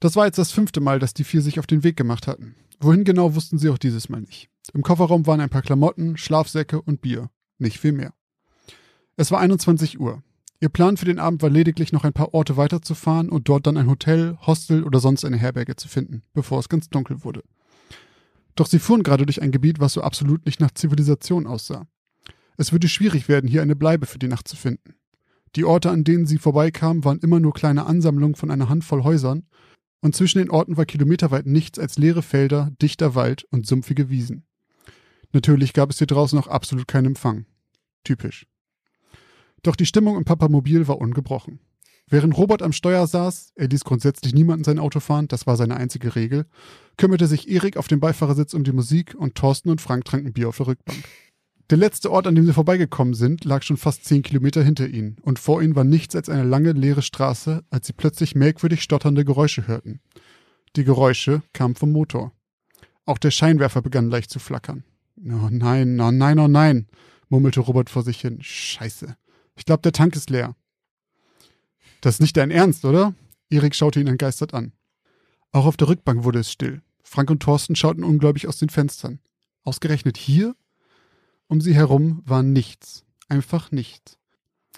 Das 0.00 0.16
war 0.16 0.24
jetzt 0.24 0.38
das 0.38 0.52
fünfte 0.52 0.80
Mal, 0.80 1.00
dass 1.00 1.12
die 1.12 1.24
vier 1.24 1.42
sich 1.42 1.58
auf 1.58 1.66
den 1.66 1.84
Weg 1.84 1.96
gemacht 1.96 2.26
hatten. 2.26 2.54
Wohin 2.80 3.04
genau 3.04 3.34
wussten 3.34 3.58
sie 3.58 3.68
auch 3.68 3.78
dieses 3.78 4.08
Mal 4.08 4.22
nicht. 4.22 4.48
Im 4.72 4.82
Kofferraum 4.82 5.26
waren 5.26 5.40
ein 5.40 5.50
paar 5.50 5.62
Klamotten, 5.62 6.16
Schlafsäcke 6.16 6.80
und 6.80 7.02
Bier. 7.02 7.28
Nicht 7.58 7.78
viel 7.78 7.92
mehr. 7.92 8.14
Es 9.16 9.30
war 9.30 9.40
21 9.40 10.00
Uhr. 10.00 10.22
Ihr 10.60 10.68
Plan 10.68 10.96
für 10.96 11.04
den 11.04 11.20
Abend 11.20 11.40
war 11.42 11.50
lediglich 11.50 11.92
noch 11.92 12.02
ein 12.02 12.12
paar 12.12 12.34
Orte 12.34 12.56
weiterzufahren 12.56 13.28
und 13.28 13.48
dort 13.48 13.66
dann 13.66 13.76
ein 13.76 13.88
Hotel, 13.88 14.36
Hostel 14.44 14.82
oder 14.82 14.98
sonst 14.98 15.24
eine 15.24 15.36
Herberge 15.36 15.76
zu 15.76 15.86
finden, 15.88 16.22
bevor 16.34 16.58
es 16.58 16.68
ganz 16.68 16.88
dunkel 16.88 17.22
wurde. 17.22 17.44
Doch 18.56 18.66
sie 18.66 18.80
fuhren 18.80 19.04
gerade 19.04 19.24
durch 19.24 19.40
ein 19.40 19.52
Gebiet, 19.52 19.78
was 19.78 19.92
so 19.92 20.02
absolut 20.02 20.44
nicht 20.46 20.58
nach 20.58 20.72
Zivilisation 20.72 21.46
aussah. 21.46 21.86
Es 22.56 22.72
würde 22.72 22.88
schwierig 22.88 23.28
werden, 23.28 23.48
hier 23.48 23.62
eine 23.62 23.76
Bleibe 23.76 24.06
für 24.06 24.18
die 24.18 24.26
Nacht 24.26 24.48
zu 24.48 24.56
finden. 24.56 24.94
Die 25.54 25.64
Orte, 25.64 25.90
an 25.90 26.02
denen 26.02 26.26
sie 26.26 26.38
vorbeikamen, 26.38 27.04
waren 27.04 27.20
immer 27.20 27.38
nur 27.38 27.54
kleine 27.54 27.86
Ansammlungen 27.86 28.34
von 28.34 28.50
einer 28.50 28.68
Handvoll 28.68 29.04
Häusern, 29.04 29.46
und 30.00 30.16
zwischen 30.16 30.38
den 30.38 30.50
Orten 30.50 30.76
war 30.76 30.86
kilometerweit 30.86 31.46
nichts 31.46 31.78
als 31.78 31.98
leere 31.98 32.22
Felder, 32.22 32.72
dichter 32.82 33.14
Wald 33.14 33.44
und 33.50 33.66
sumpfige 33.66 34.10
Wiesen. 34.10 34.44
Natürlich 35.32 35.72
gab 35.72 35.90
es 35.90 35.98
hier 35.98 36.06
draußen 36.08 36.38
auch 36.38 36.48
absolut 36.48 36.88
keinen 36.88 37.06
Empfang. 37.06 37.46
Typisch. 38.02 38.46
Doch 39.62 39.76
die 39.76 39.86
Stimmung 39.86 40.16
im 40.16 40.24
Papamobil 40.24 40.88
war 40.88 40.98
ungebrochen. 40.98 41.60
Während 42.10 42.36
Robert 42.38 42.62
am 42.62 42.72
Steuer 42.72 43.06
saß, 43.06 43.52
er 43.54 43.68
ließ 43.68 43.84
grundsätzlich 43.84 44.32
niemanden 44.32 44.64
sein 44.64 44.78
Auto 44.78 44.98
fahren, 44.98 45.28
das 45.28 45.46
war 45.46 45.56
seine 45.56 45.76
einzige 45.76 46.14
Regel, 46.16 46.46
kümmerte 46.96 47.26
sich 47.26 47.50
Erik 47.50 47.76
auf 47.76 47.86
dem 47.86 48.00
Beifahrersitz 48.00 48.54
um 48.54 48.64
die 48.64 48.72
Musik 48.72 49.14
und 49.18 49.34
Thorsten 49.34 49.68
und 49.68 49.82
Frank 49.82 50.06
tranken 50.06 50.32
Bier 50.32 50.48
auf 50.48 50.56
der 50.56 50.68
Rückbank. 50.68 51.04
Der 51.68 51.76
letzte 51.76 52.10
Ort, 52.10 52.26
an 52.26 52.34
dem 52.34 52.46
sie 52.46 52.54
vorbeigekommen 52.54 53.12
sind, 53.12 53.44
lag 53.44 53.62
schon 53.62 53.76
fast 53.76 54.06
zehn 54.06 54.22
Kilometer 54.22 54.62
hinter 54.62 54.88
ihnen, 54.88 55.18
und 55.20 55.38
vor 55.38 55.60
ihnen 55.60 55.76
war 55.76 55.84
nichts 55.84 56.16
als 56.16 56.30
eine 56.30 56.44
lange, 56.44 56.72
leere 56.72 57.02
Straße, 57.02 57.62
als 57.68 57.86
sie 57.86 57.92
plötzlich 57.92 58.34
merkwürdig 58.34 58.82
stotternde 58.82 59.26
Geräusche 59.26 59.68
hörten. 59.68 60.00
Die 60.76 60.84
Geräusche 60.84 61.42
kamen 61.52 61.74
vom 61.74 61.92
Motor. 61.92 62.32
Auch 63.04 63.18
der 63.18 63.30
Scheinwerfer 63.30 63.82
begann 63.82 64.08
leicht 64.08 64.30
zu 64.30 64.38
flackern. 64.38 64.84
Oh 65.18 65.48
nein, 65.50 66.00
oh 66.00 66.10
nein, 66.10 66.38
oh 66.38 66.48
nein, 66.48 66.86
murmelte 67.28 67.60
Robert 67.60 67.90
vor 67.90 68.02
sich 68.02 68.20
hin. 68.20 68.38
Scheiße. 68.40 69.16
Ich 69.58 69.66
glaube, 69.66 69.82
der 69.82 69.92
Tank 69.92 70.16
ist 70.16 70.30
leer. 70.30 70.56
Das 72.00 72.14
ist 72.14 72.20
nicht 72.20 72.36
dein 72.36 72.50
Ernst, 72.50 72.84
oder? 72.84 73.14
Erik 73.50 73.74
schaute 73.74 74.00
ihn 74.00 74.06
entgeistert 74.06 74.54
an. 74.54 74.72
Auch 75.52 75.66
auf 75.66 75.76
der 75.76 75.88
Rückbank 75.88 76.24
wurde 76.24 76.38
es 76.38 76.50
still. 76.50 76.80
Frank 77.02 77.30
und 77.30 77.42
Thorsten 77.42 77.74
schauten 77.74 78.04
ungläubig 78.04 78.46
aus 78.46 78.58
den 78.58 78.68
Fenstern. 78.68 79.18
Ausgerechnet 79.64 80.16
hier? 80.16 80.54
Um 81.48 81.60
sie 81.60 81.74
herum 81.74 82.22
war 82.24 82.42
nichts. 82.42 83.04
Einfach 83.28 83.72
nichts. 83.72 84.18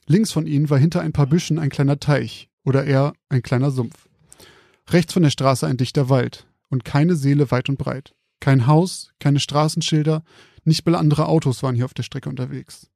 Links 0.07 0.33
von 0.33 0.47
ihnen 0.47 0.71
war 0.71 0.79
hinter 0.79 1.03
ein 1.03 1.13
paar 1.13 1.27
Büschen 1.27 1.59
ein 1.59 1.71
kleiner 1.71 2.01
Teich 2.01 2.49
oder 2.65 2.85
eher 2.85 3.13
ein 3.29 3.43
kleiner 3.43 3.71
Sumpf. 3.71 4.09
Rechts 4.89 5.13
von 5.13 5.23
der 5.23 5.31
Straße 5.31 5.67
ein 5.67 5.77
dichter 5.77 6.09
Wald 6.09 6.47
und 6.69 6.85
keine 6.85 7.17
Seele 7.17 7.51
weit 7.51 7.69
und 7.69 7.79
breit. 7.79 8.15
Kein 8.41 8.67
Haus, 8.67 9.13
keine 9.19 9.41
Straßenschilder, 9.41 10.25
nicht 10.65 10.87
mal 10.87 10.95
andere 10.95 11.27
Autos 11.27 11.63
waren 11.63 11.75
hier 11.75 11.85
auf 11.85 11.95
der 11.95 12.03
Strecke 12.03 12.29
unterwegs. 12.29 12.91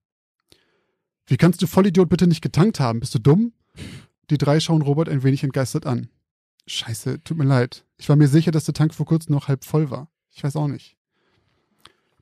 Wie 1.26 1.36
kannst 1.36 1.62
du 1.62 1.66
Vollidiot 1.66 2.08
bitte 2.08 2.26
nicht 2.26 2.42
getankt 2.42 2.80
haben? 2.80 3.00
Bist 3.00 3.14
du 3.14 3.18
dumm? 3.18 3.52
Die 4.30 4.38
drei 4.38 4.60
schauen 4.60 4.82
Robert 4.82 5.08
ein 5.08 5.22
wenig 5.22 5.42
entgeistert 5.42 5.86
an. 5.86 6.08
Scheiße, 6.66 7.22
tut 7.24 7.36
mir 7.36 7.44
leid. 7.44 7.84
Ich 7.98 8.08
war 8.08 8.16
mir 8.16 8.28
sicher, 8.28 8.50
dass 8.50 8.64
der 8.64 8.74
Tank 8.74 8.94
vor 8.94 9.06
kurzem 9.06 9.34
noch 9.34 9.48
halb 9.48 9.64
voll 9.64 9.90
war. 9.90 10.08
Ich 10.30 10.42
weiß 10.42 10.56
auch 10.56 10.68
nicht. 10.68 10.96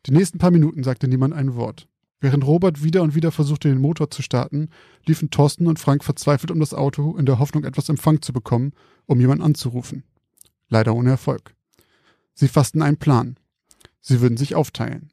Die 0.07 0.13
nächsten 0.13 0.39
paar 0.39 0.51
Minuten 0.51 0.83
sagte 0.83 1.07
niemand 1.09 1.35
ein 1.35 1.55
Wort. 1.55 1.89
Während 2.21 2.47
Robert 2.47 2.85
wieder 2.85 3.03
und 3.03 3.17
wieder 3.17 3.33
versuchte, 3.33 3.69
den 3.69 3.81
Motor 3.81 4.11
zu 4.11 4.23
starten, 4.23 4.69
liefen 5.07 5.31
Thorsten 5.31 5.67
und 5.67 5.81
Frank 5.81 6.05
verzweifelt 6.05 6.53
um 6.53 6.61
das 6.61 6.75
Auto 6.75 7.17
in 7.17 7.27
der 7.27 7.41
Hoffnung, 7.41 7.65
etwas 7.65 7.89
Empfang 7.89 8.23
zu 8.23 8.33
bekommen, 8.33 8.73
um 9.07 9.21
jemanden 9.21 9.43
anzurufen. 9.43 10.05
Leider 10.69 10.95
ohne 10.95 11.11
Erfolg. 11.11 11.55
Sie 12.35 12.49
fassten 12.49 12.83
einen 12.83 12.97
Plan. 12.97 13.37
Sie 14.01 14.21
würden 14.21 14.37
sich 14.37 14.55
aufteilen. 14.55 15.13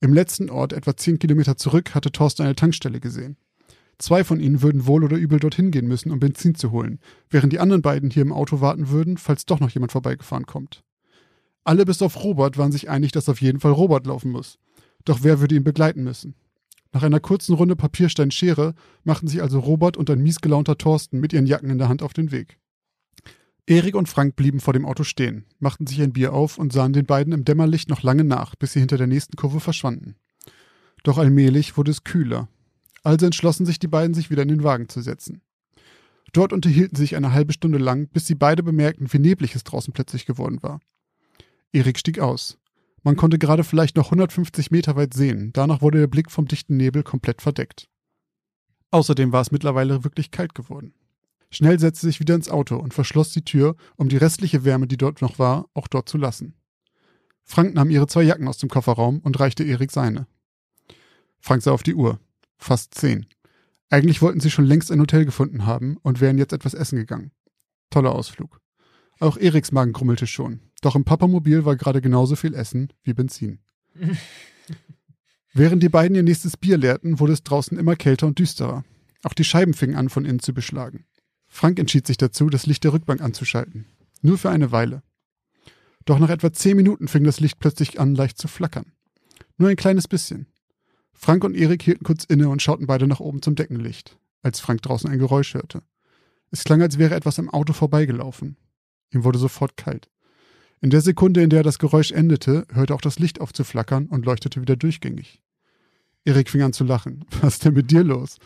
Im 0.00 0.12
letzten 0.12 0.48
Ort, 0.48 0.72
etwa 0.72 0.96
zehn 0.96 1.18
Kilometer 1.18 1.56
zurück, 1.56 1.94
hatte 1.94 2.12
Thorsten 2.12 2.42
eine 2.42 2.54
Tankstelle 2.54 3.00
gesehen. 3.00 3.36
Zwei 3.98 4.22
von 4.22 4.38
ihnen 4.38 4.62
würden 4.62 4.86
wohl 4.86 5.02
oder 5.02 5.16
übel 5.16 5.40
dorthin 5.40 5.72
gehen 5.72 5.88
müssen, 5.88 6.12
um 6.12 6.20
Benzin 6.20 6.54
zu 6.54 6.70
holen, 6.70 7.00
während 7.30 7.52
die 7.52 7.58
anderen 7.58 7.82
beiden 7.82 8.10
hier 8.10 8.22
im 8.22 8.32
Auto 8.32 8.60
warten 8.60 8.90
würden, 8.90 9.16
falls 9.16 9.44
doch 9.44 9.58
noch 9.58 9.70
jemand 9.70 9.90
vorbeigefahren 9.90 10.46
kommt. 10.46 10.84
Alle 11.64 11.84
bis 11.84 12.00
auf 12.00 12.22
Robert 12.22 12.56
waren 12.56 12.70
sich 12.70 12.88
einig, 12.88 13.10
dass 13.10 13.28
auf 13.28 13.40
jeden 13.40 13.58
Fall 13.58 13.72
Robert 13.72 14.06
laufen 14.06 14.30
muss. 14.30 14.58
Doch 15.04 15.18
wer 15.22 15.40
würde 15.40 15.56
ihn 15.56 15.64
begleiten 15.64 16.04
müssen? 16.04 16.34
Nach 16.92 17.02
einer 17.02 17.20
kurzen 17.20 17.54
Runde 17.54 17.76
Papierstein 17.76 18.30
Schere 18.30 18.74
machten 19.02 19.26
sich 19.26 19.42
also 19.42 19.58
Robert 19.58 19.96
und 19.96 20.08
ein 20.10 20.22
miesgelaunter 20.22 20.78
Thorsten 20.78 21.18
mit 21.18 21.32
ihren 21.32 21.46
Jacken 21.46 21.70
in 21.70 21.78
der 21.78 21.88
Hand 21.88 22.02
auf 22.02 22.12
den 22.12 22.30
Weg. 22.30 22.58
Erik 23.68 23.96
und 23.96 24.08
Frank 24.08 24.34
blieben 24.34 24.60
vor 24.60 24.72
dem 24.72 24.86
Auto 24.86 25.04
stehen, 25.04 25.44
machten 25.58 25.86
sich 25.86 26.00
ein 26.00 26.14
Bier 26.14 26.32
auf 26.32 26.56
und 26.56 26.72
sahen 26.72 26.94
den 26.94 27.04
beiden 27.04 27.34
im 27.34 27.44
Dämmerlicht 27.44 27.90
noch 27.90 28.02
lange 28.02 28.24
nach, 28.24 28.54
bis 28.54 28.72
sie 28.72 28.78
hinter 28.78 28.96
der 28.96 29.06
nächsten 29.06 29.36
Kurve 29.36 29.60
verschwanden. 29.60 30.16
Doch 31.02 31.18
allmählich 31.18 31.76
wurde 31.76 31.90
es 31.90 32.02
kühler. 32.02 32.48
Also 33.02 33.26
entschlossen 33.26 33.66
sich 33.66 33.78
die 33.78 33.86
beiden, 33.86 34.14
sich 34.14 34.30
wieder 34.30 34.40
in 34.40 34.48
den 34.48 34.64
Wagen 34.64 34.88
zu 34.88 35.02
setzen. 35.02 35.42
Dort 36.32 36.54
unterhielten 36.54 36.96
sie 36.96 37.02
sich 37.02 37.16
eine 37.16 37.34
halbe 37.34 37.52
Stunde 37.52 37.76
lang, 37.76 38.08
bis 38.08 38.26
sie 38.26 38.34
beide 38.34 38.62
bemerkten, 38.62 39.12
wie 39.12 39.18
neblig 39.18 39.54
es 39.54 39.64
draußen 39.64 39.92
plötzlich 39.92 40.24
geworden 40.24 40.62
war. 40.62 40.80
Erik 41.70 41.98
stieg 41.98 42.20
aus. 42.20 42.56
Man 43.02 43.16
konnte 43.16 43.38
gerade 43.38 43.64
vielleicht 43.64 43.96
noch 43.96 44.06
150 44.06 44.70
Meter 44.70 44.96
weit 44.96 45.12
sehen, 45.12 45.50
danach 45.52 45.82
wurde 45.82 45.98
der 45.98 46.06
Blick 46.06 46.30
vom 46.30 46.48
dichten 46.48 46.78
Nebel 46.78 47.02
komplett 47.02 47.42
verdeckt. 47.42 47.86
Außerdem 48.90 49.30
war 49.30 49.42
es 49.42 49.50
mittlerweile 49.50 50.04
wirklich 50.04 50.30
kalt 50.30 50.54
geworden. 50.54 50.94
Schnell 51.50 51.78
setzte 51.78 52.06
sich 52.06 52.20
wieder 52.20 52.34
ins 52.34 52.50
Auto 52.50 52.76
und 52.76 52.94
verschloss 52.94 53.32
die 53.32 53.44
Tür, 53.44 53.76
um 53.96 54.08
die 54.08 54.16
restliche 54.18 54.64
Wärme, 54.64 54.86
die 54.86 54.96
dort 54.98 55.22
noch 55.22 55.38
war, 55.38 55.68
auch 55.74 55.88
dort 55.88 56.08
zu 56.08 56.18
lassen. 56.18 56.54
Frank 57.44 57.74
nahm 57.74 57.90
ihre 57.90 58.06
zwei 58.06 58.22
Jacken 58.22 58.48
aus 58.48 58.58
dem 58.58 58.68
Kofferraum 58.68 59.20
und 59.20 59.40
reichte 59.40 59.64
Erik 59.64 59.90
seine. 59.90 60.26
Frank 61.40 61.62
sah 61.62 61.72
auf 61.72 61.82
die 61.82 61.94
Uhr. 61.94 62.20
Fast 62.58 62.94
zehn. 62.94 63.26
Eigentlich 63.88 64.20
wollten 64.20 64.40
sie 64.40 64.50
schon 64.50 64.66
längst 64.66 64.92
ein 64.92 65.00
Hotel 65.00 65.24
gefunden 65.24 65.64
haben 65.64 65.96
und 66.02 66.20
wären 66.20 66.36
jetzt 66.36 66.52
etwas 66.52 66.74
essen 66.74 66.96
gegangen. 66.96 67.30
Toller 67.88 68.12
Ausflug. 68.12 68.60
Auch 69.18 69.38
Eriks 69.38 69.72
Magen 69.72 69.92
grummelte 69.92 70.26
schon. 70.26 70.60
Doch 70.82 70.94
im 70.94 71.04
Papamobil 71.04 71.64
war 71.64 71.76
gerade 71.76 72.02
genauso 72.02 72.36
viel 72.36 72.54
Essen 72.54 72.92
wie 73.02 73.14
Benzin. 73.14 73.60
Während 75.54 75.82
die 75.82 75.88
beiden 75.88 76.14
ihr 76.14 76.22
nächstes 76.22 76.56
Bier 76.56 76.76
leerten, 76.76 77.18
wurde 77.18 77.32
es 77.32 77.42
draußen 77.42 77.78
immer 77.78 77.96
kälter 77.96 78.26
und 78.26 78.38
düsterer. 78.38 78.84
Auch 79.24 79.32
die 79.32 79.44
Scheiben 79.44 79.74
fingen 79.74 79.96
an, 79.96 80.10
von 80.10 80.24
innen 80.24 80.40
zu 80.40 80.52
beschlagen. 80.52 81.06
Frank 81.48 81.78
entschied 81.78 82.06
sich 82.06 82.18
dazu, 82.18 82.48
das 82.50 82.66
Licht 82.66 82.84
der 82.84 82.92
Rückbank 82.92 83.20
anzuschalten. 83.20 83.86
Nur 84.22 84.38
für 84.38 84.50
eine 84.50 84.70
Weile. 84.70 85.02
Doch 86.04 86.18
nach 86.18 86.30
etwa 86.30 86.52
zehn 86.52 86.76
Minuten 86.76 87.08
fing 87.08 87.24
das 87.24 87.40
Licht 87.40 87.58
plötzlich 87.58 87.98
an, 87.98 88.14
leicht 88.14 88.38
zu 88.38 88.48
flackern. 88.48 88.92
Nur 89.56 89.68
ein 89.68 89.76
kleines 89.76 90.06
bisschen. 90.08 90.46
Frank 91.12 91.42
und 91.42 91.56
Erik 91.56 91.82
hielten 91.82 92.04
kurz 92.04 92.24
inne 92.24 92.48
und 92.48 92.62
schauten 92.62 92.86
beide 92.86 93.08
nach 93.08 93.20
oben 93.20 93.42
zum 93.42 93.56
Deckenlicht, 93.56 94.16
als 94.42 94.60
Frank 94.60 94.82
draußen 94.82 95.10
ein 95.10 95.18
Geräusch 95.18 95.54
hörte. 95.54 95.82
Es 96.50 96.64
klang, 96.64 96.80
als 96.80 96.98
wäre 96.98 97.14
etwas 97.14 97.38
am 97.38 97.50
Auto 97.50 97.72
vorbeigelaufen. 97.72 98.56
Ihm 99.12 99.24
wurde 99.24 99.38
sofort 99.38 99.76
kalt. 99.76 100.08
In 100.80 100.90
der 100.90 101.00
Sekunde, 101.00 101.42
in 101.42 101.50
der 101.50 101.64
das 101.64 101.78
Geräusch 101.78 102.12
endete, 102.12 102.66
hörte 102.72 102.94
auch 102.94 103.00
das 103.00 103.18
Licht 103.18 103.40
auf 103.40 103.52
zu 103.52 103.64
flackern 103.64 104.06
und 104.06 104.24
leuchtete 104.24 104.60
wieder 104.60 104.76
durchgängig. 104.76 105.42
Erik 106.24 106.50
fing 106.50 106.62
an 106.62 106.72
zu 106.72 106.84
lachen. 106.84 107.24
Was 107.40 107.54
ist 107.54 107.64
denn 107.64 107.74
mit 107.74 107.90
dir 107.90 108.04
los? 108.04 108.38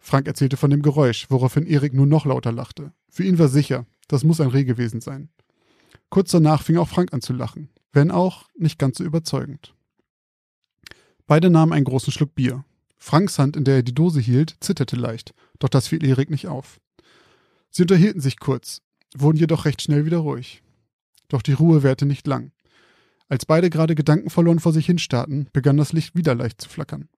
Frank 0.00 0.26
erzählte 0.26 0.56
von 0.56 0.70
dem 0.70 0.82
Geräusch, 0.82 1.26
woraufhin 1.28 1.66
Erik 1.66 1.92
nur 1.92 2.06
noch 2.06 2.24
lauter 2.24 2.52
lachte. 2.52 2.92
Für 3.10 3.22
ihn 3.22 3.38
war 3.38 3.48
sicher, 3.48 3.86
das 4.08 4.24
muss 4.24 4.40
ein 4.40 4.48
Reh 4.48 4.64
gewesen 4.64 5.00
sein. 5.00 5.28
Kurz 6.08 6.32
danach 6.32 6.62
fing 6.62 6.78
auch 6.78 6.88
Frank 6.88 7.12
an 7.12 7.20
zu 7.20 7.32
lachen, 7.32 7.68
wenn 7.92 8.10
auch 8.10 8.48
nicht 8.56 8.78
ganz 8.78 8.98
so 8.98 9.04
überzeugend. 9.04 9.74
Beide 11.26 11.50
nahmen 11.50 11.72
einen 11.72 11.84
großen 11.84 12.12
Schluck 12.12 12.34
Bier. 12.34 12.64
Franks 12.98 13.38
Hand, 13.38 13.56
in 13.56 13.64
der 13.64 13.76
er 13.76 13.82
die 13.82 13.94
Dose 13.94 14.20
hielt, 14.20 14.56
zitterte 14.60 14.96
leicht, 14.96 15.32
doch 15.58 15.68
das 15.68 15.88
fiel 15.88 16.04
Erik 16.04 16.30
nicht 16.30 16.48
auf. 16.48 16.80
Sie 17.70 17.82
unterhielten 17.82 18.20
sich 18.20 18.40
kurz, 18.40 18.82
wurden 19.16 19.38
jedoch 19.38 19.64
recht 19.64 19.80
schnell 19.80 20.04
wieder 20.04 20.18
ruhig. 20.18 20.62
Doch 21.28 21.42
die 21.42 21.52
Ruhe 21.52 21.82
währte 21.82 22.04
nicht 22.04 22.26
lang. 22.26 22.50
Als 23.28 23.46
beide 23.46 23.70
gerade 23.70 23.94
gedankenverloren 23.94 24.58
vor 24.58 24.72
sich 24.72 24.86
hinstarrten, 24.86 25.48
begann 25.52 25.76
das 25.76 25.92
Licht 25.92 26.16
wieder 26.16 26.34
leicht 26.34 26.60
zu 26.60 26.68
flackern. 26.68 27.08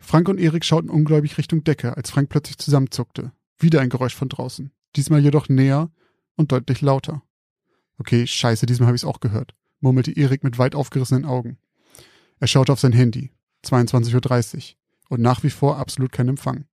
Frank 0.00 0.28
und 0.28 0.38
Erik 0.38 0.64
schauten 0.64 0.90
ungläubig 0.90 1.38
Richtung 1.38 1.62
Decke, 1.62 1.96
als 1.96 2.10
Frank 2.10 2.30
plötzlich 2.30 2.58
zusammenzuckte. 2.58 3.32
Wieder 3.58 3.80
ein 3.80 3.90
Geräusch 3.90 4.14
von 4.14 4.28
draußen. 4.28 4.72
Diesmal 4.96 5.20
jedoch 5.20 5.48
näher 5.48 5.90
und 6.36 6.50
deutlich 6.50 6.80
lauter. 6.80 7.22
Okay, 7.98 8.26
scheiße, 8.26 8.66
diesmal 8.66 8.88
habe 8.88 8.96
ich 8.96 9.02
es 9.02 9.08
auch 9.08 9.20
gehört, 9.20 9.54
murmelte 9.80 10.10
Erik 10.12 10.42
mit 10.42 10.58
weit 10.58 10.74
aufgerissenen 10.74 11.26
Augen. 11.26 11.58
Er 12.38 12.46
schaute 12.46 12.72
auf 12.72 12.80
sein 12.80 12.92
Handy. 12.92 13.30
22.30 13.64 14.56
Uhr. 14.56 14.62
Und 15.10 15.20
nach 15.20 15.42
wie 15.42 15.50
vor 15.50 15.76
absolut 15.76 16.12
kein 16.12 16.28
Empfang. 16.28 16.64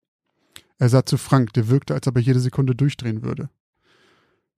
Er 0.80 0.90
sah 0.90 1.06
zu 1.06 1.18
Frank, 1.18 1.54
der 1.54 1.68
wirkte, 1.68 1.94
als 1.94 2.08
ob 2.08 2.16
er 2.16 2.22
jede 2.22 2.40
Sekunde 2.40 2.76
durchdrehen 2.76 3.24
würde. 3.24 3.50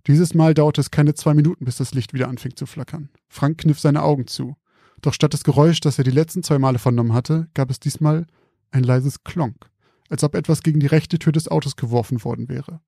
Dieses 0.05 0.33
Mal 0.33 0.53
dauerte 0.53 0.81
es 0.81 0.91
keine 0.91 1.15
zwei 1.15 1.33
Minuten, 1.33 1.65
bis 1.65 1.77
das 1.77 1.93
Licht 1.93 2.13
wieder 2.13 2.27
anfing 2.27 2.55
zu 2.55 2.65
flackern. 2.65 3.09
Frank 3.27 3.57
kniff 3.59 3.79
seine 3.79 4.03
Augen 4.03 4.27
zu. 4.27 4.55
Doch 5.01 5.13
statt 5.13 5.33
des 5.33 5.43
Geräusch, 5.43 5.79
das 5.79 5.97
er 5.97 6.03
die 6.03 6.11
letzten 6.11 6.43
zwei 6.43 6.59
Male 6.59 6.77
vernommen 6.77 7.13
hatte, 7.13 7.47
gab 7.53 7.71
es 7.71 7.79
diesmal 7.79 8.27
ein 8.71 8.83
leises 8.83 9.23
Klonk, 9.23 9.69
als 10.09 10.23
ob 10.23 10.35
etwas 10.35 10.63
gegen 10.63 10.79
die 10.79 10.87
rechte 10.87 11.19
Tür 11.19 11.31
des 11.31 11.47
Autos 11.47 11.75
geworfen 11.75 12.23
worden 12.23 12.49
wäre. 12.49 12.81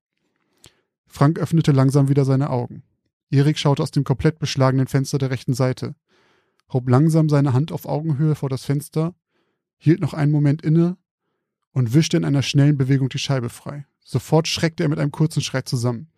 Frank 1.07 1.39
öffnete 1.39 1.71
langsam 1.71 2.09
wieder 2.09 2.25
seine 2.25 2.49
Augen. 2.49 2.83
Erik 3.29 3.57
schaute 3.57 3.83
aus 3.83 3.91
dem 3.91 4.03
komplett 4.03 4.39
beschlagenen 4.39 4.87
Fenster 4.87 5.17
der 5.17 5.29
rechten 5.29 5.53
Seite, 5.53 5.95
hob 6.71 6.89
langsam 6.89 7.29
seine 7.29 7.53
Hand 7.53 7.71
auf 7.71 7.85
Augenhöhe 7.85 8.35
vor 8.35 8.49
das 8.49 8.65
Fenster, 8.65 9.13
hielt 9.77 10.01
noch 10.01 10.13
einen 10.13 10.31
Moment 10.31 10.61
inne 10.61 10.97
und 11.71 11.93
wischte 11.93 12.17
in 12.17 12.25
einer 12.25 12.43
schnellen 12.43 12.77
Bewegung 12.77 13.09
die 13.09 13.19
Scheibe 13.19 13.49
frei. 13.49 13.85
Sofort 14.03 14.47
schreckte 14.47 14.83
er 14.83 14.89
mit 14.89 14.99
einem 14.99 15.11
kurzen 15.11 15.41
Schrei 15.41 15.61
zusammen. 15.61 16.09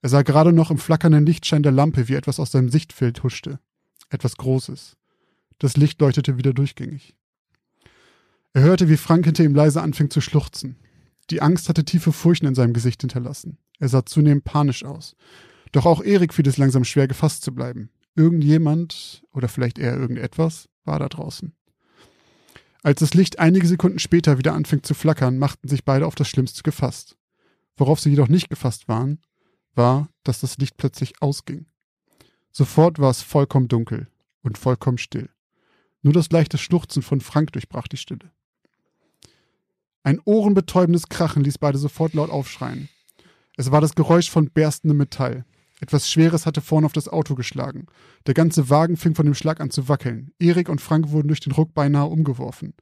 Er 0.00 0.08
sah 0.08 0.22
gerade 0.22 0.52
noch 0.52 0.70
im 0.70 0.78
flackernden 0.78 1.26
Lichtschein 1.26 1.62
der 1.62 1.72
Lampe, 1.72 2.08
wie 2.08 2.14
etwas 2.14 2.38
aus 2.38 2.52
seinem 2.52 2.68
Sichtfeld 2.68 3.22
huschte. 3.22 3.58
Etwas 4.10 4.36
Großes. 4.36 4.96
Das 5.58 5.76
Licht 5.76 6.00
leuchtete 6.00 6.38
wieder 6.38 6.52
durchgängig. 6.52 7.16
Er 8.54 8.62
hörte, 8.62 8.88
wie 8.88 8.96
Frank 8.96 9.24
hinter 9.24 9.44
ihm 9.44 9.54
leise 9.54 9.82
anfing 9.82 10.10
zu 10.10 10.20
schluchzen. 10.20 10.76
Die 11.30 11.42
Angst 11.42 11.68
hatte 11.68 11.84
tiefe 11.84 12.12
Furchen 12.12 12.46
in 12.46 12.54
seinem 12.54 12.72
Gesicht 12.72 13.02
hinterlassen. 13.02 13.58
Er 13.78 13.88
sah 13.88 14.04
zunehmend 14.06 14.44
panisch 14.44 14.84
aus. 14.84 15.14
Doch 15.72 15.86
auch 15.86 16.02
Erik 16.02 16.32
fiel 16.32 16.48
es 16.48 16.56
langsam 16.56 16.84
schwer, 16.84 17.06
gefasst 17.06 17.42
zu 17.42 17.54
bleiben. 17.54 17.90
Irgendjemand, 18.14 19.22
oder 19.32 19.48
vielleicht 19.48 19.78
eher 19.78 19.96
irgendetwas, 19.96 20.68
war 20.84 20.98
da 20.98 21.08
draußen. 21.08 21.52
Als 22.82 23.00
das 23.00 23.14
Licht 23.14 23.38
einige 23.38 23.66
Sekunden 23.66 23.98
später 23.98 24.38
wieder 24.38 24.54
anfing 24.54 24.82
zu 24.82 24.94
flackern, 24.94 25.38
machten 25.38 25.68
sich 25.68 25.84
beide 25.84 26.06
auf 26.06 26.14
das 26.14 26.28
Schlimmste 26.28 26.62
gefasst. 26.62 27.16
Worauf 27.76 28.00
sie 28.00 28.10
jedoch 28.10 28.28
nicht 28.28 28.48
gefasst 28.48 28.88
waren, 28.88 29.20
war, 29.74 30.08
dass 30.24 30.40
das 30.40 30.58
Licht 30.58 30.76
plötzlich 30.76 31.20
ausging. 31.20 31.66
Sofort 32.50 32.98
war 32.98 33.10
es 33.10 33.22
vollkommen 33.22 33.68
dunkel 33.68 34.08
und 34.42 34.58
vollkommen 34.58 34.98
still. 34.98 35.28
Nur 36.02 36.12
das 36.12 36.30
leichte 36.30 36.58
Schluchzen 36.58 37.02
von 37.02 37.20
Frank 37.20 37.52
durchbrach 37.52 37.88
die 37.88 37.96
Stille. 37.96 38.32
Ein 40.08 40.22
ohrenbetäubendes 40.24 41.10
Krachen 41.10 41.44
ließ 41.44 41.58
beide 41.58 41.76
sofort 41.76 42.14
laut 42.14 42.30
aufschreien. 42.30 42.88
Es 43.58 43.70
war 43.70 43.82
das 43.82 43.94
Geräusch 43.94 44.30
von 44.30 44.48
berstendem 44.48 44.96
Metall. 44.96 45.44
Etwas 45.82 46.10
Schweres 46.10 46.46
hatte 46.46 46.62
vorne 46.62 46.86
auf 46.86 46.94
das 46.94 47.10
Auto 47.10 47.34
geschlagen. 47.34 47.84
Der 48.26 48.32
ganze 48.32 48.70
Wagen 48.70 48.96
fing 48.96 49.14
von 49.14 49.26
dem 49.26 49.34
Schlag 49.34 49.60
an 49.60 49.68
zu 49.68 49.86
wackeln. 49.86 50.30
Erik 50.38 50.70
und 50.70 50.80
Frank 50.80 51.10
wurden 51.10 51.28
durch 51.28 51.40
den 51.40 51.52
Ruck 51.52 51.74
beinahe 51.74 52.06
umgeworfen. 52.06 52.72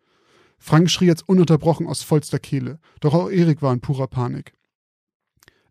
Frank 0.60 0.88
schrie 0.88 1.06
jetzt 1.06 1.28
ununterbrochen 1.28 1.88
aus 1.88 2.04
vollster 2.04 2.38
Kehle, 2.38 2.78
doch 3.00 3.12
auch 3.12 3.28
Erik 3.28 3.60
war 3.60 3.72
in 3.72 3.80
purer 3.80 4.06
Panik. 4.06 4.52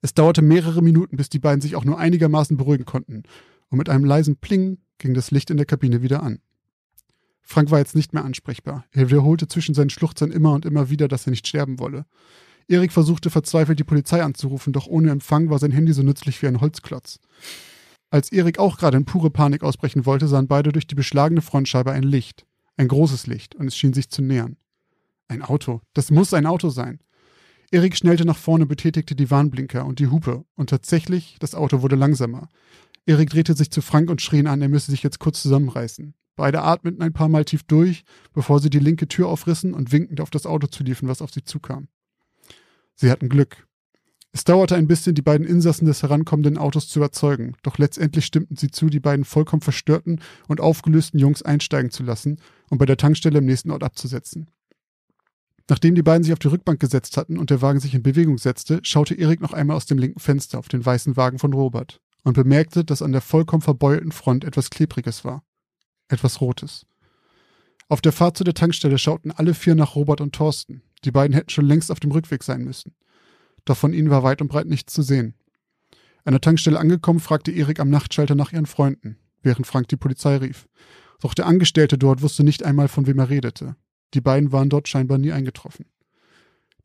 Es 0.01 0.13
dauerte 0.13 0.41
mehrere 0.41 0.81
Minuten, 0.81 1.15
bis 1.15 1.29
die 1.29 1.39
beiden 1.39 1.61
sich 1.61 1.77
auch 1.77 1.85
nur 1.85 1.97
einigermaßen 1.97 2.57
beruhigen 2.57 2.83
konnten, 2.83 3.23
und 3.69 3.77
mit 3.77 3.87
einem 3.87 4.03
leisen 4.03 4.35
Pling 4.35 4.79
ging 4.97 5.13
das 5.13 5.31
Licht 5.31 5.49
in 5.51 5.55
der 5.55 5.65
Kabine 5.65 6.01
wieder 6.01 6.21
an. 6.21 6.39
Frank 7.45 7.69
war 7.69 7.79
jetzt 7.79 7.95
nicht 7.95 8.11
mehr 8.11 8.25
ansprechbar. 8.25 8.85
Er 8.91 9.09
wiederholte 9.09 9.47
zwischen 9.47 9.75
seinen 9.75 9.91
Schluchzern 9.91 10.31
immer 10.31 10.53
und 10.53 10.65
immer 10.65 10.89
wieder, 10.89 11.07
dass 11.07 11.27
er 11.27 11.29
nicht 11.29 11.47
sterben 11.47 11.79
wolle. 11.79 12.05
Erik 12.67 12.91
versuchte 12.91 13.29
verzweifelt 13.29 13.79
die 13.79 13.83
Polizei 13.83 14.23
anzurufen, 14.23 14.73
doch 14.73 14.87
ohne 14.87 15.11
Empfang 15.11 15.51
war 15.51 15.59
sein 15.59 15.71
Handy 15.71 15.93
so 15.93 16.01
nützlich 16.01 16.41
wie 16.41 16.47
ein 16.47 16.59
Holzklotz. 16.59 17.19
Als 18.09 18.31
Erik 18.31 18.57
auch 18.57 18.77
gerade 18.77 18.97
in 18.97 19.05
pure 19.05 19.29
Panik 19.29 19.63
ausbrechen 19.63 20.07
wollte, 20.07 20.27
sahen 20.27 20.47
beide 20.47 20.71
durch 20.71 20.87
die 20.87 20.95
beschlagene 20.95 21.41
Frontscheibe 21.41 21.91
ein 21.91 22.03
Licht. 22.03 22.47
Ein 22.77 22.87
großes 22.87 23.27
Licht, 23.27 23.55
und 23.55 23.67
es 23.67 23.77
schien 23.77 23.93
sich 23.93 24.09
zu 24.09 24.23
nähern. 24.23 24.57
Ein 25.27 25.43
Auto. 25.43 25.81
Das 25.93 26.09
muss 26.09 26.33
ein 26.33 26.47
Auto 26.47 26.69
sein. 26.69 26.99
Erik 27.71 27.95
schnellte 27.95 28.25
nach 28.25 28.37
vorne, 28.37 28.65
betätigte 28.65 29.15
die 29.15 29.29
Warnblinker 29.29 29.85
und 29.85 29.99
die 29.99 30.07
Hupe, 30.07 30.45
und 30.55 30.69
tatsächlich, 30.71 31.37
das 31.39 31.53
Auto 31.53 31.81
wurde 31.83 31.95
langsamer. 31.95 32.49
Erik 33.05 33.29
drehte 33.29 33.53
sich 33.53 33.69
zu 33.69 33.81
Frank 33.81 34.09
und 34.09 34.21
schrie 34.21 34.39
ihn 34.39 34.47
an, 34.47 34.61
er 34.61 34.69
müsse 34.69 34.91
sich 34.91 35.03
jetzt 35.03 35.19
kurz 35.19 35.41
zusammenreißen. 35.41 36.15
Beide 36.35 36.61
atmeten 36.61 37.01
ein 37.01 37.13
paar 37.13 37.29
Mal 37.29 37.45
tief 37.45 37.63
durch, 37.63 38.03
bevor 38.33 38.59
sie 38.59 38.69
die 38.69 38.79
linke 38.79 39.07
Tür 39.07 39.29
aufrissen 39.29 39.73
und 39.73 39.91
winkend 39.91 40.19
auf 40.19 40.29
das 40.29 40.45
Auto 40.45 40.67
zuliefen, 40.67 41.07
was 41.07 41.21
auf 41.21 41.31
sie 41.31 41.43
zukam. 41.43 41.87
Sie 42.95 43.09
hatten 43.09 43.29
Glück. 43.29 43.67
Es 44.31 44.43
dauerte 44.43 44.75
ein 44.75 44.87
bisschen, 44.87 45.15
die 45.15 45.21
beiden 45.21 45.47
Insassen 45.47 45.85
des 45.85 46.03
herankommenden 46.03 46.57
Autos 46.57 46.89
zu 46.89 46.99
überzeugen, 46.99 47.55
doch 47.63 47.77
letztendlich 47.77 48.25
stimmten 48.25 48.57
sie 48.57 48.69
zu, 48.69 48.87
die 48.87 48.99
beiden 48.99 49.23
vollkommen 49.23 49.61
verstörten 49.61 50.19
und 50.49 50.59
aufgelösten 50.59 51.19
Jungs 51.19 51.41
einsteigen 51.41 51.89
zu 51.89 52.03
lassen 52.03 52.41
und 52.69 52.77
bei 52.77 52.85
der 52.85 52.97
Tankstelle 52.97 53.37
im 53.37 53.45
nächsten 53.45 53.71
Ort 53.71 53.83
abzusetzen. 53.83 54.51
Nachdem 55.69 55.95
die 55.95 56.03
beiden 56.03 56.23
sich 56.23 56.33
auf 56.33 56.39
die 56.39 56.49
Rückbank 56.49 56.81
gesetzt 56.81 57.15
hatten 57.15 57.37
und 57.37 57.49
der 57.49 57.61
Wagen 57.61 57.79
sich 57.79 57.95
in 57.95 58.03
Bewegung 58.03 58.37
setzte, 58.37 58.81
schaute 58.83 59.15
Erik 59.15 59.39
noch 59.39 59.53
einmal 59.53 59.77
aus 59.77 59.85
dem 59.85 59.97
linken 59.97 60.19
Fenster 60.19 60.59
auf 60.59 60.67
den 60.67 60.85
weißen 60.85 61.15
Wagen 61.15 61.39
von 61.39 61.53
Robert 61.53 62.01
und 62.23 62.33
bemerkte, 62.33 62.83
dass 62.83 63.01
an 63.01 63.13
der 63.13 63.21
vollkommen 63.21 63.61
verbeulten 63.61 64.11
Front 64.11 64.43
etwas 64.43 64.69
Klebriges 64.69 65.23
war. 65.23 65.43
Etwas 66.07 66.41
Rotes. 66.41 66.85
Auf 67.87 68.01
der 68.01 68.11
Fahrt 68.11 68.37
zu 68.37 68.43
der 68.43 68.53
Tankstelle 68.53 68.97
schauten 68.97 69.31
alle 69.31 69.53
vier 69.53 69.75
nach 69.75 69.95
Robert 69.95 70.21
und 70.21 70.33
Thorsten. 70.33 70.81
Die 71.03 71.11
beiden 71.11 71.33
hätten 71.35 71.49
schon 71.49 71.65
längst 71.65 71.91
auf 71.91 71.99
dem 71.99 72.11
Rückweg 72.11 72.43
sein 72.43 72.63
müssen. 72.63 72.95
Doch 73.63 73.77
von 73.77 73.93
ihnen 73.93 74.09
war 74.09 74.23
weit 74.23 74.41
und 74.41 74.47
breit 74.47 74.67
nichts 74.67 74.93
zu 74.93 75.01
sehen. 75.01 75.35
An 76.23 76.33
der 76.33 76.41
Tankstelle 76.41 76.79
angekommen, 76.79 77.19
fragte 77.19 77.51
Erik 77.51 77.79
am 77.79 77.89
Nachtschalter 77.89 78.35
nach 78.35 78.51
ihren 78.51 78.65
Freunden, 78.65 79.17
während 79.43 79.67
Frank 79.67 79.87
die 79.87 79.97
Polizei 79.97 80.37
rief. 80.37 80.67
Doch 81.21 81.33
der 81.33 81.45
Angestellte 81.45 81.97
dort 81.97 82.21
wusste 82.21 82.43
nicht 82.43 82.63
einmal, 82.63 82.87
von 82.87 83.07
wem 83.07 83.19
er 83.19 83.29
redete. 83.29 83.75
Die 84.13 84.21
beiden 84.21 84.51
waren 84.51 84.69
dort 84.69 84.87
scheinbar 84.87 85.17
nie 85.17 85.31
eingetroffen. 85.31 85.85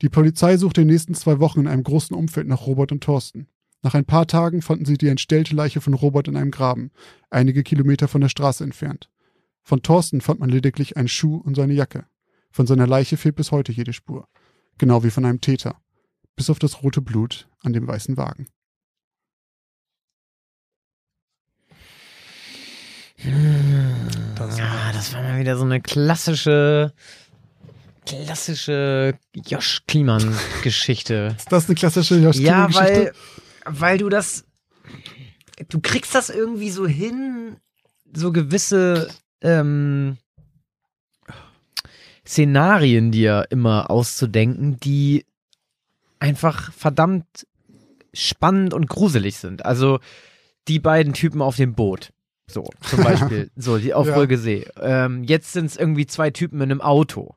Die 0.02 0.08
Polizei 0.08 0.56
suchte 0.56 0.82
in 0.82 0.88
den 0.88 0.94
nächsten 0.94 1.14
zwei 1.14 1.40
Wochen 1.40 1.60
in 1.60 1.68
einem 1.68 1.84
großen 1.84 2.16
Umfeld 2.16 2.46
nach 2.46 2.66
Robert 2.66 2.92
und 2.92 3.02
Thorsten. 3.02 3.48
Nach 3.82 3.94
ein 3.94 4.04
paar 4.04 4.26
Tagen 4.26 4.60
fanden 4.60 4.84
sie 4.84 4.98
die 4.98 5.08
entstellte 5.08 5.54
Leiche 5.54 5.80
von 5.80 5.94
Robert 5.94 6.28
in 6.28 6.36
einem 6.36 6.50
Graben, 6.50 6.90
einige 7.30 7.62
Kilometer 7.62 8.08
von 8.08 8.20
der 8.20 8.28
Straße 8.28 8.62
entfernt. 8.62 9.10
Von 9.62 9.82
Thorsten 9.82 10.20
fand 10.20 10.40
man 10.40 10.50
lediglich 10.50 10.96
einen 10.96 11.08
Schuh 11.08 11.36
und 11.36 11.54
seine 11.54 11.72
Jacke. 11.72 12.04
Von 12.50 12.66
seiner 12.66 12.86
Leiche 12.86 13.16
fehlt 13.16 13.36
bis 13.36 13.52
heute 13.52 13.72
jede 13.72 13.92
Spur. 13.92 14.28
Genau 14.78 15.04
wie 15.04 15.10
von 15.10 15.24
einem 15.24 15.40
Täter. 15.40 15.80
Bis 16.36 16.50
auf 16.50 16.58
das 16.58 16.82
rote 16.82 17.00
Blut 17.00 17.48
an 17.62 17.72
dem 17.72 17.86
weißen 17.86 18.16
Wagen. 18.16 18.48
Das, 24.36 24.58
ja, 24.58 24.92
das 24.92 25.12
war 25.12 25.22
mal 25.22 25.38
wieder 25.38 25.56
so 25.56 25.64
eine 25.64 25.80
klassische, 25.80 26.92
klassische 28.06 29.14
Josh 29.34 29.82
Kliman-Geschichte. 29.86 31.34
Ist 31.38 31.52
das 31.52 31.66
eine 31.66 31.74
klassische 31.74 32.16
Josh 32.16 32.36
ja, 32.36 32.66
Kliman-Geschichte? 32.66 33.04
weil, 33.04 33.39
weil 33.72 33.98
du 33.98 34.08
das, 34.08 34.44
du 35.68 35.80
kriegst 35.80 36.14
das 36.14 36.30
irgendwie 36.30 36.70
so 36.70 36.86
hin, 36.86 37.56
so 38.12 38.32
gewisse 38.32 39.08
ähm, 39.40 40.16
Szenarien 42.26 43.10
dir 43.10 43.46
immer 43.50 43.90
auszudenken, 43.90 44.78
die 44.80 45.24
einfach 46.18 46.72
verdammt 46.72 47.46
spannend 48.12 48.74
und 48.74 48.88
gruselig 48.88 49.36
sind. 49.38 49.64
Also 49.64 50.00
die 50.68 50.78
beiden 50.78 51.12
Typen 51.12 51.42
auf 51.42 51.56
dem 51.56 51.74
Boot. 51.74 52.12
So, 52.48 52.68
zum 52.88 53.02
Beispiel. 53.04 53.50
so, 53.56 53.78
die 53.78 53.94
auf 53.94 54.06
Ja. 54.06 54.36
See. 54.36 54.66
Ähm, 54.80 55.24
jetzt 55.24 55.52
sind 55.52 55.66
es 55.66 55.76
irgendwie 55.76 56.06
zwei 56.06 56.30
Typen 56.30 56.60
in 56.60 56.70
einem 56.70 56.80
Auto. 56.80 57.34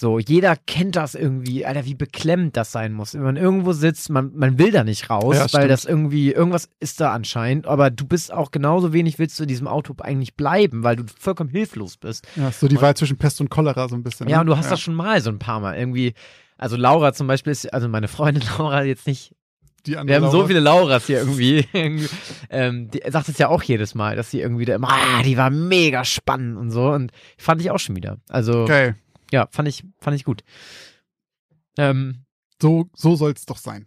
So, 0.00 0.18
jeder 0.18 0.56
kennt 0.56 0.96
das 0.96 1.14
irgendwie, 1.14 1.66
Alter, 1.66 1.84
wie 1.84 1.94
beklemmt 1.94 2.56
das 2.56 2.72
sein 2.72 2.94
muss. 2.94 3.12
Wenn 3.12 3.22
man 3.22 3.36
irgendwo 3.36 3.72
sitzt, 3.74 4.08
man, 4.08 4.32
man 4.34 4.58
will 4.58 4.70
da 4.70 4.82
nicht 4.82 5.10
raus, 5.10 5.34
Ja, 5.34 5.40
weil 5.42 5.48
stimmt. 5.48 5.70
das 5.70 5.84
irgendwie, 5.84 6.32
irgendwas 6.32 6.70
ist 6.80 7.00
da 7.02 7.12
anscheinend, 7.12 7.66
aber 7.66 7.90
du 7.90 8.06
bist 8.06 8.32
auch 8.32 8.50
genauso 8.50 8.94
wenig 8.94 9.18
willst 9.18 9.38
du 9.38 9.42
in 9.44 9.48
diesem 9.48 9.66
Auto 9.68 9.94
eigentlich 10.00 10.36
bleiben, 10.36 10.82
weil 10.84 10.96
du 10.96 11.04
vollkommen 11.18 11.50
hilflos 11.50 11.98
bist. 11.98 12.26
Ja, 12.36 12.50
so 12.50 12.66
die 12.66 12.80
Wahl 12.80 12.96
zwischen 12.96 13.18
Pest 13.18 13.42
und 13.42 13.50
Cholera 13.50 13.88
so 13.90 13.94
ein 13.94 14.02
bisschen. 14.02 14.26
Ja, 14.28 14.36
ne? 14.38 14.40
und 14.40 14.46
du 14.46 14.56
hast 14.56 14.70
das 14.70 14.80
schon 14.80 14.94
mal 14.94 15.20
so 15.20 15.28
ein 15.30 15.38
paar 15.38 15.60
Mal 15.60 15.76
irgendwie. 15.76 16.14
Also 16.56 16.76
Laura 16.76 17.12
zum 17.12 17.26
Beispiel 17.26 17.52
ist, 17.52 17.72
also 17.72 17.86
meine 17.88 18.08
Freundin 18.08 18.42
Laura 18.58 18.84
jetzt 18.84 19.06
nicht 19.06 19.34
Die 19.86 19.92
wir 19.92 19.98
haben 19.98 20.30
so 20.30 20.36
Laura. 20.38 20.46
viele 20.46 20.60
Lauras 20.60 21.06
hier 21.08 21.18
irgendwie. 21.20 21.66
Ähm, 22.48 22.90
die 22.90 23.02
sagt 23.10 23.28
es 23.28 23.36
ja 23.36 23.48
auch 23.48 23.62
jedes 23.62 23.94
Mal, 23.94 24.16
dass 24.16 24.30
sie 24.30 24.40
irgendwie 24.40 24.64
da 24.64 24.74
immer, 24.76 24.88
ah, 24.90 25.22
die 25.22 25.36
war 25.36 25.50
mega 25.50 26.04
spannend 26.06 26.56
und 26.56 26.70
so. 26.70 26.88
Und 26.90 27.12
fand 27.36 27.60
ich 27.60 27.70
auch 27.70 27.78
schon 27.78 27.96
wieder. 27.96 28.16
Also, 28.30 28.64
Geil. 28.64 28.96
Ja, 29.32 29.48
fand 29.50 29.68
ich, 29.68 29.84
fand 30.00 30.16
ich 30.16 30.24
gut. 30.24 30.42
Ähm, 31.78 32.24
So, 32.60 32.90
so 32.94 33.16
soll 33.16 33.32
es 33.32 33.46
doch 33.46 33.56
sein. 33.56 33.86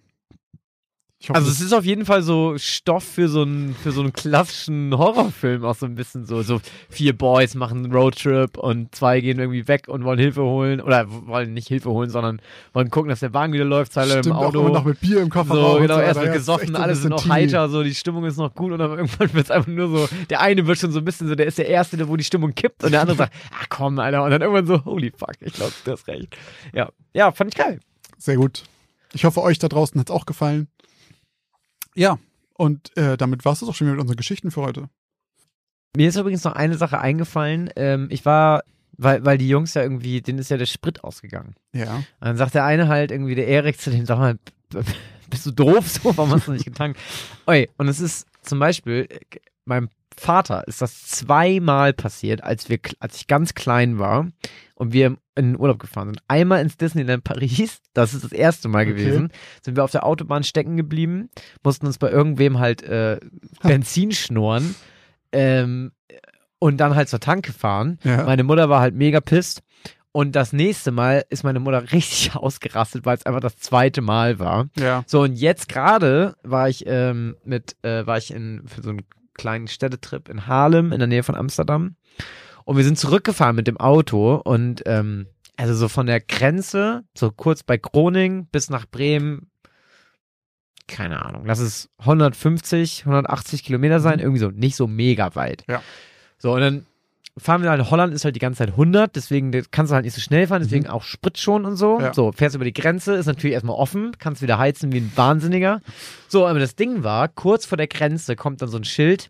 Hoffe, 1.30 1.36
also 1.36 1.49
es 1.49 1.61
ist 1.61 1.74
auf 1.74 1.86
jeden 1.86 2.05
Fall 2.05 2.21
so 2.21 2.57
Stoff 2.57 3.03
für 3.03 3.30
so 3.30 3.43
einen 3.43 3.76
für 3.76 3.91
so 3.91 4.01
einen 4.01 4.11
klassischen 4.11 4.97
Horrorfilm 4.97 5.63
auch 5.63 5.76
so 5.76 5.86
ein 5.86 5.95
bisschen 5.95 6.26
so 6.26 6.41
so 6.41 6.59
vier 6.89 7.17
Boys 7.17 7.55
machen 7.55 7.86
einen 7.86 7.93
Roadtrip 7.93 8.57
und 8.57 8.93
zwei 8.93 9.21
gehen 9.21 9.39
irgendwie 9.39 9.67
weg 9.67 9.88
und 9.88 10.03
wollen 10.03 10.19
Hilfe 10.19 10.41
holen 10.41 10.82
oder 10.82 11.05
wollen 11.09 11.53
nicht 11.53 11.69
Hilfe 11.69 11.91
holen, 11.91 12.09
sondern 12.09 12.41
wollen 12.74 12.89
gucken, 12.89 13.09
dass 13.09 13.21
der 13.21 13.34
Wagen 13.34 13.53
wieder 13.53 13.63
läuft, 13.63 13.93
zwei 13.93 14.05
Leute 14.05 14.30
im 14.30 14.36
auch 14.36 14.47
Auto. 14.47 14.59
immer 14.59 14.71
noch 14.71 14.84
mit 14.86 14.99
Bier 14.99 15.21
im 15.21 15.30
Kofferraum. 15.30 15.76
So, 15.76 15.80
genau, 15.80 15.95
weiter. 15.95 16.07
erst 16.07 16.19
wird 16.19 16.28
Ja, 16.28 16.34
ist 16.34 16.38
gesoffen, 16.39 16.76
so 16.76 16.82
alle 16.82 16.95
sind 16.95 17.09
noch 17.11 17.30
heiter, 17.30 17.69
so, 17.69 17.84
die 17.84 17.95
Stimmung 17.95 18.26
ist 18.26 18.38
noch 18.38 18.53
gut 18.53 18.74
und 18.74 18.80
dann 18.80 18.91
irgendwann 18.91 19.34
wird 19.34 19.45
es 19.45 19.51
einfach 19.51 19.71
nur 19.71 19.89
so, 19.89 20.09
der 20.30 20.41
eine 20.41 20.67
wird 20.67 20.78
schon 20.78 20.91
so 20.91 20.99
ein 20.99 21.05
bisschen 21.05 21.28
so, 21.28 21.36
der 21.36 21.45
ist 21.45 21.57
der 21.57 21.67
Erste, 21.67 21.95
der 21.95 22.09
wo 22.09 22.17
die 22.17 22.24
Stimmung 22.24 22.53
kippt 22.53 22.84
und 22.84 22.91
der 22.91 23.01
andere 23.01 23.15
sagt, 23.15 23.34
ah 23.51 23.65
komm, 23.69 23.97
Alter, 23.99 24.24
und 24.24 24.32
dann 24.32 24.41
irgendwann 24.41 24.67
so, 24.67 24.84
holy 24.84 25.11
fuck, 25.15 25.36
ich 25.39 25.53
glaube, 25.53 25.71
du 25.86 25.91
hast 25.91 26.07
recht. 26.07 26.36
Ja, 26.74 26.89
ja, 27.13 27.32
fand 27.32 27.53
ich 27.53 27.57
geil. 27.57 27.80
Sehr 28.17 28.36
gut. 28.36 28.63
Ich 29.13 29.26
hoffe, 29.26 29.41
euch 29.41 29.59
da 29.59 29.67
draußen 29.67 29.99
hat 29.99 30.09
es 30.09 30.15
auch 30.15 30.26
gefallen. 30.26 30.67
Ja, 31.95 32.17
und 32.55 32.95
äh, 32.97 33.17
damit 33.17 33.45
war 33.45 33.53
es 33.53 33.63
auch 33.63 33.73
schon 33.73 33.87
wieder 33.87 33.95
mit 33.95 34.01
unseren 34.01 34.17
Geschichten 34.17 34.51
für 34.51 34.61
heute. 34.61 34.89
Mir 35.95 36.09
ist 36.09 36.15
übrigens 36.15 36.43
noch 36.43 36.53
eine 36.53 36.77
Sache 36.77 36.99
eingefallen, 36.99 37.69
ähm, 37.75 38.07
ich 38.09 38.25
war, 38.25 38.63
weil, 38.97 39.23
weil 39.25 39.37
die 39.37 39.47
Jungs 39.47 39.73
ja 39.73 39.83
irgendwie, 39.83 40.21
denen 40.21 40.39
ist 40.39 40.49
ja 40.49 40.57
der 40.57 40.65
Sprit 40.65 41.03
ausgegangen. 41.03 41.55
Ja. 41.73 41.95
Und 41.97 42.05
dann 42.19 42.37
sagt 42.37 42.55
der 42.55 42.65
eine 42.65 42.87
halt 42.87 43.11
irgendwie, 43.11 43.35
der 43.35 43.47
Erik 43.47 43.79
zu 43.79 43.91
dem, 43.91 44.05
sag 44.05 44.17
mal, 44.17 44.39
bist 45.29 45.45
du 45.45 45.51
doof 45.51 45.87
so, 45.87 46.17
warum 46.17 46.31
hast 46.31 46.47
du 46.47 46.51
nicht 46.51 46.65
getankt? 46.65 46.99
Oi, 47.47 47.69
und 47.77 47.87
es 47.87 47.99
ist 47.99 48.27
zum 48.41 48.59
Beispiel, 48.59 49.07
äh, 49.09 49.19
meinem 49.65 49.89
Vater 50.18 50.68
ist 50.68 50.82
das 50.82 51.03
zweimal 51.07 51.93
passiert, 51.93 52.43
als 52.43 52.70
wir, 52.70 52.80
als 52.99 53.18
ich 53.18 53.28
ganz 53.28 53.53
klein 53.53 53.99
war 53.99 54.28
und 54.76 54.93
wir 54.93 55.18
in 55.36 55.53
den 55.53 55.59
Urlaub 55.59 55.80
gefahren 55.80 56.09
sind. 56.09 56.20
Einmal 56.28 56.61
ins 56.61 56.78
Disneyland 56.78 57.24
Paris, 57.24 57.80
das 57.93 58.14
ist 58.14 58.24
das 58.24 58.32
erste 58.32 58.68
Mal 58.68 58.84
Okay. 58.84 58.93
gewesen, 58.93 59.30
sind 59.64 59.76
wir 59.76 59.84
auf 59.84 59.91
der 59.91 60.05
Autobahn 60.05 60.43
stecken 60.43 60.78
geblieben, 60.78 61.30
mussten 61.64 61.88
uns 61.88 61.97
bei 61.97 62.09
irgendwem 62.11 62.59
halt 62.59 62.84
äh, 62.84 63.20
Benzin 63.64 64.11
schnorren 64.11 64.76
ähm, 65.32 65.91
und 66.59 66.78
dann 66.78 66.95
halt 66.95 67.09
zur 67.09 67.20
Tanke 67.20 67.51
fahren. 67.53 67.99
Ja. 68.03 68.24
Meine 68.24 68.43
Mutter 68.43 68.70
war 68.70 68.82
halt 68.82 68.95
mega 68.95 69.20
pisst. 69.22 69.61
Und 70.16 70.36
das 70.36 70.53
nächste 70.53 70.91
Mal 70.91 71.26
ist 71.32 71.43
meine 71.43 71.59
Mutter 71.59 71.91
richtig 71.91 72.36
ausgerastet, 72.36 73.03
weil 73.03 73.18
es 73.18 73.26
einfach 73.26 73.39
das 73.41 73.57
zweite 73.57 74.01
Mal 74.01 74.38
war. 74.38 74.68
Ja. 74.78 75.03
So, 75.07 75.22
und 75.24 75.34
jetzt 75.34 75.68
gerade 75.68 76.36
war 76.43 76.70
ich 76.70 76.84
ähm, 76.86 77.36
mit, 77.43 77.76
äh, 77.82 78.05
war 78.05 78.20
ich 78.20 78.32
in, 78.32 78.61
für 78.68 78.84
so 78.84 78.91
einen 78.91 79.01
kleinen 79.34 79.67
Städtetrip 79.67 80.29
in 80.29 80.47
Harlem 80.47 80.91
in 80.91 80.99
der 80.99 81.07
Nähe 81.07 81.23
von 81.23 81.36
Amsterdam. 81.36 81.95
Und 82.65 82.77
wir 82.77 82.84
sind 82.84 82.97
zurückgefahren 82.97 83.55
mit 83.55 83.67
dem 83.67 83.77
Auto 83.77 84.36
und 84.36 84.84
ähm, 84.86 85.27
also 85.57 85.75
so 85.75 85.88
von 85.88 86.07
der 86.07 86.19
Grenze, 86.19 87.03
so 87.15 87.31
kurz 87.31 87.63
bei 87.63 87.77
Groningen 87.77 88.47
bis 88.47 88.69
nach 88.69 88.86
Bremen, 88.86 89.51
keine 90.88 91.23
Ahnung, 91.25 91.45
lass 91.45 91.59
es 91.59 91.89
150, 91.99 93.01
180 93.05 93.63
Kilometer 93.63 93.99
sein, 93.99 94.19
irgendwie 94.19 94.39
so, 94.39 94.49
nicht 94.49 94.75
so 94.75 94.88
mega 94.88 95.36
weit. 95.36 95.63
Ja. 95.67 95.81
So, 96.38 96.53
und 96.53 96.61
dann 96.61 96.86
fahren 97.38 97.63
wir 97.63 97.69
halt, 97.71 97.89
Holland 97.89 98.13
ist 98.13 98.25
halt 98.25 98.36
die 98.36 98.39
ganze 98.39 98.59
Zeit 98.59 98.69
100, 98.69 99.15
deswegen 99.15 99.51
kannst 99.71 99.91
du 99.91 99.95
halt 99.95 100.05
nicht 100.05 100.13
so 100.13 100.21
schnell 100.21 100.47
fahren, 100.47 100.61
deswegen 100.61 100.88
auch 100.88 101.03
Sprit 101.03 101.38
schon 101.39 101.65
und 101.65 101.75
so. 101.77 101.99
Ja. 101.99 102.13
So, 102.13 102.31
fährst 102.31 102.55
über 102.55 102.65
die 102.65 102.73
Grenze, 102.73 103.13
ist 103.15 103.25
natürlich 103.25 103.53
erstmal 103.53 103.75
offen, 103.75 104.11
kannst 104.19 104.41
wieder 104.41 104.59
heizen 104.59 104.91
wie 104.91 104.97
ein 104.99 105.11
Wahnsinniger. 105.15 105.81
So, 106.27 106.45
aber 106.45 106.59
das 106.59 106.75
Ding 106.75 107.03
war, 107.03 107.27
kurz 107.29 107.65
vor 107.65 107.77
der 107.77 107.88
Grenze 107.88 108.36
kommt 108.36 108.61
dann 108.61 108.69
so 108.69 108.77
ein 108.77 108.84
Schild, 108.84 109.29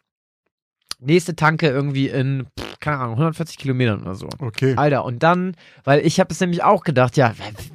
nächste 0.99 1.35
Tanke 1.35 1.67
irgendwie 1.69 2.07
in, 2.09 2.47
keine 2.79 2.97
Ahnung, 2.97 3.13
140 3.13 3.57
Kilometern 3.57 4.01
oder 4.01 4.15
so. 4.15 4.27
Okay. 4.39 4.73
Alter, 4.75 5.05
und 5.05 5.23
dann, 5.23 5.55
weil 5.83 6.05
ich 6.05 6.19
habe 6.19 6.31
es 6.33 6.39
nämlich 6.39 6.63
auch 6.63 6.83
gedacht, 6.83 7.15
ja, 7.17 7.33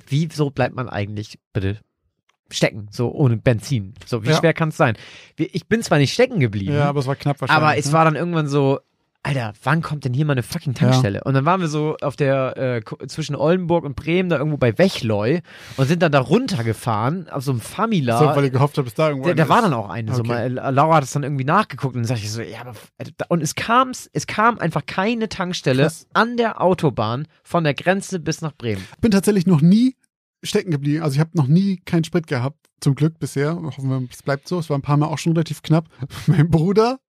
wieso 0.09 0.51
bleibt 0.51 0.75
man 0.75 0.89
eigentlich 0.89 1.39
bitte 1.53 1.79
stecken, 2.51 2.89
so 2.91 3.11
ohne 3.13 3.37
Benzin? 3.39 3.95
So, 4.07 4.25
wie 4.25 4.29
Ja. 4.31 4.39
schwer 4.39 4.53
kann 4.55 4.71
es 4.71 4.77
sein? 4.77 4.97
Ich 5.37 5.67
bin 5.69 5.83
zwar 5.83 5.99
nicht 5.99 6.13
stecken 6.13 6.41
geblieben, 6.41 6.75
Ja, 6.75 6.89
aber 6.89 7.01
es 7.01 7.07
war 7.07 7.17
knapp 7.17 7.41
wahrscheinlich. 7.41 7.63
aber 7.67 7.79
es 7.79 7.87
ne? 7.87 7.93
war 7.93 8.05
dann 8.07 8.17
irgendwann 8.17 8.47
so, 8.49 8.81
Alter, 9.25 9.53
wann 9.65 9.83
kommt 9.83 10.05
denn 10.05 10.15
hier 10.15 10.25
mal 10.25 10.33
eine 10.33 10.45
fucking 10.45 10.75
Tankstelle? 10.75 11.23
Und 11.25 11.35
dann 11.35 11.45
waren 11.45 11.61
wir 11.61 11.67
so 11.69 11.97
auf 12.01 12.15
der, 12.17 12.57
äh, 12.57 13.07
zwischen 13.09 13.35
Oldenburg 13.35 13.85
und 13.85 13.97
Bremen, 13.97 14.29
da 14.31 14.39
irgendwo 14.39 14.57
bei 14.59 14.79
Wechleu 14.79 15.41
und 15.77 15.87
sind 15.87 16.03
dann 16.03 16.13
da 16.13 16.21
runtergefahren 16.21 17.29
auf 17.29 17.43
so 17.43 17.51
einem 17.51 17.61
Famila. 17.61 18.19
so, 18.19 18.25
weil 18.27 18.45
ihr 18.45 18.51
gehofft 18.51 18.79
habt, 18.79 18.85
bis 18.87 18.95
da 18.95 19.09
irgendwo 19.09 19.29
Da, 19.29 19.35
da 19.35 19.49
war 19.49 19.61
dann 19.61 19.75
auch 19.75 19.89
eine. 19.91 20.15
So 20.15 20.21
Okay. 20.21 20.29
mal, 20.29 20.59
äh, 20.59 20.71
Laura 20.71 20.97
hat 20.97 21.05
es 21.05 21.11
dann 21.11 21.25
irgendwie 21.25 21.45
nachgeguckt 21.45 21.97
und 21.97 22.03
dann 22.03 22.07
sag 22.09 22.19
ich 22.19 22.31
so, 22.31 22.41
ja, 22.41 22.61
aber 22.61 22.75
da- 23.17 23.27
und 23.29 23.43
es 23.43 23.55
kam, 23.57 23.91
es 24.13 24.27
kam 24.29 24.59
einfach 24.61 24.87
keine 24.87 25.29
Tankstelle 25.29 25.83
Krass. 25.83 26.07
an 26.15 26.37
der 26.37 26.61
Autobahn 26.63 27.27
von 27.43 27.65
der 27.65 27.75
Grenze 27.75 28.21
bis 28.21 28.41
nach 28.41 28.53
Bremen. 28.53 28.83
bin 29.01 29.11
tatsächlich 29.11 29.47
noch 29.47 29.61
nie 29.61 29.97
stecken 30.45 30.71
geblieben. 30.71 31.03
Also 31.03 31.15
ich 31.17 31.21
habe 31.21 31.31
noch 31.35 31.49
nie 31.49 31.79
keinen 31.85 32.05
Sprit 32.05 32.29
gehabt, 32.29 32.57
zum 32.81 32.95
Glück 32.95 33.19
bisher. 33.19 33.57
Hoffen 33.61 33.91
wir, 33.91 34.09
es 34.13 34.23
bleibt 34.23 34.47
so. 34.47 34.61
Es 34.61 34.71
war 34.71 34.79
ein 34.79 34.83
paar 34.83 34.97
Mal 34.97 35.07
auch 35.07 35.19
schon 35.19 35.33
relativ 35.33 35.63
knapp. 35.63 35.87
Mein 36.29 36.49
Bruder, 36.49 37.01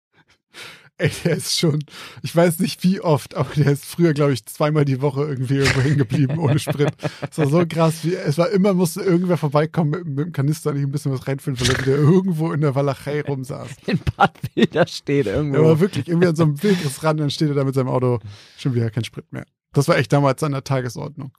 ey, 1.00 1.12
der 1.24 1.38
ist 1.38 1.58
schon, 1.58 1.84
ich 2.22 2.36
weiß 2.36 2.60
nicht 2.60 2.84
wie 2.84 3.02
oft, 3.02 3.36
aber 3.36 3.50
der 3.56 3.72
ist 3.72 3.86
früher, 3.86 4.14
glaube 4.14 4.34
ich, 4.34 4.45
zweimal 4.45 4.86
die 4.86 5.02
Woche 5.02 5.22
irgendwie 5.24 5.56
irgendwo 5.56 5.82
hängen 5.82 5.97
geblieben 5.97 6.38
ohne 6.38 6.60
Sprit. 6.60 6.91
Es 7.32 7.38
war 7.39 7.47
so 7.47 7.66
krass, 7.68 8.04
wie, 8.04 8.16
es 8.16 8.38
war 8.38 8.50
immer, 8.50 8.74
musste 8.74 9.02
irgendwer 9.02 9.38
vorbeikommen 9.38 9.89
mit, 9.91 10.06
mit 10.06 10.26
dem 10.28 10.32
Kanister 10.34 10.70
und 10.72 10.78
ich 10.78 10.84
ein 10.84 10.91
bisschen 10.91 11.12
was 11.12 11.28
reinfüllen, 11.28 11.60
weil 11.60 11.70
er 11.70 11.80
wieder 11.80 11.95
irgendwo 11.97 12.52
in 12.52 12.62
der 12.62 12.76
Walachei 12.76 13.22
rumsaß. 13.22 13.70
In 13.88 14.00
Bad 14.16 14.38
Wilderstedt 14.56 15.26
irgendwo. 15.28 15.58
Ja, 15.58 15.64
aber 15.64 15.80
wirklich, 15.80 16.08
irgendwie 16.08 16.28
an 16.28 16.36
so 16.36 16.43
einem 16.43 16.62
Wegesrand, 16.62 17.20
dann 17.20 17.32
steht 17.32 17.50
er 17.50 17.56
da 17.56 17.64
mit 17.64 17.74
seinem 17.76 17.89
Auto, 17.89 18.20
schon 18.58 18.76
wieder 18.76 18.91
kein 18.91 19.04
Sprit 19.04 19.32
mehr. 19.32 19.45
Das 19.74 19.88
war 19.88 19.97
echt 19.97 20.14
damals 20.14 20.43
an 20.43 20.52
der 20.52 20.64
Tagesordnung. 20.64 21.32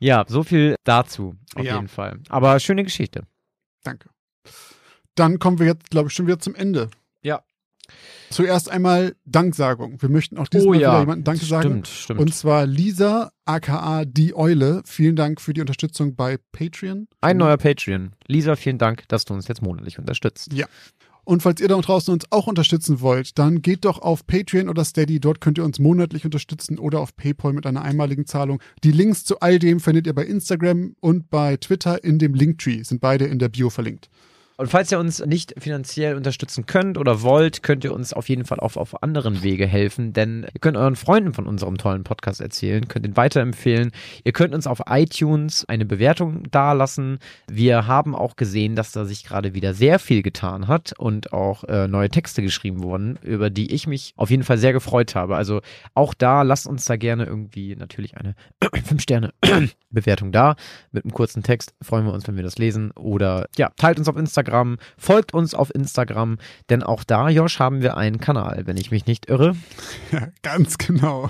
Ja, 0.00 0.24
so 0.28 0.42
viel 0.44 0.76
dazu, 0.84 1.34
auf 1.56 1.64
Ja. 1.64 1.74
jeden 1.76 1.88
Fall. 1.88 2.20
Aber 2.28 2.60
schöne 2.60 2.84
Geschichte. 2.84 3.22
Danke. 3.82 4.10
Dann 5.14 5.38
kommen 5.40 5.58
wir 5.58 5.66
jetzt, 5.66 5.90
glaube 5.90 6.08
ich, 6.08 6.14
schon 6.14 6.26
wieder 6.26 6.38
zum 6.38 6.54
Ende. 6.54 6.90
Ja. 7.88 8.36
Zuerst 8.36 8.70
einmal 8.70 9.14
Danksagung. 9.24 10.00
Wir 10.00 10.08
möchten 10.08 10.38
auch 10.38 10.48
diesmal 10.48 10.76
Oh 10.76 10.80
ja, 10.80 10.90
wieder 10.90 11.00
jemanden 11.00 11.24
Danke 11.24 11.44
sagen. 11.44 11.68
Stimmt, 11.68 11.88
stimmt. 11.88 12.20
Und 12.20 12.34
zwar 12.34 12.66
Lisa, 12.66 13.32
aka 13.44 14.04
Die 14.04 14.34
Eule. 14.34 14.82
Vielen 14.84 15.16
Dank 15.16 15.40
für 15.40 15.54
die 15.54 15.60
Unterstützung 15.60 16.14
bei 16.14 16.38
Patreon. 16.52 17.08
Ein 17.20 17.38
neuer 17.38 17.56
Patreon. 17.56 18.12
Lisa, 18.26 18.56
vielen 18.56 18.78
Dank, 18.78 19.04
dass 19.08 19.24
du 19.24 19.34
uns 19.34 19.48
jetzt 19.48 19.62
monatlich 19.62 19.98
unterstützt. 19.98 20.50
Und 21.28 21.42
falls 21.42 21.60
ihr 21.60 21.68
da 21.68 21.78
draußen 21.78 22.10
uns 22.10 22.24
auch 22.30 22.46
unterstützen 22.46 23.02
wollt, 23.02 23.38
dann 23.38 23.60
geht 23.60 23.84
doch 23.84 23.98
auf 23.98 24.26
Patreon 24.26 24.70
oder 24.70 24.82
Steady. 24.82 25.20
Dort 25.20 25.42
könnt 25.42 25.58
ihr 25.58 25.64
uns 25.64 25.78
monatlich 25.78 26.24
unterstützen 26.24 26.78
oder 26.78 27.00
auf 27.00 27.14
PayPal 27.16 27.52
mit 27.52 27.66
einer 27.66 27.82
einmaligen 27.82 28.24
Zahlung. 28.24 28.62
Die 28.82 28.92
Links 28.92 29.26
zu 29.26 29.38
all 29.40 29.58
dem 29.58 29.78
findet 29.78 30.06
ihr 30.06 30.14
bei 30.14 30.24
Instagram 30.24 30.94
und 31.00 31.28
bei 31.28 31.58
Twitter 31.58 32.02
in 32.02 32.18
dem 32.18 32.32
Linktree. 32.32 32.82
Sind 32.82 33.02
beide 33.02 33.26
in 33.26 33.38
der 33.38 33.50
Bio 33.50 33.68
verlinkt. 33.68 34.08
Und 34.60 34.66
falls 34.66 34.90
ihr 34.90 34.98
uns 34.98 35.24
nicht 35.24 35.54
finanziell 35.56 36.16
unterstützen 36.16 36.66
könnt 36.66 36.98
oder 36.98 37.22
wollt, 37.22 37.62
könnt 37.62 37.84
ihr 37.84 37.94
uns 37.94 38.12
auf 38.12 38.28
jeden 38.28 38.44
Fall 38.44 38.58
auf, 38.58 38.76
auf 38.76 39.04
anderen 39.04 39.44
Wege 39.44 39.68
helfen, 39.68 40.12
denn 40.12 40.48
ihr 40.52 40.60
könnt 40.60 40.76
euren 40.76 40.96
Freunden 40.96 41.32
von 41.32 41.46
unserem 41.46 41.78
tollen 41.78 42.02
Podcast 42.02 42.40
erzählen, 42.40 42.88
könnt 42.88 43.06
ihn 43.06 43.16
weiterempfehlen. 43.16 43.92
Ihr 44.24 44.32
könnt 44.32 44.56
uns 44.56 44.66
auf 44.66 44.82
iTunes 44.88 45.64
eine 45.68 45.84
Bewertung 45.84 46.42
dalassen. 46.50 47.20
Wir 47.46 47.86
haben 47.86 48.16
auch 48.16 48.34
gesehen, 48.34 48.74
dass 48.74 48.90
da 48.90 49.04
sich 49.04 49.22
gerade 49.22 49.54
wieder 49.54 49.74
sehr 49.74 50.00
viel 50.00 50.22
getan 50.22 50.66
hat 50.66 50.92
und 50.98 51.32
auch 51.32 51.62
äh, 51.62 51.86
neue 51.86 52.10
Texte 52.10 52.42
geschrieben 52.42 52.82
wurden, 52.82 53.16
über 53.22 53.50
die 53.50 53.72
ich 53.72 53.86
mich 53.86 54.12
auf 54.16 54.30
jeden 54.30 54.42
Fall 54.42 54.58
sehr 54.58 54.72
gefreut 54.72 55.14
habe. 55.14 55.36
Also 55.36 55.60
auch 55.94 56.14
da 56.14 56.42
lasst 56.42 56.66
uns 56.66 56.84
da 56.84 56.96
gerne 56.96 57.26
irgendwie 57.26 57.76
natürlich 57.76 58.16
eine 58.16 58.34
5-Sterne-Bewertung 58.64 60.32
da 60.32 60.56
mit 60.90 61.04
einem 61.04 61.12
kurzen 61.12 61.44
Text. 61.44 61.74
Freuen 61.80 62.06
wir 62.06 62.12
uns, 62.12 62.26
wenn 62.26 62.34
wir 62.34 62.42
das 62.42 62.58
lesen. 62.58 62.90
Oder 62.96 63.46
ja, 63.56 63.70
teilt 63.76 64.00
uns 64.00 64.08
auf 64.08 64.16
Instagram, 64.16 64.47
folgt 64.96 65.34
uns 65.34 65.54
auf 65.54 65.74
Instagram, 65.74 66.38
denn 66.70 66.82
auch 66.82 67.04
da, 67.04 67.28
Josh, 67.28 67.58
haben 67.58 67.82
wir 67.82 67.96
einen 67.96 68.20
Kanal, 68.20 68.62
wenn 68.66 68.76
ich 68.76 68.90
mich 68.90 69.06
nicht 69.06 69.28
irre. 69.28 69.56
Ja, 70.12 70.28
ganz 70.42 70.78
genau. 70.78 71.28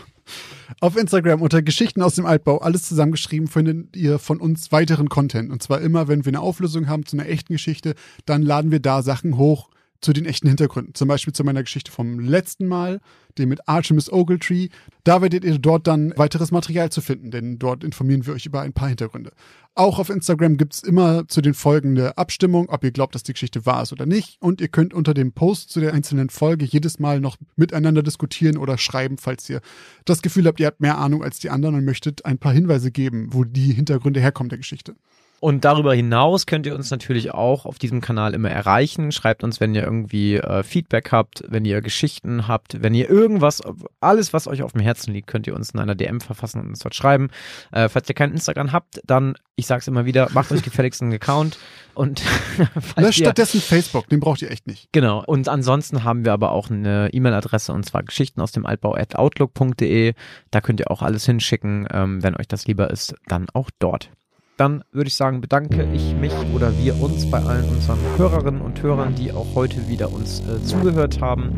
Auf 0.80 0.96
Instagram 0.96 1.42
unter 1.42 1.62
Geschichten 1.62 2.02
aus 2.02 2.14
dem 2.14 2.26
Altbau, 2.26 2.58
alles 2.58 2.82
zusammengeschrieben, 2.82 3.48
findet 3.48 3.96
ihr 3.96 4.18
von 4.18 4.40
uns 4.40 4.70
weiteren 4.70 5.08
Content. 5.08 5.50
Und 5.50 5.62
zwar 5.62 5.80
immer, 5.80 6.06
wenn 6.06 6.24
wir 6.24 6.30
eine 6.30 6.40
Auflösung 6.40 6.88
haben 6.88 7.06
zu 7.06 7.16
einer 7.16 7.28
echten 7.28 7.54
Geschichte, 7.54 7.94
dann 8.26 8.42
laden 8.42 8.70
wir 8.70 8.80
da 8.80 9.02
Sachen 9.02 9.36
hoch, 9.36 9.70
zu 10.01 10.12
den 10.12 10.26
echten 10.26 10.49
Hintergründen. 10.49 10.94
Zum 10.94 11.09
Beispiel 11.09 11.32
zu 11.32 11.44
meiner 11.44 11.62
Geschichte 11.62 11.90
vom 11.90 12.20
letzten 12.20 12.66
Mal, 12.66 13.01
dem 13.36 13.49
mit 13.49 13.68
Artemis 13.68 14.11
Ogletree. 14.12 14.68
Da 15.05 15.22
werdet 15.22 15.44
ihr 15.44 15.59
dort 15.59 15.86
dann 15.86 16.12
weiteres 16.16 16.51
Material 16.51 16.90
zu 16.90 17.01
finden, 17.01 17.30
denn 17.30 17.59
dort 17.59 17.84
informieren 17.84 18.26
wir 18.26 18.34
euch 18.34 18.46
über 18.46 18.61
ein 18.61 18.72
paar 18.72 18.88
Hintergründe. 18.88 19.32
Auch 19.74 19.99
auf 19.99 20.11
Instagram 20.11 20.57
gibt 20.57 20.74
es 20.74 20.82
immer 20.82 21.28
zu 21.28 21.40
den 21.40 21.55
Folgen 21.55 21.96
eine 21.96 22.18
Abstimmung, 22.18 22.68
ob 22.68 22.82
ihr 22.82 22.90
glaubt, 22.90 23.14
dass 23.14 23.22
die 23.22 23.32
Geschichte 23.32 23.64
wahr 23.64 23.82
ist 23.82 23.92
oder 23.92 24.07
nicht. 24.07 24.36
Und 24.40 24.61
ihr 24.61 24.68
könnt 24.68 24.92
unter 24.92 25.14
dem 25.14 25.32
Post 25.32 25.70
zu 25.70 25.80
der 25.80 25.94
einzelnen 25.94 26.30
Folge 26.30 26.64
jedes 26.64 26.99
Mal 26.99 27.20
noch 27.20 27.36
miteinander 27.57 28.03
diskutieren 28.03 28.57
oder 28.57 28.76
schreiben, 28.76 29.18
falls 29.18 29.49
ihr 29.49 29.61
das 30.05 30.22
Gefühl 30.22 30.46
habt, 30.46 30.61
ihr 30.61 30.66
habt 30.66 30.80
mehr 30.80 30.99
Ahnung 30.99 31.22
als 31.22 31.38
die 31.38 31.51
anderen 31.51 31.76
und 31.76 31.84
möchtet 31.84 32.24
ein 32.24 32.38
paar 32.38 32.53
Hinweise 32.53 32.90
geben, 32.90 33.28
wo 33.32 33.44
die 33.44 33.72
Hintergründe 33.72 34.20
herkommen 34.20 34.49
der 34.49 34.59
Geschichte. 34.59 34.96
Und 35.41 35.64
darüber 35.64 35.95
hinaus 35.95 36.47
könnt 36.47 36.66
ihr 36.66 36.74
uns 36.74 36.91
natürlich 36.91 37.32
auch 37.32 37.64
auf 37.64 37.78
diesem 37.78 38.01
Kanal 38.01 38.34
immer 38.34 38.51
erreichen. 38.51 39.12
Schreibt 39.12 39.45
uns, 39.45 39.61
wenn 39.61 39.74
ihr 39.74 39.84
irgendwie 39.84 40.36
äh, 40.36 40.64
Feedback 40.64 41.12
habt, 41.12 41.45
wenn 41.47 41.64
ihr 41.64 41.80
Geschichten 41.80 42.49
habt, 42.49 42.82
wenn 42.82 42.93
ihr 42.95 43.09
irgendwas, 43.09 43.62
alles, 44.01 44.32
was 44.32 44.49
euch 44.49 44.62
auf 44.62 44.72
dem 44.72 44.80
Herzen 44.80 45.12
liegt, 45.12 45.28
könnt 45.28 45.47
ihr 45.47 45.55
uns 45.55 45.70
in 45.70 45.80
einer 45.80 45.95
DM 45.95 46.20
verfassen 46.20 46.61
und 46.61 46.68
uns 46.68 46.80
dort 46.80 46.97
schreiben. 46.97 47.28
Äh, 47.70 47.89
falls 47.89 48.09
ihr 48.09 48.16
kein 48.16 48.32
Instagram 48.32 48.72
habt, 48.72 49.01
dann, 49.07 49.34
ich 49.55 49.66
sag's 49.66 49.86
immer 49.86 50.07
wieder, 50.07 50.28
macht 50.32 50.51
euch 50.51 50.62
gefälligst 50.62 51.03
einen 51.03 51.12
Account 51.12 51.59
und 51.95 52.22
Löscht 52.97 53.20
stattdessen 53.20 53.61
Facebook, 53.61 54.09
den 54.09 54.18
braucht 54.18 54.43
ihr 54.43 54.51
echt 54.51 54.66
nicht. 54.66 54.89
Genau. 54.91 55.22
Und 55.24 55.49
ansonsten 55.49 56.03
haben 56.03 56.24
wir 56.24 56.32
aber 56.32 56.51
auch 56.51 56.70
eine 56.70 57.11
E-Mail-Adresse 57.12 57.72
und 57.72 57.84
zwar 57.84 58.03
Geschichten 58.03 58.41
aus 58.41 58.51
dem 58.51 58.66
Altbau 58.66 58.95
at 58.97 59.14
outlook.de. 59.14 60.14
Da 60.51 60.61
könnt 60.61 60.80
ihr 60.80 60.91
auch 60.91 61.03
alles 61.03 61.26
hinschicken. 61.26 61.86
Ähm, 61.93 62.22
wenn 62.24 62.36
euch 62.36 62.49
das 62.49 62.66
lieber 62.66 62.91
ist, 62.91 63.14
dann 63.26 63.47
auch 63.53 63.70
dort 63.78 64.11
dann 64.59 64.82
würde 64.90 65.09
ich 65.09 65.14
sagen, 65.14 65.40
bedanke 65.40 65.88
ich 65.94 66.14
mich 66.16 66.32
oder 66.52 66.76
wir 66.76 67.00
uns 67.00 67.30
bei 67.30 67.38
allen 67.38 67.64
unseren 67.68 67.98
Hörerinnen 68.16 68.61
und 68.61 68.82
Hörern, 68.82 69.14
die 69.14 69.32
auch 69.32 69.54
heute 69.54 69.88
wieder 69.88 70.12
uns 70.12 70.40
äh, 70.40 70.62
zugehört 70.64 71.20
haben. 71.20 71.52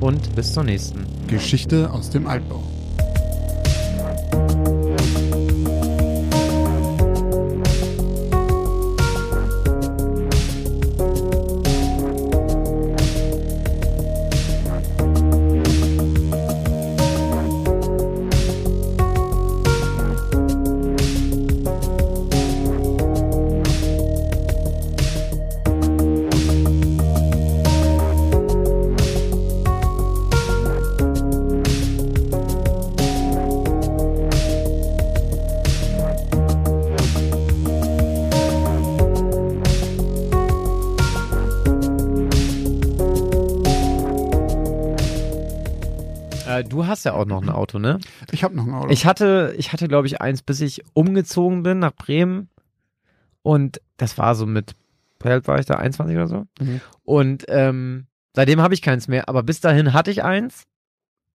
Und 0.00 0.34
bis 0.36 0.54
zur 0.54 0.62
nächsten 0.62 1.04
Geschichte 1.26 1.90
aus 1.90 2.10
dem 2.10 2.28
Altbau. 2.28 2.62
Hast 47.04 47.12
ja 47.12 47.18
auch 47.20 47.26
noch 47.26 47.42
ein 47.42 47.50
Auto, 47.50 47.78
ne? 47.78 47.98
Ich 48.32 48.44
habe 48.44 48.54
noch 48.54 48.66
ein 48.66 48.74
Auto. 48.74 48.90
Ich 48.90 49.06
hatte, 49.06 49.54
ich 49.58 49.72
hatte, 49.72 49.88
glaube 49.88 50.06
ich, 50.06 50.20
eins, 50.20 50.42
bis 50.42 50.60
ich 50.60 50.82
umgezogen 50.94 51.62
bin 51.62 51.78
nach 51.78 51.92
Bremen. 51.94 52.48
Und 53.42 53.80
das 53.96 54.16
war 54.18 54.34
so 54.34 54.46
mit, 54.46 54.72
alt 55.22 55.46
war 55.48 55.58
ich 55.58 55.66
da? 55.66 55.76
21 55.76 56.16
oder 56.16 56.28
so? 56.28 56.46
Mhm. 56.60 56.80
Und 57.02 57.44
ähm, 57.48 58.06
seitdem 58.34 58.60
habe 58.60 58.74
ich 58.74 58.82
keins 58.82 59.08
mehr. 59.08 59.28
Aber 59.28 59.42
bis 59.42 59.60
dahin 59.60 59.92
hatte 59.92 60.10
ich 60.10 60.22
eins. 60.22 60.64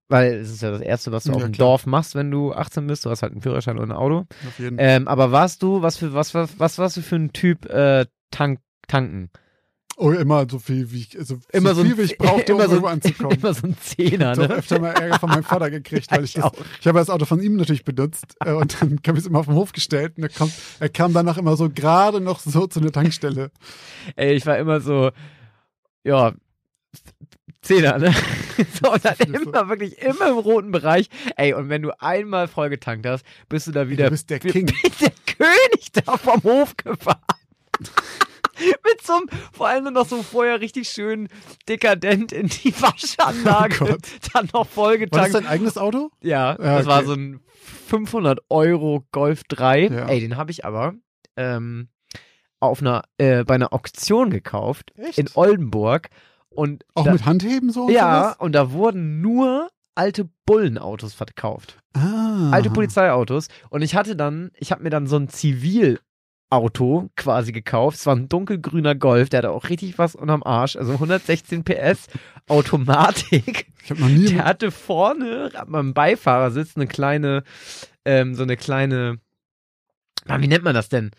Weil 0.08 0.34
es 0.34 0.50
ist 0.50 0.62
ja 0.62 0.72
das 0.72 0.80
Erste, 0.80 1.12
was 1.12 1.22
du 1.22 1.30
Ja, 1.30 1.36
auf 1.36 1.42
dem 1.42 1.52
klar. 1.52 1.68
Dorf 1.68 1.86
machst, 1.86 2.16
wenn 2.16 2.32
du 2.32 2.52
18 2.52 2.86
bist. 2.88 3.04
Du 3.06 3.10
hast 3.10 3.22
halt 3.22 3.32
einen 3.32 3.42
Führerschein 3.42 3.78
und 3.78 3.92
ein 3.92 3.96
Auto. 3.96 4.26
Auf 4.48 4.58
jeden 4.58 4.76
Ähm, 4.80 5.06
aber 5.06 5.30
warst 5.30 5.62
du, 5.62 5.82
was 5.82 5.98
für, 5.98 6.12
was, 6.14 6.34
was, 6.34 6.58
was 6.58 6.78
warst 6.78 6.96
du 6.96 7.00
für 7.02 7.14
ein 7.16 7.32
Typ 7.32 7.66
äh, 7.66 8.06
Tank, 8.32 8.58
tanken? 8.88 9.30
Oh, 10.02 10.12
immer 10.12 10.46
so 10.48 10.58
viel, 10.58 10.90
wie 10.92 11.00
ich, 11.00 11.18
also 11.18 11.38
Immer 11.52 11.74
so 11.74 11.84
viel, 11.84 11.98
wie 11.98 12.02
ich 12.02 12.16
brauchte, 12.18 12.54
um 12.54 12.58
immer 12.60 12.68
so- 12.68 12.74
irgendwo 12.76 12.88
anzukommen. 12.88 13.32
Immer 13.38 13.52
so 13.52 13.66
ein 13.66 13.76
Zehner, 13.82 14.32
Ich 14.32 14.38
habe 14.38 14.48
ne? 14.48 14.54
öfter 14.54 14.78
mal 14.80 14.92
Ärger 14.92 15.18
von 15.18 15.28
meinem 15.28 15.44
Vater 15.44 15.70
gekriegt, 15.70 16.10
weil 16.10 16.24
ich 16.24 16.32
das, 16.34 16.50
ich 16.80 16.86
habe 16.86 16.98
das 16.98 17.10
Auto 17.10 17.26
von 17.26 17.40
ihm 17.42 17.56
natürlich 17.56 17.84
benutzt 17.84 18.34
äh, 18.44 18.52
und 18.52 18.80
dann 18.80 18.98
habe 19.06 19.18
ich 19.18 19.24
es 19.24 19.26
immer 19.28 19.40
auf 19.40 19.46
den 19.46 19.54
Hof 19.56 19.72
gestellt 19.72 20.14
und 20.16 20.22
er, 20.22 20.30
kommt, 20.30 20.54
er 20.80 20.88
kam 20.88 21.12
danach 21.12 21.36
immer 21.36 21.54
so 21.56 21.68
gerade 21.68 22.20
noch 22.22 22.40
so 22.40 22.66
zu 22.66 22.80
einer 22.80 22.92
Tankstelle. 22.92 23.50
Ey, 24.16 24.32
ich 24.34 24.46
war 24.46 24.56
immer 24.56 24.80
so, 24.80 25.10
ja, 26.02 26.32
Zehner, 27.60 27.98
ne? 27.98 28.14
So, 28.82 28.92
und 28.92 29.04
dann 29.04 29.12
ist 29.18 29.44
so. 29.44 29.50
immer, 29.50 29.68
wirklich 29.68 29.98
immer 29.98 30.28
im 30.30 30.38
roten 30.38 30.70
Bereich. 30.70 31.10
Ey, 31.36 31.52
und 31.52 31.68
wenn 31.68 31.82
du 31.82 31.90
einmal 32.00 32.48
vollgetankt 32.48 33.04
hast, 33.06 33.22
bist 33.50 33.66
du 33.66 33.72
da 33.72 33.88
wieder 33.90 34.04
du 34.04 34.10
bist 34.12 34.30
der 34.30 34.38
King. 34.38 34.64
bist 34.82 35.02
der 35.02 35.12
König 35.26 35.92
da 35.92 36.16
vom 36.16 36.42
Hof 36.42 36.74
gefahren. 36.78 37.20
Mit 38.84 39.02
so 39.02 39.14
einem, 39.14 39.26
vor 39.52 39.68
allem 39.68 39.92
noch 39.92 40.06
so 40.06 40.22
vorher 40.22 40.60
richtig 40.60 40.88
schön 40.88 41.28
dekadent 41.68 42.32
in 42.32 42.48
die 42.48 42.72
Waschanlage, 42.80 43.76
Oh 43.84 43.96
dann 44.32 44.46
noch 44.46 44.54
War 44.54 44.64
das 44.64 44.72
vollgetankt. 44.74 45.34
dein 45.34 45.46
eigenes 45.46 45.78
Auto? 45.78 46.10
Ja, 46.22 46.52
Ja, 46.52 46.78
das 46.78 46.86
war 46.86 46.98
okay. 46.98 47.06
so 47.06 47.12
ein 47.14 47.40
500 47.88 48.40
Euro 48.48 49.04
Golf 49.12 49.42
3. 49.48 49.80
Ja. 49.88 50.06
Ey, 50.08 50.20
den 50.20 50.36
habe 50.36 50.50
ich 50.50 50.64
aber 50.64 50.94
ähm, 51.36 51.88
auf 52.60 52.80
einer, 52.80 53.02
äh, 53.18 53.44
bei 53.44 53.54
einer 53.54 53.72
Auktion 53.72 54.30
gekauft 54.30 54.92
Echt? 54.96 55.18
in 55.18 55.28
Oldenburg. 55.34 56.08
Und 56.50 56.84
Auch 56.94 57.04
da, 57.04 57.12
mit 57.12 57.24
Handheben 57.26 57.70
so? 57.70 57.84
und 57.84 57.92
ja, 57.92 58.22
sowas? 58.22 58.36
und 58.40 58.52
da 58.52 58.72
wurden 58.72 59.20
nur 59.20 59.70
alte 59.94 60.28
Bullenautos 60.46 61.14
verkauft. 61.14 61.78
Ah. 61.94 62.50
Alte 62.50 62.70
Polizeiautos. 62.70 63.48
Und 63.70 63.82
ich 63.82 63.94
hatte 63.94 64.16
dann, 64.16 64.50
ich 64.56 64.72
habe 64.72 64.82
mir 64.82 64.90
dann 64.90 65.06
so 65.06 65.16
ein 65.16 65.28
Zivilauto 66.50 67.10
quasi 67.16 67.52
gekauft. 67.52 67.98
Es 67.98 68.06
war 68.06 68.16
ein 68.16 68.28
dunkelgrüner 68.28 68.94
Golf, 68.94 69.28
der 69.28 69.38
hatte 69.38 69.50
auch 69.50 69.68
richtig 69.68 69.98
was 69.98 70.14
unterm 70.14 70.42
Arsch. 70.42 70.76
Also 70.76 70.92
116 70.92 71.64
PS, 71.64 72.08
Automatik. 72.48 73.66
Ich 73.82 73.90
habe 73.90 74.00
noch 74.00 74.08
nie. 74.08 74.26
Der 74.26 74.44
hatte 74.44 74.70
vorne 74.70 75.50
am 75.54 75.94
Beifahrersitz 75.94 76.76
eine 76.76 76.86
kleine, 76.86 77.44
ähm, 78.04 78.34
so 78.34 78.42
eine 78.42 78.56
kleine, 78.56 79.18
ah, 80.26 80.40
wie 80.40 80.48
nennt 80.48 80.64
man 80.64 80.74
das 80.74 80.88
denn? 80.88 81.10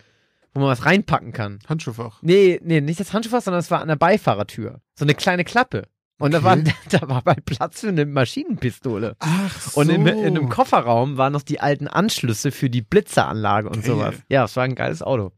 Wo 0.54 0.60
man 0.60 0.70
was 0.70 0.86
reinpacken 0.86 1.32
kann. 1.32 1.60
Handschuhfach. 1.68 2.22
Nee, 2.22 2.60
nee, 2.64 2.82
nicht 2.82 3.00
das 3.00 3.14
Handschuhfach, 3.14 3.42
sondern 3.42 3.62
es 3.62 3.72
war 3.72 3.82
an 3.82 3.88
der 3.88 3.96
Beifahrertür. 3.96 4.82
So 4.96 5.06
eine 5.06 5.16
kleine 5.16 5.46
Klappe. 5.46 5.88
Und 6.22 6.34
da, 6.34 6.43
war, 6.43 6.57
Okay. 6.57 6.74
da 6.89 7.09
war 7.09 7.22
bald 7.22 7.45
Platz 7.45 7.82
für 7.82 7.89
eine 7.89 8.05
Maschinenpistole. 8.05 9.15
Ach 9.19 9.59
so. 9.59 9.80
Und 9.82 9.89
in, 9.89 10.05
in 10.07 10.38
einem 10.38 10.49
Kofferraum 10.49 11.17
waren 11.17 11.34
noch 11.34 11.41
die 11.41 11.59
alten 11.59 11.88
Anschlüsse 11.88 12.51
für 12.51 12.69
die 12.69 12.82
Blitzeranlage 12.82 13.67
und 13.69 13.78
Geil. 13.84 13.86
sowas. 13.86 14.15
Ja, 14.30 14.45
es 14.45 14.55
war 14.55 14.63
ein 14.63 14.76
geiles 14.76 15.01
Auto. 15.01 15.32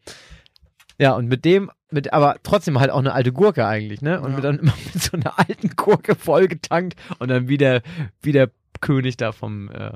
Ja, 1.00 1.14
und 1.14 1.28
mit 1.28 1.44
dem, 1.46 1.72
mit, 1.90 2.14
aber 2.14 2.36
trotzdem 2.44 2.80
halt 2.80 2.92
auch 2.92 3.00
eine 3.00 3.14
alte 3.14 3.32
Gurke 3.34 3.66
eigentlich, 3.66 4.02
ne? 4.02 4.22
Und 4.22 4.34
Ja. 4.34 4.42
dann 4.42 4.60
immer 4.60 4.74
mit 4.94 5.02
so 5.04 5.18
einer 5.18 5.40
alten 5.40 5.70
Gurke 5.76 6.16
vollgetankt 6.16 6.96
und 7.20 7.30
dann 7.30 7.48
wieder, 7.48 7.82
wieder 8.22 8.50
König 8.80 9.18
da 9.18 9.32
vom, 9.32 9.70
äh, 9.72 9.92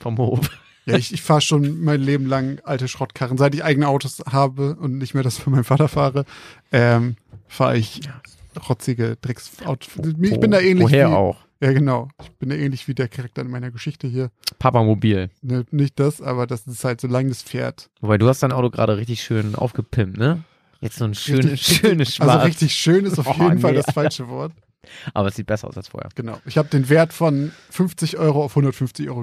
vom 0.00 0.18
Hof. 0.18 0.40
Ja, 0.84 0.96
ich, 0.96 1.12
ich 1.14 1.22
fahre 1.22 1.40
schon 1.40 1.80
mein 1.84 2.00
Leben 2.00 2.26
lang 2.26 2.60
alte 2.64 2.88
Schrottkarren. 2.88 3.38
Seit 3.38 3.54
ich 3.54 3.62
eigene 3.62 3.86
Autos 3.86 4.20
habe 4.32 4.74
und 4.74 4.98
nicht 4.98 5.14
mehr 5.14 5.22
das 5.22 5.38
von 5.38 5.52
meinem 5.52 5.62
Vater 5.62 5.86
fahre, 5.86 6.24
ähm, 6.72 7.14
fahre 7.46 7.76
ich 7.76 8.00
rotzige 8.68 9.16
Drecksautos. 9.20 9.88
Ich 10.20 10.40
bin 10.40 10.50
da 10.50 10.60
ähnlich 10.60 10.84
Woher 10.84 11.08
wie, 11.10 11.12
auch? 11.14 11.36
Ja, 11.60 11.72
genau. 11.72 12.08
Ich 12.22 12.30
bin 12.32 12.48
da 12.48 12.56
ähnlich 12.56 12.88
wie 12.88 12.94
der 12.94 13.08
Charakter 13.08 13.42
in 13.42 13.50
meiner 13.50 13.70
Geschichte 13.70 14.06
hier. 14.08 14.30
Papa 14.58 14.82
Mobil. 14.82 15.30
Ne, 15.42 15.64
nicht 15.70 15.98
das, 16.00 16.20
aber 16.20 16.46
das 16.46 16.66
ist 16.66 16.84
halt, 16.84 17.00
solange 17.00 17.28
das 17.28 17.42
fährt. 17.42 17.88
Wobei 18.00 18.18
du 18.18 18.28
hast 18.28 18.42
dein 18.42 18.52
Auto 18.52 18.70
gerade 18.70 18.96
richtig 18.96 19.22
schön 19.22 19.54
aufgepimpt, 19.54 20.16
ne? 20.18 20.42
Jetzt 20.80 20.96
so 20.96 21.04
ein 21.04 21.14
schönes, 21.14 21.60
schönes 21.64 22.16
Schwarz. 22.16 22.30
Also 22.30 22.46
richtig 22.46 22.74
schön 22.74 23.04
ist 23.04 23.18
auf 23.18 23.26
Oh, 23.38 23.42
jeden 23.44 23.58
Fall 23.60 23.72
nee. 23.72 23.82
das 23.84 23.94
falsche 23.94 24.28
Wort. 24.28 24.52
aber 25.14 25.28
es 25.28 25.36
sieht 25.36 25.46
besser 25.46 25.68
aus 25.68 25.76
als 25.76 25.86
vorher. 25.88 26.10
Genau. 26.16 26.40
Ich 26.44 26.58
habe 26.58 26.68
den 26.68 26.88
Wert 26.88 27.12
von 27.12 27.52
50 27.70 28.18
Euro 28.18 28.42
auf 28.44 28.52
150 28.52 29.08
Euro 29.08 29.22